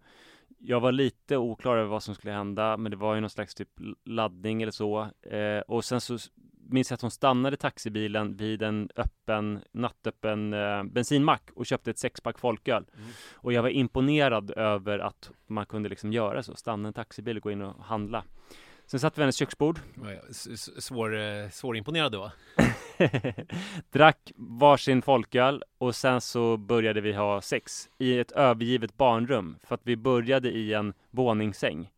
jag 0.58 0.80
var 0.80 0.92
lite 0.92 1.36
oklar 1.36 1.76
över 1.76 1.88
vad 1.88 2.02
som 2.02 2.14
skulle 2.14 2.32
hända, 2.32 2.76
men 2.76 2.90
det 2.90 2.96
var 2.96 3.14
ju 3.14 3.20
någon 3.20 3.30
slags 3.30 3.54
typ 3.54 3.68
laddning 4.04 4.62
eller 4.62 4.72
så. 4.72 5.08
Eh, 5.22 5.60
och 5.60 5.84
sen 5.84 6.00
så 6.00 6.18
minns 6.70 6.90
jag 6.90 6.94
att 6.94 7.02
hon 7.02 7.10
stannade 7.10 7.56
taxibilen 7.56 8.36
vid 8.36 8.62
en 8.62 8.88
öppen, 8.96 9.60
nattöppen 9.72 10.52
eh, 10.52 10.84
bensinmack 10.84 11.50
och 11.54 11.66
köpte 11.66 11.90
ett 11.90 11.98
sexpack 11.98 12.38
folköl. 12.38 12.84
Mm. 12.96 13.08
Och 13.34 13.52
jag 13.52 13.62
var 13.62 13.68
imponerad 13.68 14.50
över 14.50 14.98
att 14.98 15.30
man 15.46 15.66
kunde 15.66 15.88
liksom 15.88 16.12
göra 16.12 16.42
så, 16.42 16.54
stanna 16.54 16.88
en 16.88 16.94
taxibil 16.94 17.36
och 17.36 17.42
gå 17.42 17.50
in 17.50 17.62
och 17.62 17.84
handla. 17.84 18.24
Sen 18.90 19.00
satt 19.00 19.18
vi 19.18 19.20
vid 19.20 19.22
hennes 19.22 19.36
köksbord 19.36 19.80
Svår, 20.78 21.16
eh, 21.16 21.48
svårimponerad 21.50 22.12
då. 22.12 22.30
Drack 23.90 24.32
varsin 24.36 25.02
folköl 25.02 25.62
och 25.78 25.94
sen 25.94 26.20
så 26.20 26.56
började 26.56 27.00
vi 27.00 27.12
ha 27.12 27.40
sex 27.40 27.88
i 27.98 28.18
ett 28.18 28.32
övergivet 28.32 28.96
barnrum 28.96 29.56
för 29.62 29.74
att 29.74 29.80
vi 29.84 29.96
började 29.96 30.50
i 30.50 30.74
en 30.74 30.94
våningssäng. 31.10 31.90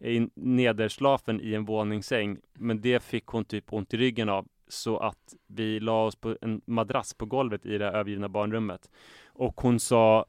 I 0.00 0.28
nederslafen 0.34 1.40
i 1.40 1.54
en 1.54 1.64
våningssäng 1.64 2.38
men 2.52 2.80
det 2.80 3.02
fick 3.02 3.26
hon 3.26 3.44
typ 3.44 3.72
ont 3.72 3.94
i 3.94 3.96
ryggen 3.96 4.28
av 4.28 4.48
så 4.68 4.98
att 4.98 5.34
vi 5.46 5.80
la 5.80 6.04
oss 6.04 6.16
på 6.16 6.36
en 6.40 6.60
madrass 6.64 7.14
på 7.14 7.26
golvet 7.26 7.66
i 7.66 7.78
det 7.78 7.86
övergivna 7.86 8.28
barnrummet. 8.28 8.90
Och 9.26 9.60
hon 9.60 9.80
sa 9.80 10.26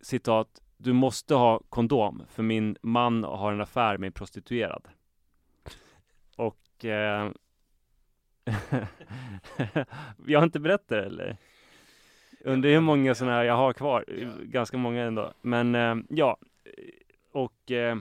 citat 0.00 0.62
Du 0.76 0.92
måste 0.92 1.34
ha 1.34 1.60
kondom 1.68 2.22
för 2.28 2.42
min 2.42 2.76
man 2.82 3.24
har 3.24 3.52
en 3.52 3.60
affär 3.60 3.98
med 3.98 4.06
en 4.06 4.12
prostituerad. 4.12 4.88
Och 6.82 6.88
eh, 6.88 7.30
jag 10.26 10.40
har 10.40 10.44
inte 10.44 10.60
berättat 10.60 10.88
det 10.88 11.04
eller? 11.04 11.36
Undrar 12.44 12.70
hur 12.70 12.80
många 12.80 13.14
sådana 13.14 13.36
här 13.36 13.44
jag 13.44 13.56
har 13.56 13.72
kvar, 13.72 14.04
ganska 14.42 14.76
många 14.76 15.02
ändå. 15.02 15.32
Men 15.42 15.74
eh, 15.74 15.96
ja, 16.08 16.36
och 17.32 17.70
eh, 17.70 17.96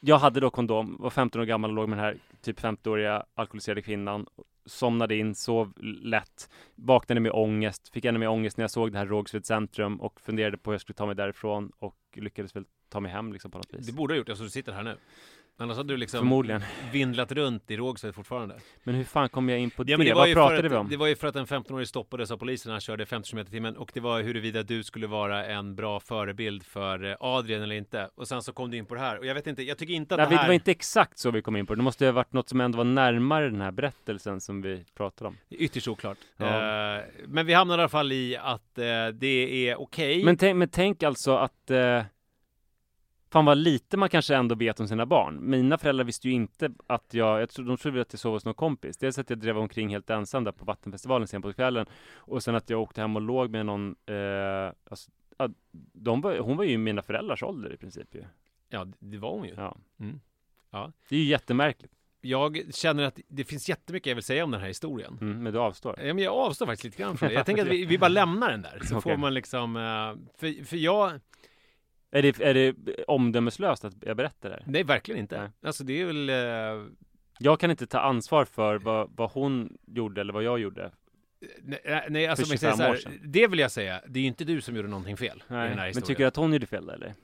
jag 0.00 0.18
hade 0.18 0.40
då 0.40 0.50
kondom, 0.50 0.96
var 1.00 1.10
15 1.10 1.40
år 1.40 1.46
gammal 1.46 1.70
och 1.70 1.76
låg 1.76 1.88
med 1.88 1.98
den 1.98 2.04
här 2.04 2.16
typ 2.42 2.60
50-åriga 2.60 3.24
alkoholiserade 3.34 3.82
kvinnan. 3.82 4.26
Somnade 4.66 5.16
in, 5.16 5.34
sov 5.34 5.72
lätt, 6.02 6.50
vaknade 6.74 7.20
med 7.20 7.32
ångest, 7.32 7.88
fick 7.88 8.04
ännu 8.04 8.18
mer 8.18 8.28
ångest 8.28 8.56
när 8.56 8.62
jag 8.62 8.70
såg 8.70 8.92
det 8.92 8.98
här 8.98 9.06
Rågsved 9.06 9.46
centrum 9.46 10.00
och 10.00 10.20
funderade 10.20 10.58
på 10.58 10.70
hur 10.70 10.74
jag 10.74 10.80
skulle 10.80 10.94
ta 10.94 11.06
mig 11.06 11.14
därifrån 11.14 11.72
och 11.78 11.96
lyckades 12.14 12.56
väl 12.56 12.64
ta 12.88 13.00
mig 13.00 13.12
hem 13.12 13.32
liksom 13.32 13.50
på 13.50 13.58
något 13.58 13.74
vis. 13.74 13.86
Det 13.86 13.92
borde 13.92 14.14
ha 14.14 14.18
gjort, 14.18 14.28
alltså 14.28 14.44
du 14.44 14.50
sitter 14.50 14.72
här 14.72 14.82
nu. 14.82 14.96
Annars 15.58 15.76
hade 15.76 15.92
du 15.92 15.96
liksom 15.96 16.18
Förmodligen. 16.18 16.62
vindlat 16.92 17.32
runt 17.32 17.70
i 17.70 17.76
Rågsved 17.76 18.14
fortfarande. 18.14 18.54
Men 18.84 18.94
hur 18.94 19.04
fan 19.04 19.28
kom 19.28 19.48
jag 19.48 19.58
in 19.58 19.70
på 19.70 19.84
Ja, 19.86 19.96
men 19.98 20.06
det? 20.06 20.10
det 20.10 20.14
var 20.14 20.20
Vad 20.20 20.28
ju 20.28 20.34
pratade 20.34 20.62
för 20.62 20.68
vi 20.68 20.74
att, 20.74 20.80
om? 20.80 20.88
Det 20.88 20.96
var 20.96 21.06
ju 21.06 21.16
för 21.16 21.26
att 21.28 21.36
en 21.36 21.46
15-årig 21.46 21.88
stoppades 21.88 22.30
av 22.30 22.36
polisen 22.36 22.70
när 22.70 22.74
han 22.74 22.80
körde 22.80 23.06
50 23.06 23.30
km 23.30 23.46
i 23.46 23.50
timmen 23.50 23.76
och 23.76 23.90
det 23.94 24.00
var 24.00 24.22
huruvida 24.22 24.62
du 24.62 24.82
skulle 24.84 25.06
vara 25.06 25.46
en 25.46 25.74
bra 25.76 26.00
förebild 26.00 26.62
för 26.66 27.04
eh, 27.10 27.16
Adrian 27.20 27.62
eller 27.62 27.74
inte. 27.76 28.08
Och 28.14 28.28
sen 28.28 28.42
så 28.42 28.52
kom 28.52 28.70
du 28.70 28.76
in 28.76 28.86
på 28.86 28.94
det 28.94 29.00
här 29.00 29.18
och 29.18 29.26
jag 29.26 29.34
vet 29.34 29.46
inte, 29.46 29.62
jag 29.62 29.78
tycker 29.78 29.94
inte 29.94 30.14
att 30.14 30.18
Nej, 30.18 30.28
det 30.28 30.36
här... 30.36 30.42
det 30.42 30.48
var 30.48 30.54
inte 30.54 30.70
exakt 30.70 31.18
så 31.18 31.30
vi 31.30 31.42
kom 31.42 31.56
in 31.56 31.66
på 31.66 31.74
det. 31.74 31.78
Det 31.80 31.84
måste 31.84 32.04
ha 32.04 32.12
varit 32.12 32.32
något 32.32 32.48
som 32.48 32.60
ändå 32.60 32.76
var 32.78 32.84
närmare 32.84 33.50
den 33.50 33.60
här 33.60 33.70
berättelsen 33.70 34.40
som 34.40 34.62
vi 34.62 34.84
pratade 34.94 35.28
om. 35.28 35.36
Ytterst 35.50 35.88
oklart. 35.88 36.18
Ja. 36.36 36.46
Eh, 36.98 37.04
men 37.26 37.46
vi 37.46 37.52
hamnade 37.54 37.80
i 37.80 37.82
alla 37.82 37.88
fall 37.88 38.12
i 38.12 38.36
att 38.36 38.78
eh, 38.78 38.84
det 39.14 39.68
är 39.68 39.80
okej. 39.80 40.24
Men 40.24 40.36
tänk, 40.36 40.56
men 40.56 40.68
tänk 40.68 41.02
alltså 41.02 41.36
att 41.36 41.70
Fan 43.32 43.44
vad 43.44 43.58
lite 43.58 43.96
man 43.96 44.08
kanske 44.08 44.36
ändå 44.36 44.54
vet 44.54 44.80
om 44.80 44.88
sina 44.88 45.06
barn. 45.06 45.50
Mina 45.50 45.78
föräldrar 45.78 46.04
visste 46.04 46.28
ju 46.28 46.34
inte 46.34 46.72
att 46.86 47.14
jag, 47.14 47.40
jag 47.42 47.50
tror, 47.50 47.64
de 47.64 47.76
trodde 47.76 48.00
att 48.00 48.12
jag 48.12 48.20
sov 48.20 48.32
hos 48.32 48.44
någon 48.44 48.54
kompis. 48.54 48.96
Dels 48.96 49.18
att 49.18 49.30
jag 49.30 49.38
drev 49.38 49.58
omkring 49.58 49.88
helt 49.88 50.10
ensam 50.10 50.44
där 50.44 50.52
på 50.52 50.64
Vattenfestivalen 50.64 51.28
sen 51.28 51.42
på 51.42 51.52
kvällen. 51.52 51.86
Och 52.14 52.42
sen 52.42 52.54
att 52.54 52.70
jag 52.70 52.80
åkte 52.80 53.00
hem 53.00 53.16
och 53.16 53.22
låg 53.22 53.50
med 53.50 53.66
någon, 53.66 53.96
eh, 54.06 54.72
alltså, 54.90 55.10
var, 56.20 56.38
hon 56.38 56.56
var 56.56 56.64
ju 56.64 56.78
mina 56.78 57.02
föräldrars 57.02 57.42
ålder 57.42 57.72
i 57.72 57.76
princip 57.76 58.14
ju. 58.14 58.24
Ja, 58.68 58.86
det 58.98 59.18
var 59.18 59.30
hon 59.30 59.44
ju. 59.44 59.54
Ja. 59.56 59.76
Mm. 60.00 60.20
Ja. 60.70 60.92
Det 61.08 61.16
är 61.16 61.20
ju 61.20 61.26
jättemärkligt. 61.26 61.92
Jag 62.20 62.74
känner 62.74 63.02
att 63.02 63.18
det 63.28 63.44
finns 63.44 63.68
jättemycket 63.68 64.06
jag 64.06 64.14
vill 64.14 64.24
säga 64.24 64.44
om 64.44 64.50
den 64.50 64.60
här 64.60 64.68
historien. 64.68 65.18
Mm, 65.20 65.42
men 65.42 65.52
du 65.52 65.58
avstår. 65.58 66.00
Ja, 66.02 66.14
men 66.14 66.24
jag 66.24 66.34
avstår 66.34 66.66
faktiskt 66.66 66.84
lite 66.84 67.02
grann 67.02 67.16
från 67.16 67.28
det. 67.28 67.34
Jag 67.34 67.46
tänker 67.46 67.62
att 67.62 67.72
vi, 67.72 67.84
vi 67.86 67.98
bara 67.98 68.08
lämnar 68.08 68.50
den 68.50 68.62
där. 68.62 68.80
Så 68.84 68.96
Okej. 68.98 69.12
får 69.12 69.16
man 69.16 69.34
liksom, 69.34 69.76
eh, 69.76 70.38
för, 70.38 70.64
för 70.64 70.76
jag, 70.76 71.20
Är 72.14 72.22
det, 72.22 72.40
är 72.40 72.54
det 72.54 72.74
omdömeslöst 73.06 73.84
att 73.84 73.94
jag 74.00 74.16
berättar 74.16 74.48
det 74.48 74.54
här? 74.54 74.62
nej 74.66 74.82
verkligen 74.84 75.20
inte. 75.20 75.40
Nej. 75.40 75.50
Alltså 75.62 75.84
det 75.84 76.00
är 76.00 76.04
väl, 76.04 76.28
eh, 76.28 76.86
Jag 77.38 77.60
kan 77.60 77.70
inte 77.70 77.86
ta 77.86 78.00
ansvar 78.00 78.44
för 78.44 78.78
vad, 78.78 79.10
vad 79.16 79.30
hon 79.30 79.78
gjorde 79.86 80.20
eller 80.20 80.32
vad 80.32 80.42
jag 80.42 80.58
gjorde. 80.60 80.90
nej, 81.62 82.06
nej 82.08 82.26
alltså 82.26 82.44
För 82.44 82.50
om 82.50 82.52
jag 82.52 82.60
säger 82.60 82.72
25 82.72 82.76
så 82.76 82.84
år 82.84 82.88
här, 82.88 82.96
sedan. 82.96 83.30
det 83.32 83.46
vill 83.46 83.58
jag 83.58 83.70
säga, 83.70 84.00
det 84.08 84.18
är 84.18 84.22
ju 84.22 84.28
inte 84.28 84.44
du 84.44 84.60
som 84.60 84.76
gjorde 84.76 84.88
någonting 84.88 85.16
fel 85.16 85.36
i 85.38 85.42
den 85.48 85.56
här 85.58 85.64
Nej, 85.64 85.70
historien. 85.70 85.92
men 85.94 86.02
tycker 86.02 86.22
du 86.22 86.26
att 86.28 86.36
hon 86.36 86.52
gjorde 86.52 86.66
fel 86.66 86.88
eller? 86.90 87.14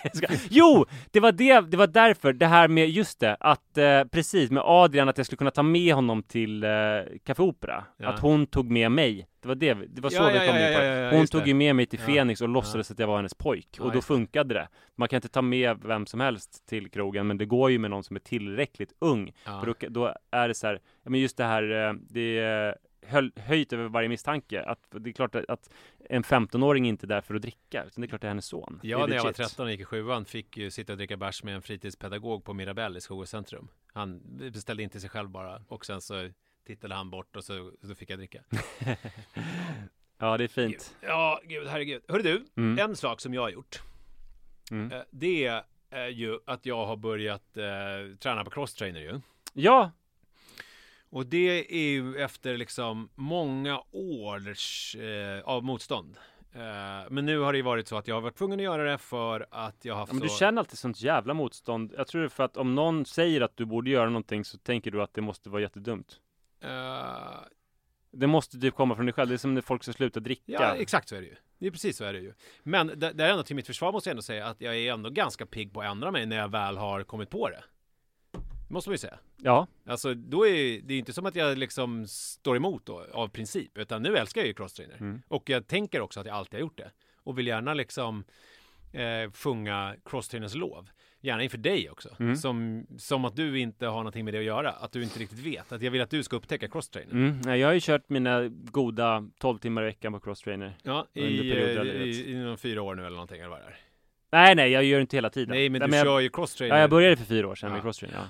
Jo! 0.50 0.86
Det 1.10 1.20
var 1.20 1.32
det, 1.32 1.60
det 1.60 1.76
var 1.76 1.86
därför, 1.86 2.32
det 2.32 2.46
här 2.46 2.68
med, 2.68 2.90
just 2.90 3.20
det, 3.20 3.36
att 3.40 3.78
eh, 3.78 4.04
precis 4.04 4.50
med 4.50 4.62
Adrian, 4.66 5.08
att 5.08 5.16
jag 5.16 5.26
skulle 5.26 5.36
kunna 5.36 5.50
ta 5.50 5.62
med 5.62 5.94
honom 5.94 6.22
till 6.22 6.64
eh, 6.64 6.70
Café 7.24 7.42
Opera. 7.42 7.84
Ja. 7.96 8.08
Att 8.08 8.20
hon 8.20 8.46
tog 8.46 8.70
med 8.70 8.92
mig. 8.92 9.26
Det 9.42 9.48
var 9.48 9.54
det, 9.54 9.74
det 9.74 10.00
var 10.00 10.10
så 10.10 10.16
Ja, 10.16 10.28
vi 10.28 10.38
ja, 10.38 10.46
kom 10.46 10.56
ja, 10.56 10.68
in 10.68 10.74
på 10.74 10.84
ja, 10.84 11.10
det. 11.10 11.16
Hon 11.16 11.26
tog 11.26 11.42
det. 11.42 11.48
ju 11.48 11.54
med 11.54 11.76
mig 11.76 11.86
till. 11.86 11.98
Fenix 11.98 12.40
och 12.40 12.48
låtsades 12.48 12.90
att 12.90 12.98
jag 12.98 13.06
var 13.06 13.16
hennes 13.16 13.34
pojk. 13.34 13.76
Och 13.80 13.88
då 13.88 13.94
det. 13.94 14.02
funkade 14.02 14.54
det. 14.54 14.68
Man 14.96 15.08
kan 15.08 15.16
inte 15.16 15.28
ta 15.28 15.42
med 15.42 15.78
vem 15.84 16.06
som 16.06 16.20
helst 16.20 16.66
till 16.66 16.90
krogen, 16.90 17.26
men 17.26 17.38
det 17.38 17.46
går 17.46 17.70
ju 17.70 17.78
med 17.78 17.90
någon 17.90 18.04
som 18.04 18.16
är 18.16 18.20
tillräckligt 18.20 18.92
ung. 18.98 19.32
För 19.44 19.66
då, 19.66 19.74
då 19.88 20.14
är 20.30 20.48
det 20.48 20.54
så 20.54 20.66
här, 20.66 20.80
men 21.04 21.20
just 21.20 21.36
det 21.36 21.44
här, 21.44 21.88
eh, 21.88 21.94
det 22.10 22.38
är 22.38 22.76
höll, 23.06 23.32
höjt 23.36 23.72
över 23.72 23.88
varje 23.88 24.08
misstanke. 24.08 24.62
Att 24.62 24.78
det 24.90 25.10
är 25.10 25.12
klart 25.12 25.34
att, 25.34 25.50
att 25.50 25.70
en 26.08 26.22
15-åring 26.22 26.86
inte 26.88 27.06
är 27.06 27.08
där 27.08 27.20
för 27.20 27.34
att 27.34 27.42
dricka, 27.42 27.84
utan 27.84 28.00
det 28.00 28.06
är 28.06 28.08
klart 28.08 28.20
det 28.20 28.26
är 28.26 28.30
hennes 28.30 28.46
son. 28.46 28.80
Ja, 28.82 29.04
är 29.04 29.08
när 29.08 29.14
jag 29.16 29.22
var 29.22 29.28
legit. 29.30 29.36
13 29.36 29.66
och 29.66 29.70
gick 29.72 29.80
i 29.80 29.84
sjuan 29.84 30.24
fick 30.24 30.56
ju 30.56 30.70
sitta 30.70 30.92
och 30.92 30.96
dricka 30.98 31.16
bärs 31.16 31.42
med 31.42 31.54
en 31.54 31.62
fritidspedagog 31.62 32.44
på 32.44 32.54
Mirabelle 32.54 32.98
i 32.98 33.00
Skogås 33.00 33.30
centrum. 33.30 33.68
Han 33.92 34.20
beställde 34.52 34.82
in 34.82 34.90
till 34.90 35.00
sig 35.00 35.10
själv 35.10 35.28
bara 35.30 35.62
och 35.68 35.86
sen 35.86 36.00
så 36.00 36.28
tittade 36.66 36.94
han 36.94 37.10
bort 37.10 37.36
och 37.36 37.44
så, 37.44 37.72
så 37.82 37.94
fick 37.94 38.10
jag 38.10 38.18
dricka. 38.18 38.42
Ja, 40.18 40.36
det 40.38 40.44
är 40.44 40.48
fint. 40.48 40.96
Ja, 41.00 41.40
gud, 41.44 41.68
herregud. 41.68 42.02
Hörru 42.08 42.22
du, 42.22 42.44
Mm. 42.56 42.78
en 42.90 42.96
sak 42.96 43.20
som 43.20 43.34
jag 43.34 43.42
har 43.42 43.50
gjort. 43.50 43.82
Mm. 44.70 44.92
eh, 44.92 45.02
Det 45.10 45.62
är 45.90 46.08
ju 46.08 46.38
att 46.46 46.66
jag 46.66 46.86
har 46.86 46.96
börjat 46.96 47.56
eh, 47.56 48.16
träna 48.18 48.44
på 48.44 48.50
crosstrainer 48.50 49.00
ju. 49.00 49.20
Ja, 49.52 49.90
Och 51.12 51.26
det 51.26 51.74
är 51.74 51.90
ju 51.90 52.16
efter 52.16 52.56
liksom 52.56 53.08
många 53.14 53.80
års 53.90 54.96
eh, 54.96 55.40
av 55.44 55.64
motstånd. 55.64 56.16
Eh, 56.54 57.10
men 57.10 57.26
nu 57.26 57.38
har 57.38 57.52
det 57.52 57.56
ju 57.56 57.62
varit 57.62 57.88
så 57.88 57.96
att 57.96 58.08
jag 58.08 58.14
har 58.14 58.20
varit 58.20 58.36
tvungen 58.36 58.60
att 58.60 58.64
göra 58.64 58.90
det 58.90 58.98
för 58.98 59.46
att 59.50 59.84
jag 59.84 59.94
har 59.94 60.00
haft 60.00 60.10
Ja, 60.12 60.14
men 60.14 60.22
du 60.22 60.28
så... 60.28 60.36
känner 60.38 60.60
alltid 60.60 60.78
sånt 60.78 61.00
jävla 61.02 61.34
motstånd. 61.34 61.94
Jag 61.96 62.06
tror 62.06 62.20
det 62.20 62.26
är 62.26 62.28
för 62.28 62.44
att 62.44 62.56
om 62.56 62.74
någon 62.74 63.06
säger 63.06 63.40
att 63.40 63.56
du 63.56 63.64
borde 63.64 63.90
göra 63.90 64.06
någonting 64.06 64.44
så 64.44 64.58
tänker 64.58 64.90
du 64.90 65.02
att 65.02 65.14
det 65.14 65.20
måste 65.20 65.50
vara 65.50 65.62
jättedumt. 65.62 66.20
Eh, 66.60 66.70
Det 68.10 68.26
måste 68.26 68.58
typ 68.60 68.74
komma 68.74 68.94
från 68.96 69.06
dig 69.06 69.12
själv. 69.12 69.28
Det 69.28 69.34
är 69.34 69.38
som 69.38 69.54
när 69.54 69.60
folk 69.60 69.82
ska 69.82 69.92
sluta 69.92 70.20
dricka. 70.20 70.52
Ja, 70.52 70.74
exakt 70.74 71.08
så 71.08 71.16
är 71.16 71.20
det 71.20 71.26
ju. 71.26 71.36
Det 71.58 71.66
är 71.66 71.70
precis 71.70 71.96
så 71.96 72.04
är 72.04 72.12
det 72.12 72.18
ju. 72.20 72.32
Men 72.62 72.86
det, 72.86 73.12
det 73.12 73.24
är 73.24 73.30
ändå 73.30 73.42
till 73.42 73.56
mitt 73.56 73.66
försvar 73.66 73.92
måste 73.92 74.08
jag 74.08 74.12
ändå 74.12 74.22
säga 74.22 74.46
att 74.46 74.60
jag 74.60 74.76
är 74.76 74.92
ändå 74.92 75.10
ganska 75.10 75.46
pigg 75.46 75.72
på 75.74 75.80
att 75.80 75.86
ändra 75.90 76.10
mig 76.10 76.26
när 76.26 76.36
jag 76.36 76.48
väl 76.48 76.76
har 76.76 77.02
kommit 77.02 77.30
på 77.30 77.48
det. 77.48 77.64
Måste 78.72 78.90
man 78.90 78.94
ju 78.94 78.98
säga. 78.98 79.18
Ja, 79.36 79.66
Alltså 79.86 80.14
då 80.14 80.46
är 80.46 80.80
det 80.82 80.94
är 80.94 80.98
inte 80.98 81.12
som 81.12 81.26
att 81.26 81.34
jag 81.34 81.58
liksom 81.58 82.06
står 82.08 82.56
emot 82.56 82.86
då 82.86 83.06
av 83.12 83.28
princip, 83.28 83.78
utan 83.78 84.02
nu 84.02 84.16
älskar 84.16 84.40
jag 84.40 84.48
ju 84.48 84.54
crosstrainer. 84.54 84.96
Mm. 85.00 85.22
Och 85.28 85.50
jag 85.50 85.66
tänker 85.66 86.00
också 86.00 86.20
att 86.20 86.26
jag 86.26 86.36
alltid 86.36 86.54
har 86.54 86.60
gjort 86.60 86.78
det. 86.78 86.90
Och 87.16 87.38
vill 87.38 87.46
gärna 87.46 87.74
liksom 87.74 88.24
eh, 88.92 89.30
sjunga 89.32 89.94
crosstrainers 90.04 90.54
lov. 90.54 90.88
Gärna 91.20 91.42
inför 91.42 91.58
dig 91.58 91.90
också. 91.90 92.08
Mm. 92.18 92.36
Som, 92.36 92.86
som 92.98 93.24
att 93.24 93.36
du 93.36 93.58
inte 93.58 93.86
har 93.86 93.96
någonting 93.96 94.24
med 94.24 94.34
det 94.34 94.38
att 94.38 94.44
göra. 94.44 94.70
Att 94.70 94.92
du 94.92 95.02
inte 95.02 95.18
riktigt 95.18 95.38
vet. 95.38 95.72
Att 95.72 95.82
jag 95.82 95.90
vill 95.90 96.00
att 96.00 96.10
du 96.10 96.22
ska 96.22 96.36
upptäcka 96.36 96.68
crosstrainer. 96.68 97.12
mm. 97.12 97.40
Nej, 97.44 97.60
jag 97.60 97.68
har 97.68 97.74
ju 97.74 97.80
kört 97.80 98.08
mina 98.08 98.48
goda 98.48 99.28
12 99.38 99.58
timmar 99.58 99.82
i 99.82 99.84
veckan 99.84 100.12
på 100.12 100.20
crosstrainer. 100.20 100.76
Ja, 100.82 101.06
i, 101.12 101.22
av 101.78 101.86
i, 101.86 101.90
i, 101.90 102.52
i 102.52 102.56
fyra 102.56 102.82
år 102.82 102.94
nu 102.94 103.02
eller 103.06 103.16
någonting 103.16 103.40
eller 103.40 103.50
vad 103.50 103.58
det 103.60 103.64
är. 103.64 103.76
Nej, 104.32 104.54
nej, 104.54 104.70
jag 104.70 104.84
gör 104.84 104.98
det 104.98 105.02
inte 105.02 105.16
hela 105.16 105.30
tiden. 105.30 105.48
Nej, 105.54 105.68
men 105.68 105.78
Nej, 105.78 105.88
du 105.90 105.96
jag, 105.96 106.06
kör 106.06 106.20
ju 106.20 106.28
crosstrainer. 106.28 106.76
Ja, 106.76 106.80
jag 106.80 106.90
började 106.90 107.16
för 107.16 107.24
fyra 107.24 107.48
år 107.48 107.54
sedan 107.54 107.68
Ja. 107.68 107.74
med 107.74 107.82
crosstrainer. 107.82 108.18
Ja. 108.18 108.24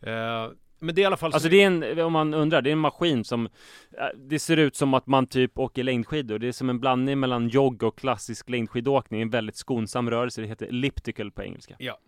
Eh, 0.00 0.50
men 0.78 0.94
det 0.94 1.00
är 1.00 1.02
i 1.02 1.06
alla 1.06 1.16
fall 1.16 1.32
Alltså 1.32 1.48
så... 1.48 1.50
det 1.50 1.62
är 1.62 1.66
en, 1.66 2.00
om 2.00 2.12
man 2.12 2.34
undrar, 2.34 2.62
det 2.62 2.70
är 2.70 2.72
en 2.72 2.78
maskin 2.78 3.24
som 3.24 3.46
eh, 3.46 4.06
Det 4.16 4.38
ser 4.38 4.56
ut 4.56 4.76
som 4.76 4.94
att 4.94 5.06
man 5.06 5.26
typ 5.26 5.58
åker 5.58 5.84
längdskidor 5.84 6.38
Det 6.38 6.48
är 6.48 6.52
som 6.52 6.70
en 6.70 6.80
blandning 6.80 7.20
mellan 7.20 7.48
jogg 7.48 7.82
och 7.82 7.98
klassisk 7.98 8.48
längdskidåkning 8.50 9.22
En 9.22 9.30
väldigt 9.30 9.56
skonsam 9.56 10.10
rörelse, 10.10 10.40
det 10.40 10.46
heter 10.46 10.66
elliptical 10.66 11.30
på 11.30 11.42
engelska 11.42 11.76
Ja. 11.78 11.98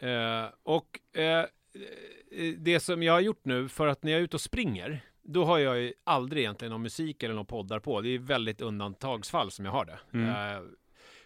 Eh, 0.00 0.48
och 0.62 1.18
eh, 1.20 1.44
det 2.58 2.80
som 2.80 3.02
jag 3.02 3.12
har 3.12 3.20
gjort 3.20 3.44
nu, 3.44 3.68
för 3.68 3.86
att 3.86 4.02
när 4.02 4.12
jag 4.12 4.18
är 4.18 4.24
ute 4.24 4.36
och 4.36 4.40
springer, 4.40 5.00
då 5.22 5.44
har 5.44 5.58
jag 5.58 5.80
ju 5.80 5.92
aldrig 6.04 6.42
egentligen 6.42 6.72
någon 6.72 6.82
musik 6.82 7.22
eller 7.22 7.34
någon 7.34 7.46
poddar 7.46 7.78
på. 7.78 8.00
Det 8.00 8.08
är 8.08 8.18
väldigt 8.18 8.60
undantagsfall 8.60 9.50
som 9.50 9.64
jag 9.64 9.72
har 9.72 9.84
det. 9.84 9.98
Mm. 10.12 10.28
Eh, 10.28 10.62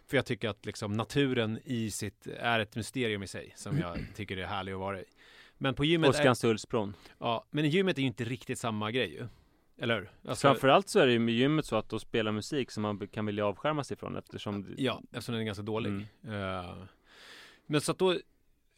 för 0.07 0.17
jag 0.17 0.27
tycker 0.27 0.49
att 0.49 0.67
liksom 0.67 0.93
naturen 0.93 1.59
i 1.65 1.91
sitt 1.91 2.27
är 2.41 2.61
ett 2.61 2.77
mysterium 2.77 3.23
i 3.23 3.27
sig 3.27 3.53
som 3.57 3.79
jag 3.79 3.99
tycker 4.17 4.37
är 4.37 4.47
härligt 4.47 4.75
att 4.75 4.81
vara 4.81 5.01
i. 5.01 5.05
Men 5.59 5.75
på 5.75 5.85
gymmet, 5.85 6.07
är, 6.07 6.11
Åskanstullsbron 6.11 6.95
ja, 7.19 7.45
men 7.51 7.65
i 7.65 7.69
gymmet 7.69 7.99
är 7.99 8.03
ju 8.03 8.09
inte 8.09 8.25
riktigt 8.25 8.59
samma 8.59 8.91
grej 8.91 9.13
ju. 9.13 9.27
Eller 9.81 9.95
hur? 9.95 10.11
Alltså, 10.29 10.49
Framförallt 10.49 10.89
så 10.89 10.99
är 10.99 11.07
det 11.07 11.13
ju 11.13 11.19
med 11.19 11.35
gymmet 11.35 11.67
så 11.67 11.77
att 11.77 11.89
då 11.89 11.99
spelar 11.99 12.33
musik 12.33 12.71
som 12.71 12.83
man 12.83 13.09
kan 13.09 13.27
vilja 13.27 13.47
avskärma 13.47 13.85
sig 13.85 13.95
ifrån 13.95 14.17
eftersom 14.17 14.75
Ja, 14.77 15.03
eftersom 15.13 15.33
den 15.33 15.43
är 15.43 15.47
ganska 15.47 15.63
dålig. 15.63 15.89
Mm. 15.89 16.05
Eh, 16.25 16.75
men 17.67 17.81
så 17.81 17.93
att 17.93 17.99
då 17.99 18.17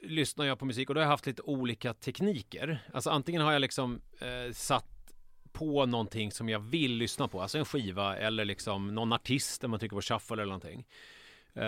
lyssnar 0.03 0.45
jag 0.45 0.59
på 0.59 0.65
musik 0.65 0.89
och 0.89 0.95
då 0.95 1.01
har 1.01 1.05
jag 1.05 1.11
haft 1.11 1.27
lite 1.27 1.43
olika 1.43 1.95
tekniker. 1.95 2.89
Alltså 2.93 3.11
antingen 3.11 3.43
har 3.43 3.53
jag 3.53 3.61
liksom 3.61 4.01
eh, 4.21 4.53
satt 4.53 5.15
på 5.53 5.87
någonting 5.87 6.33
som 6.33 6.49
jag 6.49 6.61
vill 6.61 6.93
lyssna 6.93 7.29
på, 7.29 7.43
alltså 7.43 7.59
en 7.59 7.65
skiva 7.65 8.17
eller 8.17 8.45
liksom 8.45 8.95
någon 8.95 9.13
artist 9.13 9.61
där 9.61 9.69
man 9.69 9.81
trycker 9.81 9.97
på 9.97 10.03
shuffle 10.03 10.35
eller 10.35 10.45
någonting. 10.45 10.87
Uh, 11.57 11.63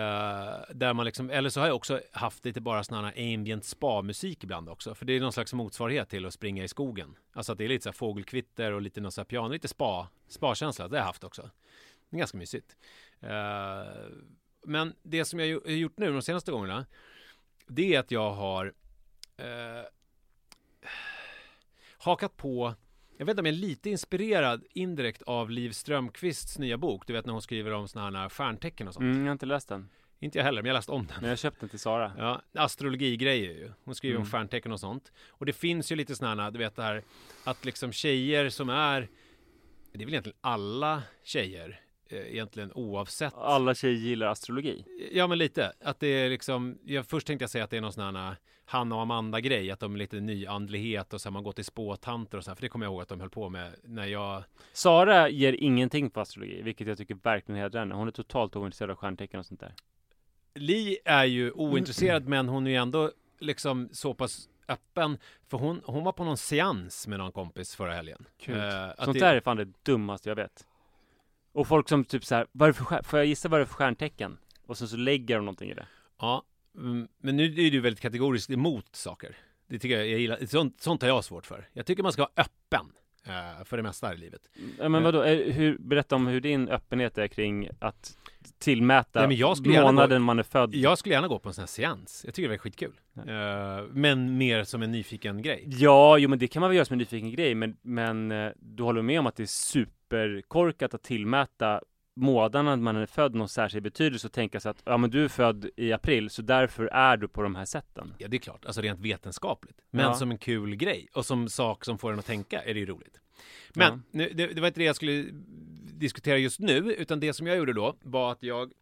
där 0.75 0.95
man 0.95 1.07
liksom, 1.07 1.31
eller 1.31 1.51
så 1.51 1.61
har 1.61 1.67
jag 1.67 1.77
också 1.77 2.01
haft 2.13 2.45
lite 2.45 2.61
bara 2.61 2.85
sån 2.85 3.05
här 3.05 3.35
ambient 3.35 3.65
spa-musik 3.65 4.45
ibland 4.45 4.69
också. 4.69 4.95
För 4.95 5.07
det 5.07 5.13
är 5.13 5.21
någon 5.21 5.33
slags 5.33 5.53
motsvarighet 5.53 6.09
till 6.09 6.27
att 6.27 6.35
springa 6.35 6.65
i 6.65 6.69
skogen. 6.69 7.17
Alltså 7.33 7.53
att 7.53 7.59
det 7.59 7.65
är 7.65 7.69
lite 7.69 7.83
så 7.83 7.89
här 7.89 7.95
fågelkvitter 7.95 8.73
och 8.73 8.83
lite 8.83 9.01
någon 9.01 9.13
så 9.13 9.21
här 9.21 9.27
piano, 9.27 9.49
lite 9.49 9.69
spa, 9.69 10.09
spa-känsla. 10.29 10.89
Det 10.89 10.97
har 10.97 11.01
jag 11.01 11.07
haft 11.07 11.25
också. 11.25 11.51
Det 12.11 12.17
är 12.17 12.19
ganska 12.19 12.39
mysigt. 12.39 12.77
Uh, 13.23 13.29
men 14.65 14.95
det 15.03 15.25
som 15.25 15.41
jag 15.41 15.61
har 15.61 15.71
gjort 15.71 15.99
nu 15.99 16.13
de 16.13 16.23
senaste 16.23 16.53
gångerna, 16.53 16.87
det 17.67 17.95
är 17.95 18.01
att 18.01 18.11
jag 18.11 18.31
har 18.31 18.67
uh, 19.41 19.85
hakat 21.99 22.37
på 22.37 22.75
jag 23.17 23.27
vet 23.27 23.33
inte 23.33 23.41
om 23.41 23.47
jag 23.47 23.55
är 23.55 23.59
lite 23.59 23.91
inspirerad 23.91 24.65
indirekt 24.71 25.23
av 25.23 25.51
Liv 25.51 25.71
Strömquists 25.71 26.59
nya 26.59 26.79
bok. 26.79 27.07
Du 27.07 27.13
vet 27.13 27.27
när 27.27 27.33
hon 27.33 27.43
skriver 27.43 27.73
om 27.73 27.89
sådana 27.89 28.19
här 28.21 28.29
stjärntecken 28.29 28.89
och 28.89 28.95
sånt. 28.95 29.03
Mm, 29.05 29.19
jag 29.19 29.27
har 29.27 29.33
inte 29.33 29.47
läst 29.47 29.69
den. 29.69 29.89
Inte 30.21 30.39
jag 30.39 30.45
heller, 30.45 30.63
men 30.63 30.69
jag 30.69 30.75
har 30.75 30.79
läst 30.79 30.89
om 30.91 31.07
den. 31.07 31.17
Men 31.17 31.25
jag 31.25 31.31
har 31.31 31.37
köpt 31.37 31.61
den 31.61 31.69
till 31.69 31.79
Sara. 31.79 32.13
Ja, 32.19 32.43
astrologigrejer 32.55 33.51
ju. 33.53 33.71
Hon 33.85 33.95
skriver 33.95 34.15
Mm. 34.17 34.27
om 34.27 34.31
stjärntecken 34.31 34.73
och 34.73 34.81
sånt. 34.81 35.13
Och 35.29 35.47
det 35.47 35.53
finns 35.53 35.93
ju 35.93 35.97
lite 35.97 36.17
sådana, 36.17 36.51
du 36.51 36.59
vet 36.59 36.77
det 36.77 36.83
här 36.83 37.03
att 37.45 37.65
liksom 37.65 37.93
tjejer 37.93 38.49
som 38.49 38.69
är, 38.69 39.01
det 39.93 39.99
är 40.03 40.05
väl 40.05 40.09
egentligen 40.15 40.39
alla 40.41 41.03
tjejer, 41.25 41.81
egentligen 42.17 42.73
oavsett. 42.73 43.35
Alla 43.37 43.75
tjejer 43.75 43.97
gillar 43.99 44.27
astrologi. 44.27 44.85
Ja 45.13 45.27
men 45.27 45.39
lite, 45.39 45.73
att 45.81 46.01
det 46.01 46.07
är 46.07 46.31
liksom, 46.31 46.79
jag, 46.85 47.07
först 47.07 47.27
tänkte 47.27 47.43
jag 47.43 47.51
säga 47.51 47.65
att 47.65 47.71
det 47.71 47.77
är 47.77 47.81
någon 47.81 47.93
sån 47.93 48.17
här 48.17 48.37
Hanna 48.65 48.95
och 48.95 49.03
Amanda 49.03 49.41
grej, 49.41 49.71
att 49.71 49.81
de 49.81 49.95
är 49.95 49.99
lite 49.99 50.21
nyandlighet 50.21 51.13
och 51.15 51.21
så 51.21 51.27
har 51.29 51.33
man 51.33 51.43
gått 51.45 51.57
till 51.57 51.65
spåtanter 51.65 52.39
och 52.39 52.45
så 52.45 52.51
här, 52.51 52.55
för 52.55 52.63
det 52.63 52.69
kommer 52.69 52.87
jag 52.87 52.93
ihåg 52.93 53.03
att 53.03 53.09
de 53.09 53.21
höll 53.21 53.31
på 53.31 53.49
med 53.49 53.75
när 53.85 54.07
jag 54.07 54.43
Sara 54.73 55.29
ger 55.29 55.53
ingenting 55.53 56.11
på 56.11 56.21
astrologi, 56.21 56.63
vilket 56.63 56.87
jag 56.87 56.99
tycker 56.99 57.15
verkligen 57.15 57.61
hedrar 57.61 57.81
henne. 57.81 57.95
Hon 57.95 58.09
är 58.09 58.13
totalt 58.13 58.57
ointresserad 58.57 58.91
av 58.91 58.97
stjärntecken 58.97 59.41
och 59.41 59.47
sånt 59.47 59.61
där. 59.61 59.75
Li 60.55 60.99
är 61.05 61.25
ju 61.25 61.51
ointresserad 61.51 62.29
men 62.29 62.49
hon 62.49 62.67
är 62.67 62.71
ju 62.71 62.77
ändå 62.77 63.11
liksom 63.39 63.89
så 63.93 64.15
pass 64.15 64.49
öppen 64.69 65.19
för 65.49 65.59
hon, 65.59 65.81
hon 65.85 66.05
var 66.05 66.13
på 66.13 66.25
någon 66.25 66.37
seans 66.37 67.07
med 67.07 67.19
någon 67.19 67.33
kompis 67.33 67.75
förra 67.77 67.93
helgen. 67.95 68.27
Eh, 68.47 68.89
att 68.89 69.05
Sånt 69.05 69.19
det- 69.19 69.25
där 69.27 69.35
är 69.37 69.41
fan 69.41 69.57
det 69.57 69.69
dummaste 69.83 70.29
jag 70.29 70.37
vet. 70.37 70.67
Och 71.53 71.69
folk 71.69 71.89
som 71.89 72.05
typ 72.05 72.25
så 72.25 72.35
här, 72.35 72.47
vad 72.53 72.69
är 72.69 72.73
det 72.73 72.77
för 72.79 72.85
stjär- 72.85 73.03
får 73.03 73.19
jag 73.19 73.27
gissa 73.27 73.49
vad 73.49 73.61
det 73.61 73.65
är 73.65 73.67
för 73.67 73.75
stjärntecken? 73.75 74.39
Och 74.67 74.79
sen 74.79 74.89
så 74.89 74.97
lägger 74.97 75.37
de 75.37 75.45
någonting 75.45 75.71
i 75.71 75.75
det. 75.75 75.87
Ja, 76.21 76.43
mm, 76.79 77.09
men 77.23 77.37
nu 77.37 77.45
är 77.45 77.71
du 77.71 77.81
väldigt 77.81 78.01
kategoriskt 78.01 78.51
emot 78.51 78.97
saker. 78.97 79.37
Det 79.69 79.79
tycker 79.79 79.97
jag, 79.99 80.07
jag 80.09 80.21
gillar, 80.21 80.47
sånt, 80.47 80.81
sånt 80.81 81.03
har 81.03 81.09
jag 81.09 81.25
svårt 81.25 81.47
för. 81.47 81.69
Jag 81.73 81.87
tycker 81.87 82.03
man 82.03 82.13
ska 82.13 82.23
vara 82.23 82.33
öppen 82.37 82.87
eh, 83.27 83.65
för 83.65 83.77
det 83.77 83.83
mesta 83.83 84.07
här 84.07 84.15
i 84.15 84.19
livet. 84.19 84.41
Ja, 84.79 84.89
men 84.89 85.03
vadå, 85.03 85.23
eh, 85.23 85.53
hur, 85.55 85.79
berätta 85.79 86.17
om 86.17 86.27
hur 86.27 86.41
din 86.41 86.69
öppenhet 86.69 87.19
är 87.19 87.27
kring 87.29 87.69
att 87.81 88.17
tillmäta 88.59 89.21
Nej, 89.27 89.39
månaden 89.93 90.21
gå- 90.21 90.25
man 90.27 90.39
är 90.39 90.43
född. 90.43 90.75
Jag 90.75 90.99
skulle 90.99 91.15
gärna 91.15 91.29
gå 91.29 91.39
på 91.39 91.49
en 91.49 91.55
sån 91.55 91.63
här 91.63 91.67
seans. 91.67 92.23
Jag 92.25 92.35
tycker 92.35 92.49
det 92.49 92.55
är 92.55 92.59
skitkul. 92.59 92.93
Eh, 93.17 93.25
men 93.93 94.39
mer 94.39 94.65
som 94.65 94.83
en 94.83 94.93
nyfiken 94.93 95.43
grej. 95.43 95.65
Ja, 95.67 96.19
jo 96.19 96.29
men 96.29 96.39
det 96.39 96.49
kan 96.49 96.61
man 96.61 96.71
väl 96.71 96.77
göra 96.77 96.85
som 96.85 96.95
en 96.95 96.99
nyfiken 96.99 97.31
grej, 97.31 97.55
men, 97.55 97.77
men 97.83 98.31
eh, 98.33 98.51
du 98.57 98.83
håller 98.83 99.03
med 99.03 99.21
om 99.21 99.27
att 99.27 99.37
det 99.37 99.43
är 99.43 99.47
superkorkat 100.13 100.95
att 100.95 101.03
tillmäta 101.03 101.81
månaderna 102.17 102.77
man 102.77 102.97
är 102.97 103.07
född 103.07 103.35
någon 103.35 103.49
särskild 103.49 103.83
betydelse 103.85 104.27
och 104.27 104.33
tänka 104.33 104.61
sig 104.61 104.71
att 104.71 104.83
ja 104.85 104.97
men 104.97 105.11
du 105.11 105.25
är 105.25 105.29
född 105.29 105.71
i 105.77 105.93
april 105.93 106.31
så 106.31 106.43
därför 106.43 106.85
är 106.87 107.17
du 107.17 107.29
på 107.29 107.43
de 107.43 107.55
här 107.55 107.65
sätten. 107.65 108.15
Ja, 108.19 108.29
det 108.29 108.37
är 108.37 108.39
klart. 108.39 108.65
Alltså 108.67 108.81
rent 108.81 109.01
vetenskapligt. 109.01 109.77
Men 109.91 110.05
Ja. 110.05 110.15
som 110.15 110.31
en 110.31 110.39
kul 110.39 110.77
grej 110.77 111.09
och 111.15 111.27
som 111.27 111.49
sak 111.49 111.85
som 111.85 111.99
får 111.99 112.13
en 112.13 112.19
att 112.19 112.27
tänka 112.27 112.63
är 112.63 112.75
det 112.75 112.81
ju 112.81 112.87
roligt. 112.87 113.21
Men 113.75 113.93
Ja. 113.93 113.99
nu, 114.11 114.31
det, 114.35 114.47
det 114.47 114.61
var 114.61 114.69
inte 114.69 114.81
det 114.81 114.85
jag 114.85 114.97
skulle 114.97 115.25
diskutera 115.95 116.39
just 116.39 116.61
nu, 116.61 116.77
utan 116.99 117.21
det 117.21 117.33
som 117.33 117.47
jag 117.47 117.57
gjorde 117.57 117.73
då 117.73 117.97
var 118.03 118.33
att 118.33 118.43
jag 118.43 118.73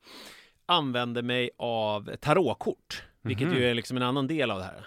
använde 0.67 1.23
mig 1.23 1.51
av 1.59 2.11
tarotkort, 2.21 3.03
vilket 3.23 3.49
Mhm. 3.49 3.57
ju 3.57 3.65
är 3.65 3.75
liksom 3.75 3.97
en 3.97 4.03
annan 4.03 4.27
del 4.27 4.51
av 4.51 4.59
det 4.59 4.65
här. 4.65 4.87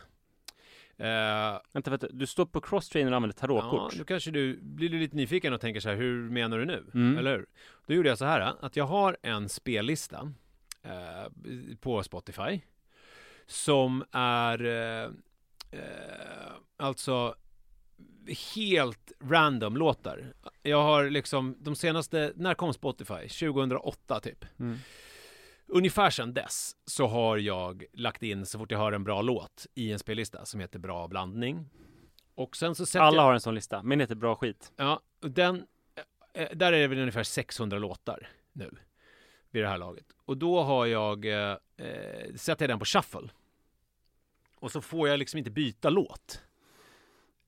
Eh, 1.04 1.60
Vänta, 1.74 1.90
vänta, 1.92 2.08
du 2.12 2.28
står 2.28 2.46
på 2.46 2.62
crosstrainer 2.62 3.12
och 3.12 3.16
använder 3.16 3.36
Ja, 3.42 3.48
tarotkort? 3.48 3.98
då 3.98 4.04
kanske 4.04 4.32
du 4.32 4.60
blir 4.62 4.90
du 4.90 5.00
lite 5.00 5.16
nyfiken 5.16 5.54
och 5.54 5.62
tänker 5.62 5.80
så 5.80 5.90
här, 5.90 5.96
hur 5.96 6.30
menar 6.30 6.58
du 6.60 6.66
nu? 6.66 6.86
Mm. 6.94 7.18
Eller 7.18 7.32
hur? 7.38 7.46
Då 7.88 7.94
gjorde 7.94 8.10
jag 8.10 8.18
så 8.18 8.26
här, 8.26 8.54
att 8.62 8.76
jag 8.76 8.86
har 8.86 9.18
en 9.22 9.50
spellista 9.50 10.34
eh, 10.84 11.32
på 11.82 12.04
Spotify 12.04 12.62
som 13.46 14.04
är 14.12 14.66
eh, 14.66 15.12
alltså 16.78 17.36
helt 18.56 19.12
random 19.24 19.78
låtar. 19.78 20.34
Jag 20.62 20.84
har 20.84 21.10
liksom 21.10 21.56
de 21.60 21.76
senaste, 21.76 22.34
när 22.36 22.54
kom 22.54 22.74
Spotify? 22.74 23.28
2008 23.28 24.20
typ. 24.20 24.46
Mm. 24.60 24.78
Ungefär 25.76 26.10
sedan 26.10 26.34
dess 26.34 26.76
så 26.86 27.08
har 27.08 27.38
jag 27.38 27.86
lagt 27.94 28.24
in 28.24 28.46
så 28.46 28.60
fort 28.60 28.72
jag 28.72 28.80
hör 28.80 28.92
en 28.92 29.04
bra 29.04 29.22
låt 29.22 29.68
i 29.76 29.92
en 29.92 30.00
spellista 30.00 30.46
som 30.46 30.60
heter 30.60 30.80
Bra 30.80 31.08
blandning. 31.08 31.70
Och 32.36 32.56
sen 32.56 32.76
så 32.76 33.00
Alla 33.00 33.18
jag, 33.18 33.24
har 33.24 33.34
en 33.34 33.42
sån 33.42 33.56
lista, 33.56 33.84
min 33.84 34.00
heter 34.00 34.16
Bra 34.16 34.36
skit. 34.36 34.72
Ja, 34.76 35.00
den, 35.20 35.66
eh, 36.34 36.48
där 36.54 36.74
är 36.74 36.80
det 36.82 36.88
väl 36.88 37.00
ungefär 37.00 37.24
600 37.24 37.78
låtar 37.78 38.30
nu. 38.52 38.72
Vid 39.52 39.64
det 39.64 39.70
här 39.70 39.78
laget. 39.78 40.06
Och 40.26 40.38
då 40.38 40.62
har 40.62 40.86
jag, 40.86 41.26
eh, 41.26 41.58
eh, 41.78 42.34
sätter 42.36 42.64
jag 42.64 42.70
den 42.70 42.80
på 42.80 42.86
shuffle. 42.86 43.30
Och 44.56 44.72
så 44.72 44.82
får 44.82 45.10
jag 45.10 45.20
liksom 45.20 45.38
inte 45.38 45.52
byta 45.52 45.90
låt. 45.90 46.44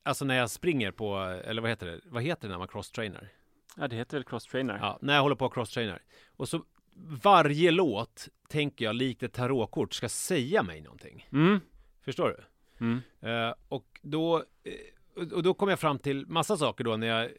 Alltså 0.03 0.25
när 0.25 0.35
jag 0.35 0.49
springer 0.49 0.91
på, 0.91 1.17
eller 1.45 1.61
vad 1.61 1.71
heter 1.71 1.85
det? 1.85 1.99
Vad 2.05 2.23
heter 2.23 2.47
det 2.47 2.51
när 2.51 2.59
man 2.59 2.67
cross-trainar? 2.67 3.29
Ja, 3.77 3.87
det 3.87 3.95
heter 3.95 4.17
väl 4.17 4.23
crosstrainer? 4.23 4.77
Ja, 4.81 4.97
när 5.01 5.15
jag 5.15 5.21
håller 5.21 5.35
på 5.35 5.45
att 5.45 5.53
cross-trainar. 5.53 5.99
Och 6.27 6.49
så 6.49 6.63
varje 6.97 7.71
låt, 7.71 8.27
tänker 8.49 8.85
jag, 8.85 8.95
likt 8.95 9.23
ett 9.23 9.33
tarotkort, 9.33 9.93
ska 9.93 10.09
säga 10.09 10.63
mig 10.63 10.81
någonting. 10.81 11.27
Mm. 11.31 11.59
Förstår 12.01 12.27
du? 12.29 12.43
Mm. 12.85 13.01
Eh, 13.21 13.53
och 13.69 13.99
då, 14.01 14.37
eh, 14.63 15.23
och- 15.33 15.43
då 15.43 15.53
kom 15.53 15.69
jag 15.69 15.79
fram 15.79 15.99
till 15.99 16.27
massa 16.27 16.57
saker 16.57 16.83
då 16.83 16.97
när 16.97 17.07
jag 17.07 17.23
eh, 17.23 17.29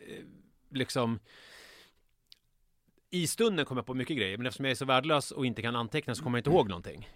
liksom 0.71 1.19
i 3.11 3.27
stunden 3.27 3.65
kom 3.67 3.77
jag 3.77 3.87
på 3.87 3.95
mycket 3.95 4.17
grejer, 4.17 4.37
men 4.37 4.47
eftersom 4.47 4.65
jag 4.65 4.71
är 4.71 4.75
så 4.77 4.85
värdelös 4.85 5.31
och 5.31 5.47
inte 5.47 5.63
kan 5.63 5.77
anteckna 5.77 6.15
så 6.15 6.23
kommer 6.23 6.39
jag 6.39 6.41
inte 6.41 6.51
ihåg 6.51 6.69
någonting. 6.69 7.09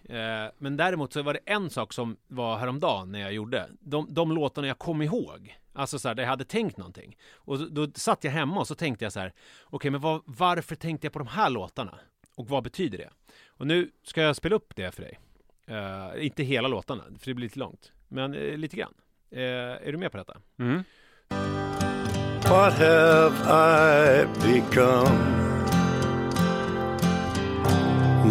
Men 0.57 0.77
däremot 0.77 1.13
så 1.13 1.21
var 1.21 1.33
det 1.33 1.39
en 1.45 1.69
sak 1.69 1.93
som 1.93 2.17
var 2.27 2.57
häromdagen 2.57 3.11
när 3.11 3.19
jag 3.19 3.33
gjorde. 3.33 3.69
De, 3.79 4.13
de 4.13 4.31
låtarna 4.31 4.67
jag 4.67 4.79
kom 4.79 5.01
ihåg, 5.01 5.57
alltså 5.73 5.99
så 5.99 6.07
här, 6.07 6.15
där 6.15 6.23
jag 6.23 6.29
hade 6.29 6.45
tänkt 6.45 6.77
någonting. 6.77 7.17
Och 7.33 7.59
då, 7.59 7.85
då 7.85 7.91
satt 7.95 8.23
jag 8.23 8.31
hemma 8.31 8.59
och 8.59 8.67
så 8.67 8.75
tänkte 8.75 9.05
jag 9.05 9.13
så 9.13 9.19
här, 9.19 9.33
okej, 9.63 9.91
men 9.91 10.01
vad, 10.01 10.21
varför 10.25 10.75
tänkte 10.75 11.05
jag 11.07 11.13
på 11.13 11.19
de 11.19 11.27
här 11.27 11.49
låtarna? 11.49 11.99
Och 12.35 12.47
vad 12.47 12.63
betyder 12.63 12.97
det? 12.97 13.09
Och 13.47 13.67
nu 13.67 13.91
ska 14.03 14.21
jag 14.21 14.35
spela 14.35 14.55
upp 14.55 14.75
det 14.75 14.91
för 14.95 15.01
dig. 15.01 15.19
Eh, 15.67 16.25
inte 16.25 16.43
hela 16.43 16.67
låtarna, 16.67 17.03
för 17.19 17.25
det 17.25 17.33
blir 17.33 17.45
lite 17.45 17.59
långt. 17.59 17.91
Men 18.07 18.33
eh, 18.33 18.57
lite 18.57 18.77
grann. 18.77 18.93
Eh, 19.31 19.41
är 19.87 19.91
du 19.91 19.97
med 19.97 20.11
på 20.11 20.17
detta? 20.17 20.37
Mm. 20.59 20.83
What 22.43 22.73
have 22.73 23.33
I 23.47 24.25
become? 24.41 25.41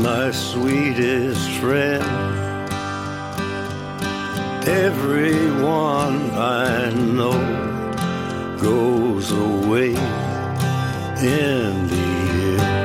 My 0.03 0.33
sweetest 0.33 1.51
friend. 1.61 2.05
Everyone 4.69 6.31
I 6.33 6.91
know 6.95 7.41
goes 8.61 9.33
away 9.33 9.91
in 9.91 11.89
the 11.89 12.01
end. 12.01 12.80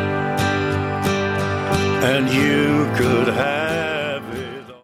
And 2.06 2.30
you 2.30 2.86
could 2.98 3.28
have 3.28 4.24
it 4.38 4.70
all. 4.70 4.84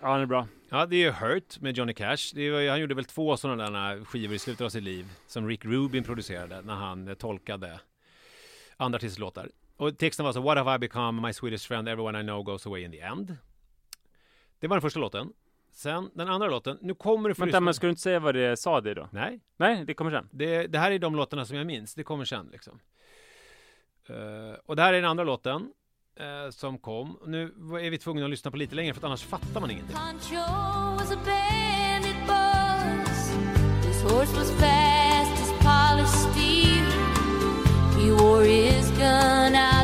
Ja, 0.00 0.12
den 0.12 0.20
är 0.20 0.26
bra. 0.26 0.46
Ja, 0.68 0.86
det 0.86 0.96
är 0.96 1.00
ju 1.00 1.10
Hurt 1.10 1.60
med 1.60 1.76
Johnny 1.76 1.94
Cash. 1.94 2.34
Det 2.34 2.50
var, 2.50 2.68
han 2.68 2.80
gjorde 2.80 2.94
väl 2.94 3.04
två 3.04 3.36
sådana 3.36 3.70
där 3.70 4.04
skivor 4.04 4.34
i 4.34 4.38
slutet 4.38 4.64
av 4.64 4.68
sitt 4.68 4.82
liv 4.82 5.06
som 5.26 5.48
Rick 5.48 5.64
Rubin 5.64 6.04
producerade 6.04 6.62
när 6.62 6.74
han 6.74 7.08
eh, 7.08 7.14
tolkade 7.14 7.80
andra 8.76 8.96
artisters 8.96 9.18
låtar. 9.18 9.50
Och 9.76 9.98
texten 9.98 10.24
var 10.24 10.32
så 10.32 10.40
What 10.40 10.58
have 10.58 10.74
I 10.74 10.78
become? 10.78 11.26
My 11.26 11.32
Swedish 11.32 11.68
friend, 11.68 11.88
everyone 11.88 12.20
I 12.20 12.22
know 12.22 12.42
goes 12.42 12.66
away 12.66 12.84
in 12.84 12.90
the 12.90 13.00
end. 13.00 13.36
Det 14.58 14.66
var 14.66 14.76
den 14.76 14.82
första 14.82 15.00
låten. 15.00 15.32
Sen 15.72 16.10
den 16.14 16.28
andra 16.28 16.48
låten, 16.48 16.78
nu 16.80 16.94
kommer 16.94 17.28
du 17.28 17.34
få 17.34 17.44
Vänta, 17.44 17.60
men 17.60 17.74
ska 17.74 17.86
du 17.86 17.90
inte 17.90 18.02
säga 18.02 18.20
vad 18.20 18.34
det 18.34 18.56
sa 18.56 18.80
det 18.80 18.94
då? 18.94 19.08
Nej, 19.12 19.40
Nej, 19.56 19.84
det 19.84 19.94
kommer 19.94 20.10
sen. 20.10 20.28
det, 20.32 20.66
det 20.66 20.78
här 20.78 20.90
är 20.90 20.98
de 20.98 21.16
låtarna 21.16 21.44
som 21.44 21.56
jag 21.56 21.66
minns. 21.66 21.94
Det 21.94 22.02
kommer 22.02 22.24
sen 22.24 22.48
liksom. 22.52 22.80
Eh, 24.06 24.58
och 24.66 24.76
det 24.76 24.82
här 24.82 24.92
är 24.92 25.00
den 25.00 25.10
andra 25.10 25.24
låten 25.24 25.72
eh, 26.20 26.50
som 26.50 26.78
kom. 26.78 27.18
Nu 27.26 27.42
är 27.82 27.90
vi 27.90 27.98
tvungna 27.98 28.24
att 28.24 28.30
lyssna 28.30 28.50
på 28.50 28.56
lite 28.56 28.74
längre 28.74 28.94
för 28.94 29.00
att 29.00 29.04
annars 29.04 29.22
fattar 29.22 29.60
man 29.60 29.70
ingenting. 29.70 29.96
Was 29.96 31.12
a 31.12 31.18
bandit 31.24 32.26
boss. 32.26 33.30
His 33.86 34.02
horse 34.02 34.36
was 34.36 34.50
fast 34.50 35.42
as 35.42 35.52
polished 35.58 36.32
steel. 36.32 36.84
He 37.98 38.10
wore 38.10 38.44
his 38.44 38.90
gun 38.90 39.54
out. 39.56 39.77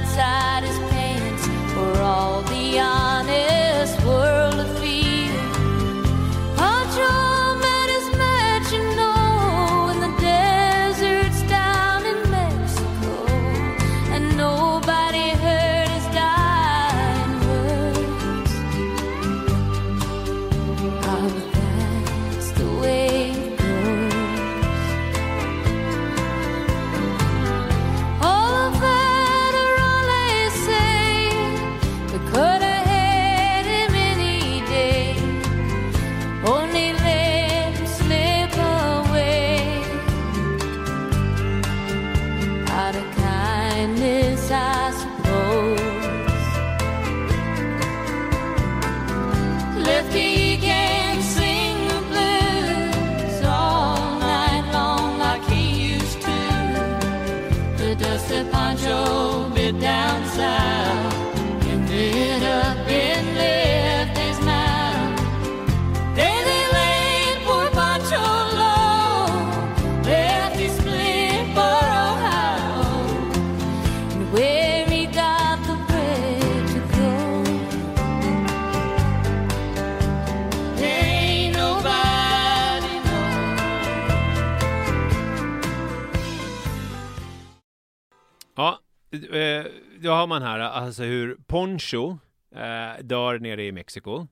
Eh, 89.14 89.64
då 90.00 90.10
har 90.10 90.26
man 90.26 90.42
här 90.42 90.58
alltså 90.58 91.02
hur 91.02 91.36
Poncho 91.46 92.18
eh, 92.54 93.04
dör 93.04 93.38
nere 93.38 93.64
i 93.64 93.72
Mexiko. 93.72 94.26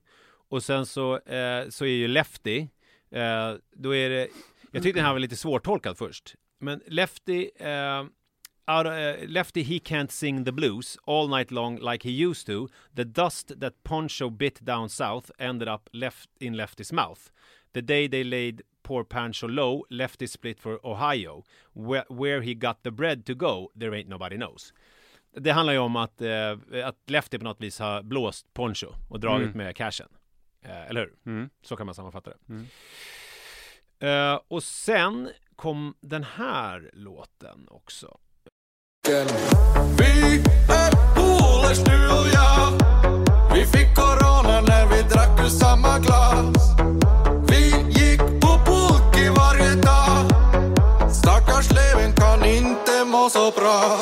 Och 0.49 0.63
sen 0.63 0.85
så, 0.85 1.19
eh, 1.19 1.69
så 1.69 1.85
är 1.85 1.89
ju 1.89 2.07
Lefty, 2.07 2.67
eh, 3.11 3.53
då 3.75 3.95
är 3.95 4.09
det, 4.09 4.27
jag 4.71 4.83
tyckte 4.83 4.99
den 4.99 5.05
här 5.05 5.13
var 5.13 5.19
lite 5.19 5.35
svårtolkad 5.35 5.97
först. 5.97 6.35
Men 6.59 6.81
Lefty, 6.87 7.49
eh, 7.59 8.03
out, 8.67 8.85
uh, 8.85 9.27
Lefty 9.27 9.63
he 9.63 9.79
can't 9.79 10.11
sing 10.11 10.43
the 10.45 10.51
blues 10.51 10.97
all 11.05 11.27
night 11.27 11.51
long 11.51 11.77
like 11.77 12.03
he 12.03 12.11
used 12.11 12.45
to. 12.47 12.69
The 12.93 13.05
dust 13.05 13.59
that 13.59 13.83
Poncho 13.83 14.29
bit 14.29 14.65
down 14.65 14.89
south 14.89 15.31
ended 15.39 15.67
up 15.67 15.89
left 15.93 16.29
in 16.39 16.53
Lefty's 16.53 16.93
mouth. 16.93 17.31
The 17.73 17.81
day 17.81 18.07
they 18.07 18.23
laid 18.23 18.61
poor 18.83 19.03
Pancho 19.03 19.47
low, 19.47 19.85
Lefty 19.89 20.27
split 20.27 20.59
for 20.59 20.79
Ohio. 20.85 21.43
Where, 21.73 22.03
where 22.09 22.41
he 22.41 22.53
got 22.53 22.83
the 22.83 22.91
bread 22.91 23.25
to 23.25 23.33
go, 23.33 23.71
there 23.79 23.91
ain't 23.91 24.07
nobody 24.09 24.35
knows. 24.37 24.73
Det 25.37 25.51
handlar 25.51 25.73
ju 25.73 25.79
om 25.79 25.95
att, 25.95 26.21
eh, 26.21 26.51
att 26.85 27.09
Lefty 27.09 27.37
på 27.37 27.43
något 27.43 27.61
vis 27.61 27.79
har 27.79 28.01
blåst 28.03 28.53
Poncho 28.53 28.87
och 29.09 29.19
dragit 29.19 29.45
Mm. 29.47 29.57
med 29.57 29.75
cashen. 29.75 30.09
Eh, 30.65 30.87
eller 30.89 31.01
hur? 31.01 31.13
Mm. 31.25 31.49
Så 31.63 31.75
kan 31.75 31.85
man 31.85 31.95
sammanfatta 31.95 32.29
det. 32.29 32.37
Mm. 32.53 32.65
Eh, 33.99 34.39
och 34.47 34.63
sen 34.63 35.29
kom 35.55 35.95
den 36.01 36.23
här 36.23 36.89
låten 36.93 37.67
också. 37.71 38.17
Vi 39.99 40.41
är 40.69 41.15
polers 41.15 41.83
du 41.83 42.09
och 42.09 42.27
jag 42.33 42.71
Vi 43.55 43.65
fick 43.65 43.95
corona 43.95 44.61
när 44.61 44.87
vi 44.89 45.01
drack 45.01 45.39
ur 45.39 45.49
samma 45.49 45.99
glas 45.99 46.72
inte 53.25 53.39
må 53.39 53.51
så 53.51 53.51
bra 53.59 53.99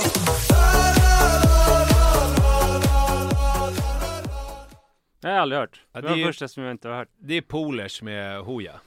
Det 5.22 5.28
har 5.28 5.34
jag 5.34 5.42
aldrig 5.42 5.60
hört. 5.60 5.82
Ja, 5.92 6.02
det 6.02 6.08
var 6.08 6.16
det 6.16 6.22
är- 6.22 6.26
det 6.26 6.30
första 6.30 6.48
som 6.48 6.64
jag 6.64 6.72
inte 6.72 6.88
har 6.90 6.96
hört. 6.96 7.10
Det 7.18 7.34
är 7.38 7.42
polers 7.42 8.02
med 8.02 8.42
Hooja. 8.42 8.82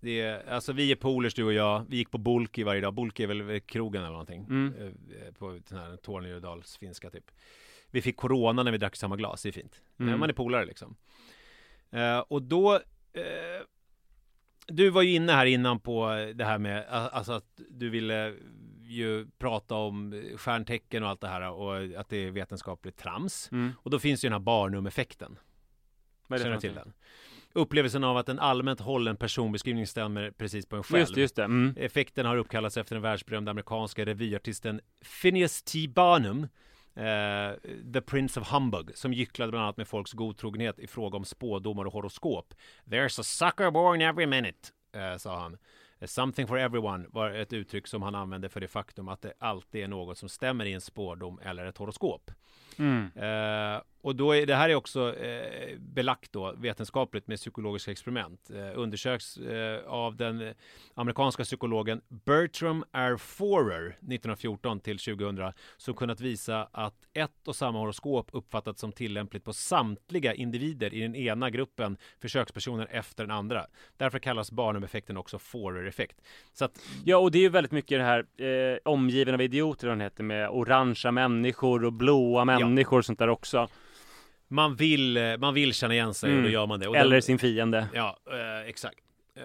Det 0.00 0.20
är, 0.20 0.48
alltså 0.50 0.72
vi 0.72 0.92
är 0.92 0.96
polers 0.96 1.34
du 1.34 1.44
och 1.44 1.52
jag. 1.52 1.84
Vi 1.88 1.96
gick 1.96 2.10
på 2.10 2.18
Bulki 2.18 2.62
varje 2.62 2.80
dag. 2.80 2.94
Bulki 2.94 3.22
är 3.22 3.26
väl 3.26 3.60
krogen 3.60 4.02
eller 4.02 4.12
någonting. 4.12 4.44
Mm. 4.44 4.74
Eh, 4.78 5.32
På 5.38 5.58
den 5.68 5.78
här 5.78 5.96
Tornedals 5.96 6.76
finska 6.76 7.10
typ. 7.10 7.24
Vi 7.90 8.02
fick 8.02 8.16
corona 8.16 8.62
när 8.62 8.72
vi 8.72 8.78
drack 8.78 8.96
samma 8.96 9.16
glas. 9.16 9.42
Det 9.42 9.48
är 9.48 9.52
fint. 9.52 9.82
Mm. 10.00 10.20
Man 10.20 10.28
är 10.30 10.34
polare 10.34 10.64
liksom. 10.64 10.96
Eh, 11.90 12.18
och 12.18 12.42
då 12.42 12.74
eh, 13.12 13.62
Du 14.66 14.90
var 14.90 15.02
ju 15.02 15.14
inne 15.14 15.32
här 15.32 15.46
innan 15.46 15.80
på 15.80 16.06
det 16.34 16.44
här 16.44 16.58
med 16.58 16.86
alltså 16.88 17.32
att 17.32 17.60
du 17.70 17.90
ville 17.90 18.34
ju 18.90 19.26
prata 19.38 19.74
om 19.74 20.22
stjärntecken 20.36 21.02
och 21.02 21.08
allt 21.08 21.20
det 21.20 21.28
här 21.28 21.50
och 21.50 22.00
att 22.00 22.08
det 22.08 22.16
är 22.16 22.30
vetenskapligt 22.30 22.96
trams. 22.96 23.48
Mm. 23.52 23.72
Och 23.76 23.90
då 23.90 23.98
finns 23.98 24.24
ju 24.24 24.28
den 24.28 24.32
här 24.32 24.40
barnum-effekten. 24.40 25.38
Vad 26.26 26.40
är 26.40 26.50
det 26.50 26.60
till 26.60 26.74
den? 26.74 26.92
Upplevelsen 27.52 28.04
av 28.04 28.16
att 28.16 28.28
en 28.28 28.38
allmänt 28.38 28.80
hållen 28.80 29.16
personbeskrivning 29.16 29.86
stämmer 29.86 30.30
precis 30.30 30.66
på 30.66 30.76
en 30.76 30.82
själv. 30.82 31.00
Just 31.00 31.14
det, 31.14 31.20
just. 31.20 31.38
Mm. 31.38 31.74
Effekten 31.76 32.26
har 32.26 32.36
uppkallats 32.36 32.76
efter 32.76 32.94
den 32.94 33.02
världsberömda 33.02 33.50
amerikanska 33.50 34.04
revyartisten 34.06 34.80
Phineas 35.22 35.62
T. 35.62 35.88
Barnum, 35.88 36.42
eh, 36.94 37.72
The 37.92 38.00
Prince 38.00 38.40
of 38.40 38.52
Humbug, 38.52 38.90
som 38.94 39.12
gycklade 39.12 39.50
bland 39.50 39.64
annat 39.64 39.76
med 39.76 39.88
folks 39.88 40.12
godtrogenhet 40.12 40.78
i 40.78 40.86
fråga 40.86 41.16
om 41.16 41.24
spådomar 41.24 41.84
och 41.84 41.92
horoskop. 41.92 42.54
There's 42.84 43.20
a 43.20 43.22
sucker 43.22 43.70
born 43.70 44.00
every 44.00 44.26
minute, 44.26 44.68
eh, 44.92 45.16
sa 45.16 45.40
han. 45.40 45.58
Something 46.06 46.46
for 46.46 46.58
everyone 46.58 47.06
var 47.08 47.30
ett 47.30 47.52
uttryck 47.52 47.86
som 47.86 48.02
han 48.02 48.14
använde 48.14 48.48
för 48.48 48.60
det 48.60 48.68
faktum 48.68 49.08
att 49.08 49.22
det 49.22 49.32
alltid 49.38 49.84
är 49.84 49.88
något 49.88 50.18
som 50.18 50.28
stämmer 50.28 50.64
i 50.64 50.72
en 50.72 50.80
spårdom 50.80 51.40
eller 51.42 51.64
ett 51.64 51.78
horoskop. 51.78 52.30
Mm. 52.78 53.10
Eh, 53.16 53.80
och 54.02 54.16
då 54.16 54.36
är 54.36 54.46
det 54.46 54.54
här 54.54 54.68
är 54.68 54.74
också 54.74 55.16
eh, 55.16 55.78
belagt 55.78 56.32
då 56.32 56.54
vetenskapligt 56.56 57.26
med 57.26 57.38
psykologiska 57.38 57.90
experiment. 57.90 58.50
Eh, 58.50 58.78
undersöks 58.78 59.36
eh, 59.36 59.86
av 59.86 60.16
den 60.16 60.54
amerikanska 60.94 61.44
psykologen 61.44 62.00
Bertram 62.08 62.84
R. 62.92 63.16
Forer 63.16 63.86
1914 63.86 64.80
till 64.80 64.98
2000 64.98 65.52
som 65.76 65.94
kunnat 65.94 66.20
visa 66.20 66.68
att 66.72 66.94
ett 67.12 67.48
och 67.48 67.56
samma 67.56 67.78
horoskop 67.78 68.30
uppfattats 68.32 68.80
som 68.80 68.92
tillämpligt 68.92 69.44
på 69.44 69.52
samtliga 69.52 70.34
individer 70.34 70.94
i 70.94 71.00
den 71.00 71.14
ena 71.14 71.50
gruppen 71.50 71.96
försökspersoner 72.20 72.88
efter 72.90 73.24
den 73.24 73.30
andra. 73.30 73.66
Därför 73.96 74.18
kallas 74.18 74.52
Barnum-effekten 74.52 75.16
också 75.16 75.38
Forer-effekt. 75.38 76.16
Att 76.60 76.80
Ja, 77.04 77.16
och 77.16 77.30
det 77.30 77.38
är 77.38 77.42
ju 77.42 77.48
väldigt 77.48 77.72
mycket 77.72 77.98
det 77.98 78.04
här 78.04 78.26
eh, 78.72 78.78
omgiven 78.84 79.34
av 79.34 79.40
idioter, 79.40 79.88
den 79.88 80.00
heter, 80.00 80.22
med 80.24 80.48
orangea 80.50 81.12
människor 81.12 81.84
och 81.84 81.92
blåa 81.92 82.44
människor 82.44 82.98
och 82.98 83.04
sånt 83.04 83.18
där 83.18 83.28
också. 83.28 83.68
Man 84.50 84.74
vill, 84.76 85.16
eh, 85.16 85.36
man 85.38 85.54
vill 85.54 85.74
känna 85.74 85.94
igen 85.94 86.14
sig 86.14 86.28
och 86.30 86.34
då 86.34 86.40
Mm. 86.40 86.52
gör 86.52 86.66
man 86.66 86.80
det. 86.80 86.88
Och 86.88 86.96
Eller 86.96 87.10
den- 87.12 87.22
sin 87.22 87.38
fiende. 87.38 87.88
Ja, 87.94 88.18
eh, 88.32 88.68
exakt. 88.68 88.98
Eh, 89.36 89.42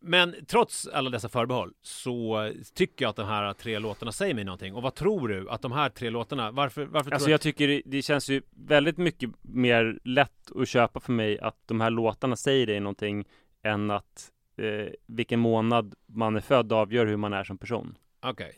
men 0.00 0.34
trots 0.46 0.86
alla 0.86 1.10
dessa 1.10 1.28
förbehåll 1.28 1.72
så 1.82 2.52
tycker 2.74 3.04
jag 3.04 3.10
att 3.10 3.16
de 3.16 3.26
här 3.26 3.52
tre 3.52 3.78
låtarna 3.78 4.12
säger 4.12 4.34
mig 4.34 4.44
någonting. 4.44 4.74
Och 4.74 4.82
vad 4.82 4.94
tror 4.94 5.28
du 5.28 5.50
att 5.50 5.62
de 5.62 5.72
här 5.72 5.88
tre 5.88 6.10
låtarna, 6.10 6.50
varför, 6.50 6.84
varför 6.84 7.10
Alltså 7.10 7.24
tror 7.24 7.30
jag 7.30 7.40
du 7.40 7.42
tycker 7.42 7.68
det- 7.68 7.82
det 7.84 8.02
känns 8.02 8.28
ju 8.30 8.42
väldigt 8.50 8.96
mycket 8.98 9.30
mer 9.42 9.98
lätt 10.04 10.56
att 10.56 10.68
köpa 10.68 11.00
för 11.00 11.12
mig 11.12 11.38
att 11.40 11.56
de 11.66 11.80
här 11.80 11.90
låtarna 11.90 12.36
säger 12.36 12.66
dig 12.66 12.80
någonting 12.80 13.24
än 13.62 13.90
att 13.90 14.32
eh, 14.58 14.92
vilken 15.06 15.40
månad 15.40 15.94
man 16.06 16.36
är 16.36 16.40
född 16.40 16.72
avgör 16.72 17.06
hur 17.06 17.16
man 17.16 17.32
är 17.32 17.44
som 17.44 17.58
person. 17.58 17.98
Okej. 18.22 18.52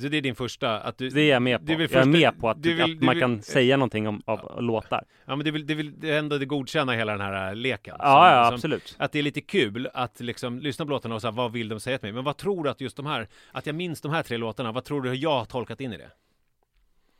Så 0.00 0.08
det 0.08 0.16
är 0.16 0.20
din 0.22 0.34
första, 0.34 0.80
att 0.80 0.98
du... 0.98 1.08
Det 1.10 1.20
är 1.20 1.30
jag 1.30 1.42
med 1.42 1.58
på. 1.58 1.64
vill 1.66 1.72
jag 1.80 1.82
är 1.82 1.88
först- 1.88 2.08
med 2.08 2.38
på 2.40 2.48
att, 2.50 2.58
vill- 2.58 2.82
att 2.82 3.02
man 3.02 3.14
vill- 3.14 3.20
kan 3.20 3.42
säga 3.42 3.76
någonting 3.76 4.08
om 4.08 4.22
av 4.24 4.62
låtar. 4.62 5.04
Ja 5.24 5.36
men 5.36 5.44
du 5.44 5.50
vill, 5.50 5.64
vill 5.64 6.00
det 6.00 6.10
är 6.10 6.18
ändå 6.18 6.38
det 6.38 6.46
godkänna 6.46 6.92
hela 6.92 7.12
den 7.12 7.20
här 7.20 7.48
äh, 7.50 7.56
leken. 7.56 7.96
Ja, 7.98 8.30
ja, 8.30 8.52
absolut. 8.54 8.96
Att 8.98 9.12
det 9.12 9.18
är 9.18 9.22
lite 9.22 9.40
kul 9.40 9.88
att 9.94 10.20
liksom 10.20 10.58
lyssna 10.58 10.84
på 10.84 10.90
låtarna 10.90 11.14
och 11.14 11.20
säga 11.20 11.30
vad 11.30 11.52
vill 11.52 11.68
de 11.68 11.80
säga 11.80 11.98
till 11.98 12.06
mig? 12.06 12.12
Men 12.12 12.24
vad 12.24 12.36
tror 12.36 12.64
du 12.64 12.70
att 12.70 12.80
just 12.80 12.96
de 12.96 13.06
här, 13.06 13.28
att 13.52 13.66
jag 13.66 13.74
minns 13.74 14.00
de 14.00 14.12
här 14.12 14.22
tre 14.22 14.36
låtarna, 14.36 14.72
vad 14.72 14.84
tror 14.84 15.02
du 15.02 15.08
hur 15.08 15.16
jag 15.16 15.38
har 15.38 15.44
tolkat 15.44 15.80
in 15.80 15.92
i 15.92 15.96
det? 15.96 16.10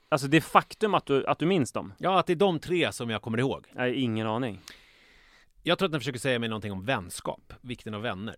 Alltså 0.08 0.26
det 0.28 0.40
faktum 0.40 0.94
att 0.94 1.06
du, 1.06 1.26
att 1.26 1.38
du 1.38 1.46
minns 1.46 1.72
dem? 1.72 1.92
Ja, 1.98 2.18
att 2.18 2.26
det 2.26 2.32
är 2.32 2.36
de 2.36 2.58
tre 2.58 2.92
som 2.92 3.10
jag 3.10 3.22
kommer 3.22 3.38
ihåg. 3.38 3.66
Nej, 3.72 3.94
ingen 3.94 4.26
aning. 4.26 4.60
Jag 5.62 5.78
tror 5.78 5.86
att 5.86 5.92
den 5.92 6.00
försöker 6.00 6.18
säga 6.18 6.38
mig 6.38 6.48
någonting 6.48 6.72
om 6.72 6.84
vänskap, 6.84 7.52
vikten 7.60 7.94
av 7.94 8.02
vänner. 8.02 8.36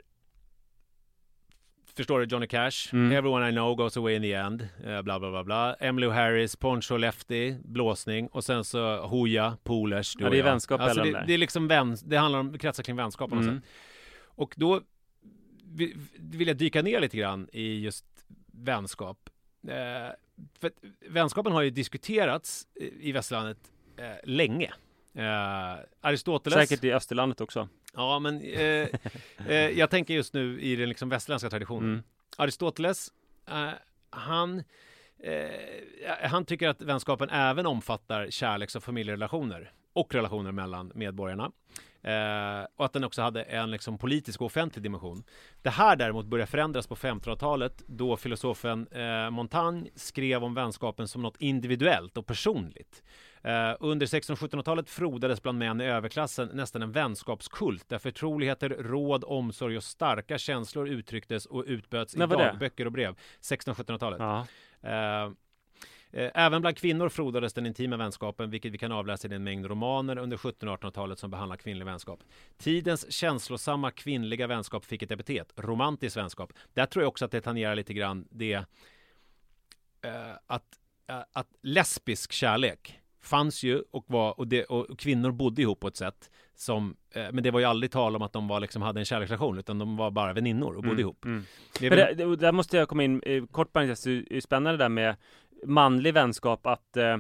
Förstår 1.97 2.20
du? 2.20 2.26
Johnny 2.26 2.47
Cash, 2.47 2.92
Mm. 2.92 3.12
Everyone 3.12 3.49
I 3.49 3.53
know 3.53 3.74
goes 3.76 3.97
away 3.97 4.14
in 4.16 4.22
the 4.22 4.32
end, 4.32 4.68
eh, 4.84 5.03
bla 5.03 5.18
bla 5.18 5.30
bla 5.30 5.44
bla. 5.44 5.74
Emily 5.74 6.09
Harris, 6.09 6.57
Poncho 6.57 6.97
Lefty, 6.97 7.55
blåsning 7.64 8.26
och 8.28 8.44
sen 8.44 8.64
så 8.64 9.07
Hooja, 9.07 9.57
Polers, 9.64 10.14
du 10.14 10.24
Ja, 10.24 10.30
det 10.30 10.38
är 10.38 10.42
vänskap 10.42 10.80
alltså, 10.80 11.03
det, 11.03 11.24
det 11.26 11.34
är 11.34 11.38
liksom 11.38 11.68
vän, 11.68 11.97
det 12.05 12.16
handlar 12.16 12.38
om, 12.38 12.59
kretsar 12.59 12.82
kring 12.82 12.97
vänskap 12.97 13.30
på 13.30 13.36
något 13.36 13.44
Mm. 13.44 13.61
sätt. 13.61 13.68
Och 14.24 14.55
då 14.57 14.80
vi- 15.74 15.97
vill 16.18 16.49
jag 16.49 16.57
dyka 16.57 16.82
ner 16.82 17.01
lite 17.01 17.16
grann 17.16 17.49
i 17.53 17.80
just 17.80 18.05
vänskap. 18.53 19.30
Eh, 19.68 20.14
för 20.61 20.70
vänskapen 21.09 21.53
har 21.53 21.62
ju 21.62 21.70
diskuterats 21.70 22.66
i 23.01 23.12
västerlandet 23.12 23.59
eh, 23.97 24.05
länge. 24.24 24.72
Eh, 25.17 25.77
Aristoteles 26.01 26.69
Säkert 26.69 26.85
i 26.85 26.93
Österlandet 26.93 27.41
också. 27.41 27.69
Ja, 27.95 28.19
men 28.19 28.41
eh, 28.41 28.89
eh, 29.47 29.55
jag 29.55 29.91
tänker 29.91 30.14
just 30.14 30.35
nu 30.35 30.61
i 30.61 30.77
den 30.77 30.89
liksom 30.89 31.09
västerländska 31.09 31.51
traditionen. 31.51 31.91
Mm. 31.91 32.03
Aristoteles, 32.37 33.12
eh, 33.49 33.69
han, 34.11 34.62
eh, 35.19 36.29
han 36.29 36.45
tycker 36.45 36.69
att 36.69 36.83
vänskapen 36.83 37.31
även 37.31 37.67
omfattar 37.67 38.31
kärleks 38.31 38.77
och 38.77 38.85
familjerelationer 38.85 39.73
och 39.93 40.14
relationer 40.14 40.53
mellan 40.53 40.93
medborgarna. 40.95 41.51
Eh, 42.03 42.67
och 42.77 42.85
att 42.85 42.93
den 42.93 43.05
också 43.05 43.23
hade 43.23 43.43
en 43.43 43.71
liksom 43.71 43.99
politisk 43.99 44.41
och 44.41 44.47
offentlig 44.47 44.83
dimension. 44.83 45.25
Det 45.62 45.71
här 45.71 45.97
däremot 45.97 46.27
börjar 46.27 46.47
förändras 46.47 46.87
på 46.87 46.95
1500-talet 46.95 47.83
då 47.87 48.17
filosofen 48.17 48.87
eh, 48.91 49.31
Montaigne 49.31 49.91
skrev 49.95 50.45
om 50.45 50.55
vänskapen 50.55 51.09
som 51.09 51.23
något 51.23 51.37
individuellt 51.41 52.17
och 52.17 52.27
personligt. 52.27 53.03
Eh, 53.47 53.76
under 53.80 54.07
1600-1700-talet 54.07 54.90
frodades 54.90 55.42
bland 55.42 55.59
män 55.59 55.80
i 55.80 55.84
överklassen 55.84 56.51
nästan 56.53 56.82
en 56.82 56.92
vänskapskult 56.92 57.88
där 57.88 57.99
förtroligheter, 57.99 58.68
råd, 58.68 59.24
omsorg 59.26 59.76
och 59.76 59.84
starka 59.84 60.38
känslor 60.38 60.88
uttrycktes 60.88 61.47
och 61.47 61.64
utböts 61.66 62.14
i 62.14 62.18
dagböcker 62.18 62.86
och 62.86 62.92
brev. 62.92 63.14
1600-1700-talet. 63.40 64.20
Ja. 64.20 64.47
Eh, 64.82 65.32
eh, 66.22 66.30
Även 66.34 66.61
bland 66.61 66.76
kvinnor 66.76 67.09
frodades 67.09 67.55
den 67.55 67.66
intima 67.66 67.97
vänskapen, 67.97 68.51
vilket 68.51 68.72
vi 68.72 68.78
kan 68.78 68.92
avläsa 68.92 69.28
i 69.28 69.34
en 69.34 69.44
mängd 69.44 69.66
romaner 69.66 70.18
under 70.18 70.36
1700 70.36 70.74
och 70.74 70.80
1800-talet 70.80 71.18
som 71.18 71.30
behandlar 71.30 71.57
kvinnlig 71.57 71.86
vänskap. 71.86 72.20
Tidens 72.59 73.12
känslosamma 73.12 73.90
kvinnliga 73.90 74.47
vänskap 74.47 74.84
fick 74.84 75.03
ett 75.03 75.11
epitet, 75.11 75.53
romantisk 75.57 76.16
vänskap. 76.16 76.53
Där 76.74 76.86
tror 76.86 77.03
jag 77.03 77.09
också 77.09 77.24
att 77.24 77.30
det 77.30 77.40
tangerar 77.40 77.74
lite 77.74 77.94
grann 77.94 78.28
det 78.30 78.53
eh, 78.53 78.62
att, 80.47 80.78
eh, 81.07 81.20
att 81.32 81.49
lesbisk 81.62 82.32
kärlek 82.32 83.01
fanns 83.27 83.62
ju 83.62 83.83
och, 83.91 84.05
var, 84.09 84.41
och, 84.41 84.49
det, 84.49 84.64
och 84.64 84.99
kvinnor 84.99 85.31
bodde 85.31 85.62
ihop 85.62 85.81
på 85.81 85.89
ett 85.89 85.97
sätt 85.97 86.31
som, 86.55 86.97
eh, 87.11 87.27
men 87.33 87.43
det 87.45 87.51
var 87.51 87.61
ju 87.61 87.66
aldrig 87.66 87.91
tal 87.91 88.16
om 88.16 88.22
att 88.22 88.33
de 88.33 88.49
var, 88.49 88.61
liksom, 88.61 88.83
hade 88.83 89.01
en 89.01 89.05
kärleksrelation 89.05 89.59
utan 89.59 89.79
de 89.79 89.97
var 89.97 90.11
bara 90.11 90.33
väninnor 90.33 90.68
och 90.77 90.83
bodde 90.83 90.89
Mm, 90.89 91.01
ihop. 91.01 91.24
mm. 91.24 91.45
Det 91.81 91.89
väl- 91.91 92.16
det, 92.16 92.24
det, 92.24 92.37
där 92.37 92.53
måste 92.53 92.77
jag 92.77 92.89
komma 92.89 93.05
in, 93.05 93.22
eh, 93.27 93.45
kort 93.47 93.72
parentes, 93.72 94.03
det 94.05 94.24
är 94.37 94.41
spännande 94.41 94.79
där 94.79 94.89
med 94.89 95.16
manlig 95.66 96.14
vänskap 96.14 96.66
att 96.66 96.97
eh, 96.97 97.18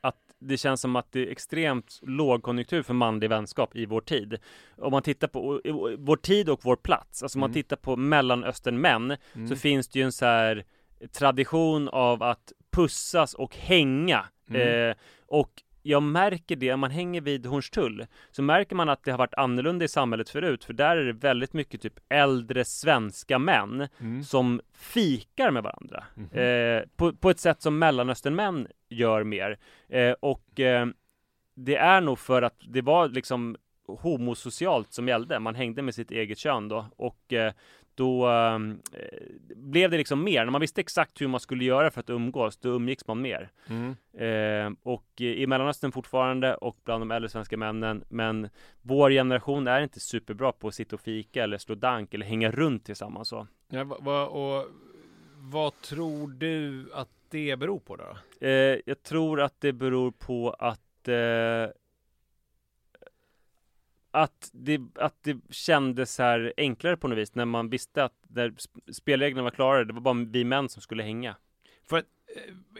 att 0.00 0.16
det 0.38 0.56
känns 0.56 0.80
som 0.80 0.96
att 0.96 1.12
det 1.12 1.20
är 1.28 1.30
extremt 1.30 1.98
lågkonjunktur 2.02 2.82
för 2.82 2.94
manlig 2.94 3.28
vänskap 3.30 3.76
i 3.76 3.86
vår 3.86 4.00
tid. 4.00 4.38
Om 4.76 4.90
man 4.92 5.02
tittar 5.02 5.28
på 5.28 5.60
vår 5.98 6.16
tid 6.16 6.48
och 6.48 6.60
vår 6.64 6.76
plats, 6.76 7.22
alltså 7.22 7.36
om 7.38 7.40
man 7.40 7.50
Mm. 7.50 7.54
tittar 7.54 7.76
på 7.76 7.96
mellanöstern-män 7.96 9.16
Mm. 9.34 9.48
så 9.48 9.56
finns 9.56 9.88
det 9.88 9.98
ju 9.98 10.04
en 10.04 10.12
så 10.12 10.24
här 10.24 10.64
tradition 11.12 11.88
av 11.88 12.22
att 12.22 12.52
pussas 12.70 13.34
och 13.34 13.56
hänga. 13.56 14.24
Mm. 14.50 14.90
Eh, 14.90 14.96
och 15.26 15.50
jag 15.82 16.02
märker 16.02 16.56
det, 16.56 16.72
om 16.72 16.80
man 16.80 16.90
hänger 16.90 17.20
vid 17.20 17.46
Hornstull 17.46 18.06
så 18.30 18.42
märker 18.42 18.76
man 18.76 18.88
att 18.88 19.04
det 19.04 19.10
har 19.10 19.18
varit 19.18 19.34
annorlunda 19.34 19.84
i 19.84 19.88
samhället 19.88 20.28
förut 20.30 20.64
för 20.64 20.72
där 20.72 20.96
är 20.96 21.04
det 21.04 21.12
väldigt 21.12 21.52
mycket 21.52 21.82
typ 21.82 21.94
äldre 22.08 22.64
svenska 22.64 23.38
män 23.38 23.88
Mm. 24.00 24.22
som 24.24 24.60
fikar 24.74 25.50
med 25.50 25.62
varandra 25.62 26.04
Mhm. 26.14 26.38
eh, 26.38 26.82
på, 26.96 27.12
på 27.12 27.30
ett 27.30 27.40
sätt 27.40 27.62
som 27.62 27.78
mellanösternmän 27.78 28.68
gör 28.88 29.24
mer 29.24 29.58
eh, 29.88 30.12
och 30.20 30.60
eh, 30.60 30.86
det 31.54 31.76
är 31.76 32.00
nog 32.00 32.18
för 32.18 32.42
att 32.42 32.56
det 32.68 32.82
var 32.82 33.08
liksom 33.08 33.56
homosocialt 34.02 34.92
som 34.92 35.08
gällde. 35.08 35.38
Man 35.40 35.54
hängde 35.54 35.82
med 35.82 35.94
sitt 35.94 36.10
eget 36.10 36.38
kön 36.38 36.68
då 36.68 36.86
och 36.96 37.32
eh, 37.32 37.52
då 37.98 38.30
eh, 38.30 38.58
blev 39.56 39.90
det 39.90 39.96
liksom 39.96 40.24
mer. 40.24 40.44
När 40.44 40.52
man 40.52 40.60
visste 40.60 40.80
exakt 40.80 41.20
hur 41.20 41.28
man 41.28 41.40
skulle 41.40 41.64
göra 41.64 41.90
för 41.90 42.00
att 42.00 42.10
umgås, 42.10 42.56
då 42.56 42.68
umgicks 42.68 43.06
man 43.06 43.20
mer. 43.20 43.50
Mm. 43.68 43.96
Eh, 44.12 44.78
och 44.82 45.20
i 45.20 45.46
Mellanöstern 45.46 45.92
fortfarande 45.92 46.54
och 46.54 46.76
bland 46.84 47.00
de 47.00 47.10
äldre 47.10 47.28
svenska 47.28 47.56
männen. 47.56 48.04
Men 48.08 48.48
vår 48.82 49.10
generation 49.10 49.66
är 49.66 49.80
inte 49.80 50.00
superbra 50.00 50.52
på 50.52 50.68
att 50.68 50.74
sitta 50.74 50.96
och 50.96 51.00
fika 51.00 51.44
eller 51.44 51.58
slå 51.58 51.74
dank 51.74 52.14
eller 52.14 52.26
hänga 52.26 52.50
runt 52.50 52.84
tillsammans 52.84 53.28
så. 53.28 53.46
Ja, 53.68 53.84
va, 53.84 53.96
va, 54.00 54.26
och 54.26 54.66
vad 55.36 55.80
tror 55.80 56.28
du 56.28 56.88
att 56.94 57.08
det 57.30 57.56
beror 57.56 57.78
på 57.78 57.96
då? 57.96 58.16
Eh, 58.46 58.78
jag 58.86 59.02
tror 59.02 59.40
att 59.40 59.60
det 59.60 59.72
beror 59.72 60.10
på 60.10 60.50
att 60.50 61.08
eh, 61.08 61.74
att 64.10 64.50
det, 64.52 64.80
att 64.94 65.22
det 65.22 65.36
kändes 65.50 66.18
här 66.18 66.52
enklare 66.56 66.96
på 66.96 67.08
något 67.08 67.18
vis 67.18 67.34
när 67.34 67.44
man 67.44 67.70
visste 67.70 68.04
att 68.04 68.14
när 68.28 68.54
spelreglerna 68.92 69.42
var 69.42 69.50
klara, 69.50 69.84
det 69.84 69.92
var 69.92 70.00
bara 70.00 70.26
vi 70.30 70.44
män 70.44 70.68
som 70.68 70.82
skulle 70.82 71.02
hänga. 71.02 71.36
För 71.88 71.98
att, 71.98 72.06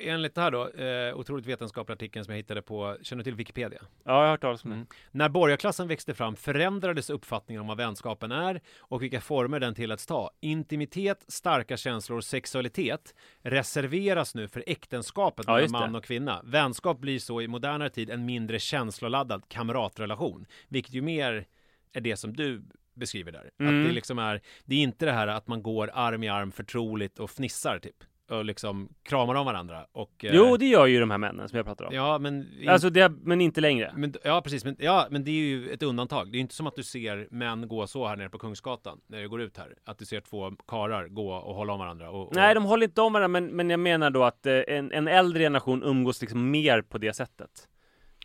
enligt 0.00 0.34
det 0.34 0.40
här 0.40 0.50
då, 0.50 0.68
eh, 0.68 1.16
otroligt 1.16 1.46
vetenskapliga 1.46 1.94
artikeln 1.94 2.24
som 2.24 2.32
jag 2.32 2.36
hittade 2.36 2.62
på, 2.62 2.96
känner 3.02 3.20
du 3.20 3.24
till 3.24 3.34
Wikipedia? 3.34 3.80
Ja, 3.82 4.12
jag 4.12 4.20
har 4.20 4.30
hört 4.30 4.40
talas 4.40 4.64
om 4.64 4.70
det. 4.70 4.76
Mm. 4.76 4.86
När 5.10 5.28
borgarklassen 5.28 5.88
växte 5.88 6.14
fram 6.14 6.36
förändrades 6.36 7.10
uppfattningen 7.10 7.60
om 7.60 7.66
vad 7.66 7.76
vänskapen 7.76 8.32
är 8.32 8.60
och 8.78 9.02
vilka 9.02 9.20
former 9.20 9.60
den 9.60 9.74
tilläts 9.74 10.06
ta. 10.06 10.30
Intimitet, 10.40 11.24
starka 11.28 11.76
känslor 11.76 12.18
och 12.18 12.24
sexualitet 12.24 13.14
reserveras 13.42 14.34
nu 14.34 14.48
för 14.48 14.64
äktenskapet 14.66 15.44
Ja, 15.48 15.54
mellan 15.54 15.70
man 15.70 15.94
och 15.94 16.04
kvinna. 16.04 16.42
Vänskap 16.44 16.98
blir 16.98 17.18
så 17.18 17.40
i 17.40 17.48
modernare 17.48 17.90
tid 17.90 18.10
en 18.10 18.24
mindre 18.24 18.58
känsloladdad 18.58 19.48
kamratrelation, 19.48 20.46
vilket 20.68 20.94
ju 20.94 21.02
mer 21.02 21.46
är 21.92 22.00
det 22.00 22.16
som 22.16 22.36
du 22.36 22.62
beskriver 22.94 23.32
där. 23.32 23.50
Mm. 23.60 23.80
Att 23.82 23.88
det 23.88 23.94
liksom 23.94 24.18
är, 24.18 24.40
det 24.64 24.74
är 24.74 24.78
inte 24.78 25.06
det 25.06 25.12
här 25.12 25.26
att 25.26 25.46
man 25.46 25.62
går 25.62 25.90
arm 25.94 26.22
i 26.22 26.28
arm 26.28 26.52
förtroligt 26.52 27.18
och 27.18 27.30
fnissar 27.30 27.78
typ 27.78 28.04
och 28.30 28.44
liksom 28.44 28.88
kramar 29.02 29.34
om 29.34 29.46
varandra 29.46 29.86
och 29.92 30.24
eh, 30.24 30.34
Jo, 30.34 30.56
det 30.56 30.66
gör 30.66 30.86
ju 30.86 31.00
de 31.00 31.10
här 31.10 31.18
männen 31.18 31.48
som 31.48 31.56
jag 31.56 31.66
pratar 31.66 31.84
om. 31.84 31.94
Ja, 31.94 32.18
men 32.18 32.48
Alltså 32.68 32.90
det, 32.90 33.12
men 33.22 33.40
inte 33.40 33.60
längre. 33.60 33.92
men, 33.96 34.14
ja, 34.24 34.40
precis. 34.40 34.64
Men, 34.64 34.76
ja, 34.78 35.06
men 35.10 35.24
det 35.24 35.30
är 35.30 35.34
ju 35.34 35.70
ett 35.70 35.82
undantag. 35.82 36.26
Det 36.26 36.34
är 36.36 36.38
ju 36.38 36.42
inte 36.42 36.54
som 36.54 36.66
att 36.66 36.76
du 36.76 36.82
ser 36.82 37.28
män 37.30 37.68
gå 37.68 37.86
så 37.86 38.06
här 38.06 38.16
nere 38.16 38.28
på 38.28 38.38
Kungsgatan 38.38 39.00
när 39.06 39.20
du 39.20 39.28
går 39.28 39.40
ut 39.42 39.56
här. 39.56 39.74
Att 39.84 39.98
du 39.98 40.04
ser 40.04 40.20
två 40.20 40.50
karar 40.68 41.08
gå 41.08 41.32
och 41.32 41.54
hålla 41.54 41.72
om 41.72 41.78
varandra. 41.78 42.10
Och, 42.10 42.28
och... 42.28 42.34
Nej, 42.34 42.54
de 42.54 42.64
håller 42.64 42.86
inte 42.86 43.00
om 43.00 43.12
varandra, 43.12 43.40
men, 43.40 43.56
men 43.56 43.70
jag 43.70 43.80
menar 43.80 44.10
då 44.10 44.24
att 44.24 44.46
eh, 44.46 44.54
en, 44.68 44.92
en 44.92 45.08
äldre 45.08 45.42
generation 45.42 45.82
umgås 45.82 46.20
liksom 46.20 46.50
mer 46.50 46.82
på 46.82 46.98
det 46.98 47.12
sättet. 47.12 47.68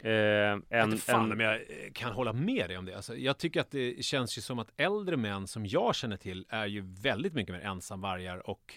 Eh, 0.03 0.11
Jag 0.11 0.55
vet 0.57 0.65
än, 0.71 0.91
inte 0.91 1.03
fan 1.05 1.25
än, 1.25 1.31
om 1.31 1.39
jag 1.39 1.53
eh, 1.55 1.61
kan 1.93 2.11
hålla 2.11 2.33
med 2.33 2.69
dig 2.69 2.77
om 2.77 2.85
det. 2.85 2.95
Alltså, 2.95 3.15
jag 3.15 3.37
tycker 3.37 3.61
att 3.61 3.71
det 3.71 4.05
känns 4.05 4.37
ju 4.37 4.41
som 4.41 4.59
att 4.59 4.71
äldre 4.77 5.17
män 5.17 5.47
som 5.47 5.65
jag 5.65 5.95
känner 5.95 6.17
till 6.17 6.45
är 6.49 6.65
ju 6.65 6.81
väldigt 7.01 7.33
mycket 7.33 7.55
mer 7.55 7.61
ensamvargar 7.61 8.49
och 8.49 8.73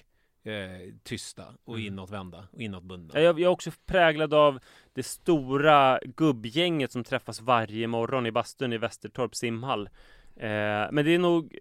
eh, 0.46 0.94
tysta 1.02 1.44
och 1.64 1.74
Mm. 1.74 1.86
inåtvända 1.86 2.48
och 2.52 2.60
inåtbundna. 2.60 3.10
Ja, 3.14 3.20
Jag, 3.20 3.40
jag 3.40 3.46
är 3.46 3.52
också 3.52 3.70
präglad 3.86 4.34
av 4.34 4.58
det 4.92 5.02
stora 5.02 6.00
gubbgänget 6.04 6.92
som 6.92 7.04
träffas 7.04 7.40
varje 7.40 7.86
morgon 7.86 8.26
i 8.26 8.32
bastun 8.32 8.72
i 8.72 8.78
Västertorp 8.78 9.34
simhall. 9.34 9.88
Eh, 10.36 10.48
men 10.92 11.04
det 11.04 11.14
är 11.14 11.18
nog 11.18 11.58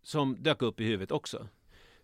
som 0.01 0.43
dök 0.43 0.61
upp 0.61 0.79
i 0.79 0.83
huvudet 0.83 1.11
också. 1.11 1.47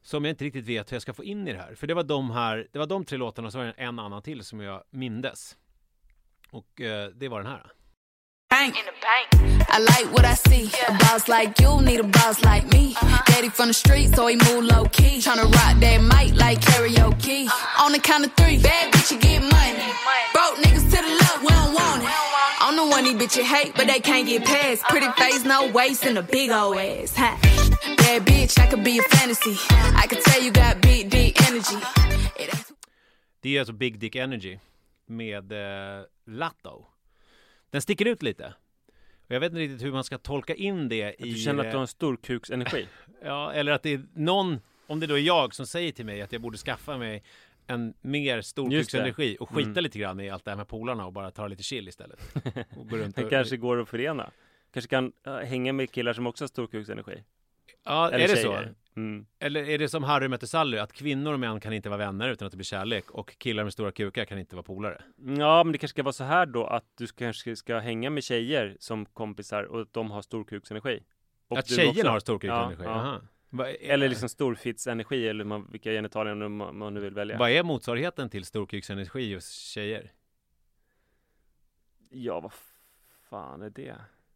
Som 0.01 0.25
jag 0.25 0.31
inte 0.31 0.45
riktigt 0.45 0.65
vet 0.65 0.91
hur 0.91 0.95
jag 0.95 1.01
ska 1.01 1.13
få 1.13 1.23
in 1.23 1.47
i 1.47 1.53
det 1.53 1.59
här. 1.59 1.75
För 1.75 1.87
det 1.87 1.93
var 1.93 2.03
de 2.03 2.31
här, 2.31 2.67
det 2.71 2.79
var 2.79 2.85
de 2.85 3.05
tre 3.05 3.17
låtarna 3.17 3.45
och 3.45 3.51
så 3.51 3.57
var 3.57 3.65
det 3.65 3.71
en 3.71 3.99
annan 3.99 4.21
till 4.21 4.43
som 4.43 4.59
jag 4.59 4.83
mindes. 4.89 5.57
Och 6.51 6.81
eh, 6.81 7.09
det 7.09 7.27
var 7.27 7.39
den 7.41 7.51
här. 7.51 7.71
Bank. 8.71 9.67
I 9.69 9.79
like 9.79 10.11
what 10.11 10.25
I 10.25 10.33
see. 10.33 10.71
A 10.87 10.91
boss 10.93 11.27
like 11.27 11.59
you 11.59 11.81
need 11.81 11.99
a 11.99 12.03
boss 12.03 12.43
like 12.43 12.65
me. 12.71 12.95
Daddy 13.27 13.49
from 13.49 13.67
the 13.67 13.73
street, 13.73 14.15
so 14.15 14.25
he 14.25 14.35
move 14.35 14.63
low 14.63 14.85
key. 14.85 15.19
Tryna 15.19 15.43
rock 15.53 15.79
that 15.81 16.01
mic 16.01 16.35
like 16.35 16.61
karaoke. 16.61 17.47
On 17.79 17.91
the 17.91 17.99
count 17.99 18.25
of 18.25 18.33
three, 18.33 18.57
bad 18.57 18.91
bitch, 18.91 19.11
you 19.11 19.19
get 19.19 19.41
money. 19.41 19.77
Broke 20.33 20.57
niggas 20.63 20.85
to 20.89 20.97
the 21.05 21.13
left, 21.21 21.41
we 21.41 21.49
don't 21.49 21.73
want 21.75 22.01
it. 22.03 22.09
I'm 22.59 22.75
the 22.75 22.85
one 22.87 23.03
these 23.03 23.13
bitches 23.13 23.43
hate, 23.43 23.73
but 23.75 23.85
they 23.85 23.99
can't 23.99 24.27
get 24.27 24.43
past. 24.45 24.83
Pretty 24.85 25.11
face, 25.11 25.43
no 25.43 25.69
waist, 25.71 26.03
and 26.05 26.17
a 26.17 26.23
big 26.23 26.49
old 26.49 26.77
ass. 26.77 27.13
Huh? 27.15 27.37
Bad 27.97 28.25
bitch, 28.25 28.57
I 28.59 28.65
could 28.65 28.83
be 28.83 28.97
a 28.97 29.03
fantasy. 29.03 29.57
I 29.95 30.07
could 30.07 30.21
tell 30.21 30.41
you 30.41 30.51
got 30.51 30.81
big, 30.81 31.09
deep 31.11 31.39
energy. 31.47 31.77
Det 33.41 33.55
är 33.55 33.59
alltså 33.59 33.73
Big 33.73 33.99
Dick 33.99 34.15
Energy 34.15 34.59
med 35.07 35.51
eh, 35.51 36.03
Latto. 36.27 36.94
Den 37.75 37.81
sticker 37.81 38.05
ut 38.05 38.23
lite. 38.23 38.53
Och 39.27 39.35
jag 39.35 39.39
vet 39.39 39.51
inte 39.51 39.59
riktigt 39.61 39.83
hur 39.83 39.91
man 39.91 40.03
ska 40.03 40.17
tolka 40.17 40.55
in 40.55 40.89
det 40.89 41.15
i... 41.25 41.29
Du 41.29 41.35
känner 41.35 41.59
att 41.65 41.71
du 41.71 41.77
har 41.77 41.77
eh, 41.77 41.81
en 41.81 41.87
stor 41.87 42.17
kuksenergi. 42.17 42.87
Ja, 43.23 43.53
eller 43.53 43.71
att 43.71 43.83
det 43.83 43.93
är 43.93 44.05
någon, 44.13 44.59
om 44.87 44.99
det 44.99 45.07
då 45.07 45.17
är 45.17 45.21
jag 45.21 45.55
som 45.55 45.67
säger 45.67 45.91
till 45.91 46.05
mig 46.05 46.21
att 46.21 46.31
jag 46.31 46.41
borde 46.41 46.57
skaffa 46.57 46.97
mig 46.97 47.23
en 47.67 47.93
mer 48.01 48.41
storkuksenergi 48.41 49.31
det. 49.31 49.37
och 49.37 49.49
skita 49.49 49.69
Mm. 49.69 49.83
lite 49.83 49.99
grann 49.99 50.19
i 50.19 50.29
allt 50.29 50.45
det 50.45 50.51
här 50.51 50.55
med 50.55 50.67
polarna 50.67 51.05
och 51.05 51.13
bara 51.13 51.31
ta 51.31 51.47
lite 51.47 51.63
chill 51.63 51.87
istället. 51.87 52.19
Och 52.77 52.89
gå 52.89 52.97
runt 52.97 53.15
Det 53.15 53.23
och, 53.23 53.29
kanske 53.29 53.57
går 53.57 53.81
att 53.81 53.89
förena. 53.89 54.31
kanske 54.73 54.89
kan 54.89 55.11
eh, 55.25 55.35
hänga 55.35 55.73
med 55.73 55.91
killar 55.91 56.13
som 56.13 56.27
också 56.27 56.43
har 56.43 56.47
storkuksenergi. 56.47 57.23
Ja, 57.83 58.11
Eller 58.11 58.23
är 58.23 58.27
det 58.27 58.35
tjejer. 58.35 58.73
så? 58.93 58.99
Mm. 58.99 59.25
Eller 59.39 59.69
är 59.69 59.77
det 59.77 59.89
som 59.89 60.03
Harry 60.03 60.27
mötte 60.27 60.47
Sally, 60.47 60.77
att 60.77 60.93
kvinnor 60.93 61.33
och 61.33 61.39
män 61.39 61.59
kan 61.59 61.73
inte 61.73 61.89
vara 61.89 61.97
vänner 61.97 62.29
utan 62.29 62.45
att 62.45 62.51
det 62.51 62.57
blir 62.57 62.65
kärlek 62.65 63.11
och 63.11 63.37
killar 63.37 63.63
med 63.63 63.73
stora 63.73 63.91
kukar 63.91 64.25
kan 64.25 64.39
inte 64.39 64.55
vara 64.55 64.63
polare? 64.63 65.01
Ja, 65.17 65.63
men 65.63 65.71
det 65.71 65.77
kanske 65.77 65.93
ska 65.95 66.03
vara 66.03 66.13
så 66.13 66.23
här 66.23 66.45
då 66.45 66.65
att 66.67 66.85
du 66.97 67.07
kanske 67.07 67.55
ska 67.55 67.79
hänga 67.79 68.09
med 68.09 68.23
tjejer 68.23 68.77
som 68.79 69.05
kompisar 69.05 69.63
och 69.63 69.81
att 69.81 69.93
de 69.93 70.11
har 70.11 70.21
storkuksenergi. 70.21 71.03
Och 71.47 71.57
Att 71.57 71.67
tjejerna 71.69 71.91
också. 71.99 72.07
har 72.09 72.19
storkuksenergi? 72.19 72.83
Ja, 72.83 72.89
Aha. 72.89 73.21
Eller 73.81 74.09
liksom 74.09 74.29
storfitsenergi 74.29 75.27
eller 75.27 75.43
man, 75.43 75.67
vilka 75.71 75.91
genitalier 75.91 76.35
man, 76.35 76.77
man 76.77 76.93
nu 76.93 76.99
vill 76.99 77.13
välja. 77.13 77.37
Vad 77.37 77.49
är 77.49 77.63
motsvarigheten 77.63 78.29
till 78.29 78.45
storkuksenergi 78.45 79.33
hos 79.33 79.49
tjejer? 79.51 80.11
Ja, 82.09 82.39
vad 82.39 82.51
fan 83.29 83.61
är 83.61 83.69
det? 83.69 83.95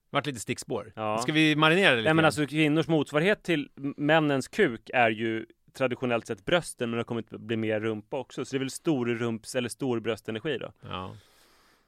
Vart 0.10 0.26
lite 0.26 0.40
stickspår. 0.40 0.92
Ja. 0.96 1.18
Ska 1.18 1.32
vi 1.32 1.56
marinera 1.56 1.90
det 1.92 1.96
lite? 1.98 2.04
Nej 2.08 2.14
men 2.14 2.26
alltså 2.26 2.46
kvinnors 2.46 2.88
motsvarighet 2.88 3.44
till 3.44 3.70
männens 3.98 4.48
kuk 4.48 4.90
är 4.94 5.10
ju 5.10 5.46
traditionellt 5.74 6.28
sett 6.28 6.46
brösten 6.46 6.90
men 6.90 6.98
det 6.98 7.00
har 7.00 7.04
kommit 7.06 7.34
att 7.34 7.42
bli 7.42 7.58
mer 7.58 7.80
rumpa 7.80 8.18
också. 8.18 8.46
Så 8.46 8.52
det 8.56 8.58
är 8.58 8.60
väl 8.60 8.70
storrumps 8.70 9.56
eller 9.56 9.70
storbröstenergi 9.70 10.58
då. 10.58 10.72
Ja. 10.82 11.16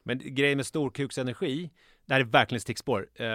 Men 0.03 0.22
grejen 0.24 0.57
med 0.57 0.65
storkuksenergi, 0.65 1.69
det 2.05 2.13
här 2.13 2.22
är 2.22 2.26
verkligen 2.26 2.61
stickspår. 2.61 3.07
Eh, 3.15 3.26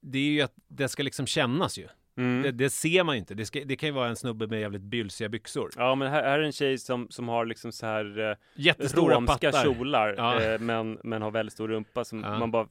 det 0.00 0.18
är 0.18 0.30
ju 0.30 0.40
att 0.42 0.54
det 0.68 0.88
ska 0.88 1.02
liksom 1.02 1.26
kännas 1.26 1.78
ju. 1.78 1.86
Mm. 2.16 2.42
Det, 2.42 2.50
det 2.50 2.70
ser 2.70 3.04
man 3.04 3.14
ju 3.14 3.18
inte. 3.18 3.34
Det, 3.34 3.46
ska, 3.46 3.60
det 3.64 3.76
kan 3.76 3.88
ju 3.88 3.92
vara 3.92 4.08
en 4.08 4.16
snubbe 4.16 4.46
med 4.46 4.60
jävligt 4.60 4.82
bylsiga 4.82 5.28
byxor. 5.28 5.70
Ja 5.76 5.94
men 5.94 6.10
här, 6.10 6.22
här 6.22 6.38
är 6.38 6.42
en 6.42 6.52
tjej 6.52 6.78
som, 6.78 7.06
som 7.10 7.28
har 7.28 7.46
liksom 7.46 7.72
så 7.72 7.86
här 7.86 8.30
eh, 8.30 8.36
Jättestora 8.54 9.14
romska 9.16 9.52
pattar. 9.52 9.64
kjolar 9.64 10.14
Ja. 10.16 10.40
eh, 10.42 10.60
men, 10.60 10.98
men 11.04 11.22
har 11.22 11.30
väldigt 11.30 11.52
stor 11.52 11.68
rumpa 11.68 12.04
som 12.04 12.20
Ja. 12.20 12.38
man 12.38 12.50
bara 12.50 12.68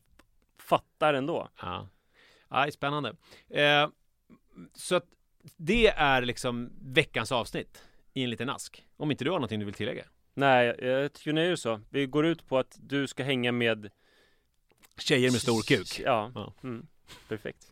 fattar 0.69 1.13
ändå. 1.13 1.49
Ja, 1.61 1.89
ja 2.49 2.71
spännande. 2.71 3.15
Eh, 3.49 3.89
så 4.73 4.95
att 4.95 5.05
det 5.57 5.87
är 5.87 6.21
liksom 6.21 6.71
veckans 6.81 7.31
avsnitt 7.31 7.83
i 8.13 8.23
en 8.23 8.29
liten 8.29 8.49
ask. 8.49 8.85
Om 8.97 9.11
inte 9.11 9.23
du 9.23 9.29
har 9.31 9.37
någonting 9.37 9.59
du 9.59 9.65
vill 9.65 9.73
tillägga? 9.73 10.05
Nej, 10.33 10.75
jag 10.81 11.13
tycker 11.13 11.33
det 11.33 11.41
är 11.41 11.45
ju 11.45 11.57
så. 11.57 11.81
Vi 11.89 12.05
går 12.05 12.25
ut 12.25 12.47
på 12.47 12.57
att 12.57 12.77
du 12.81 13.07
ska 13.07 13.23
hänga 13.23 13.51
med 13.51 13.89
Tjejer 14.99 15.31
med 15.31 15.41
stor 15.41 15.61
kuk. 15.61 15.99
Ja, 16.05 16.31
Ja. 16.35 16.53
Mm. 16.63 16.87
perfekt. 17.27 17.71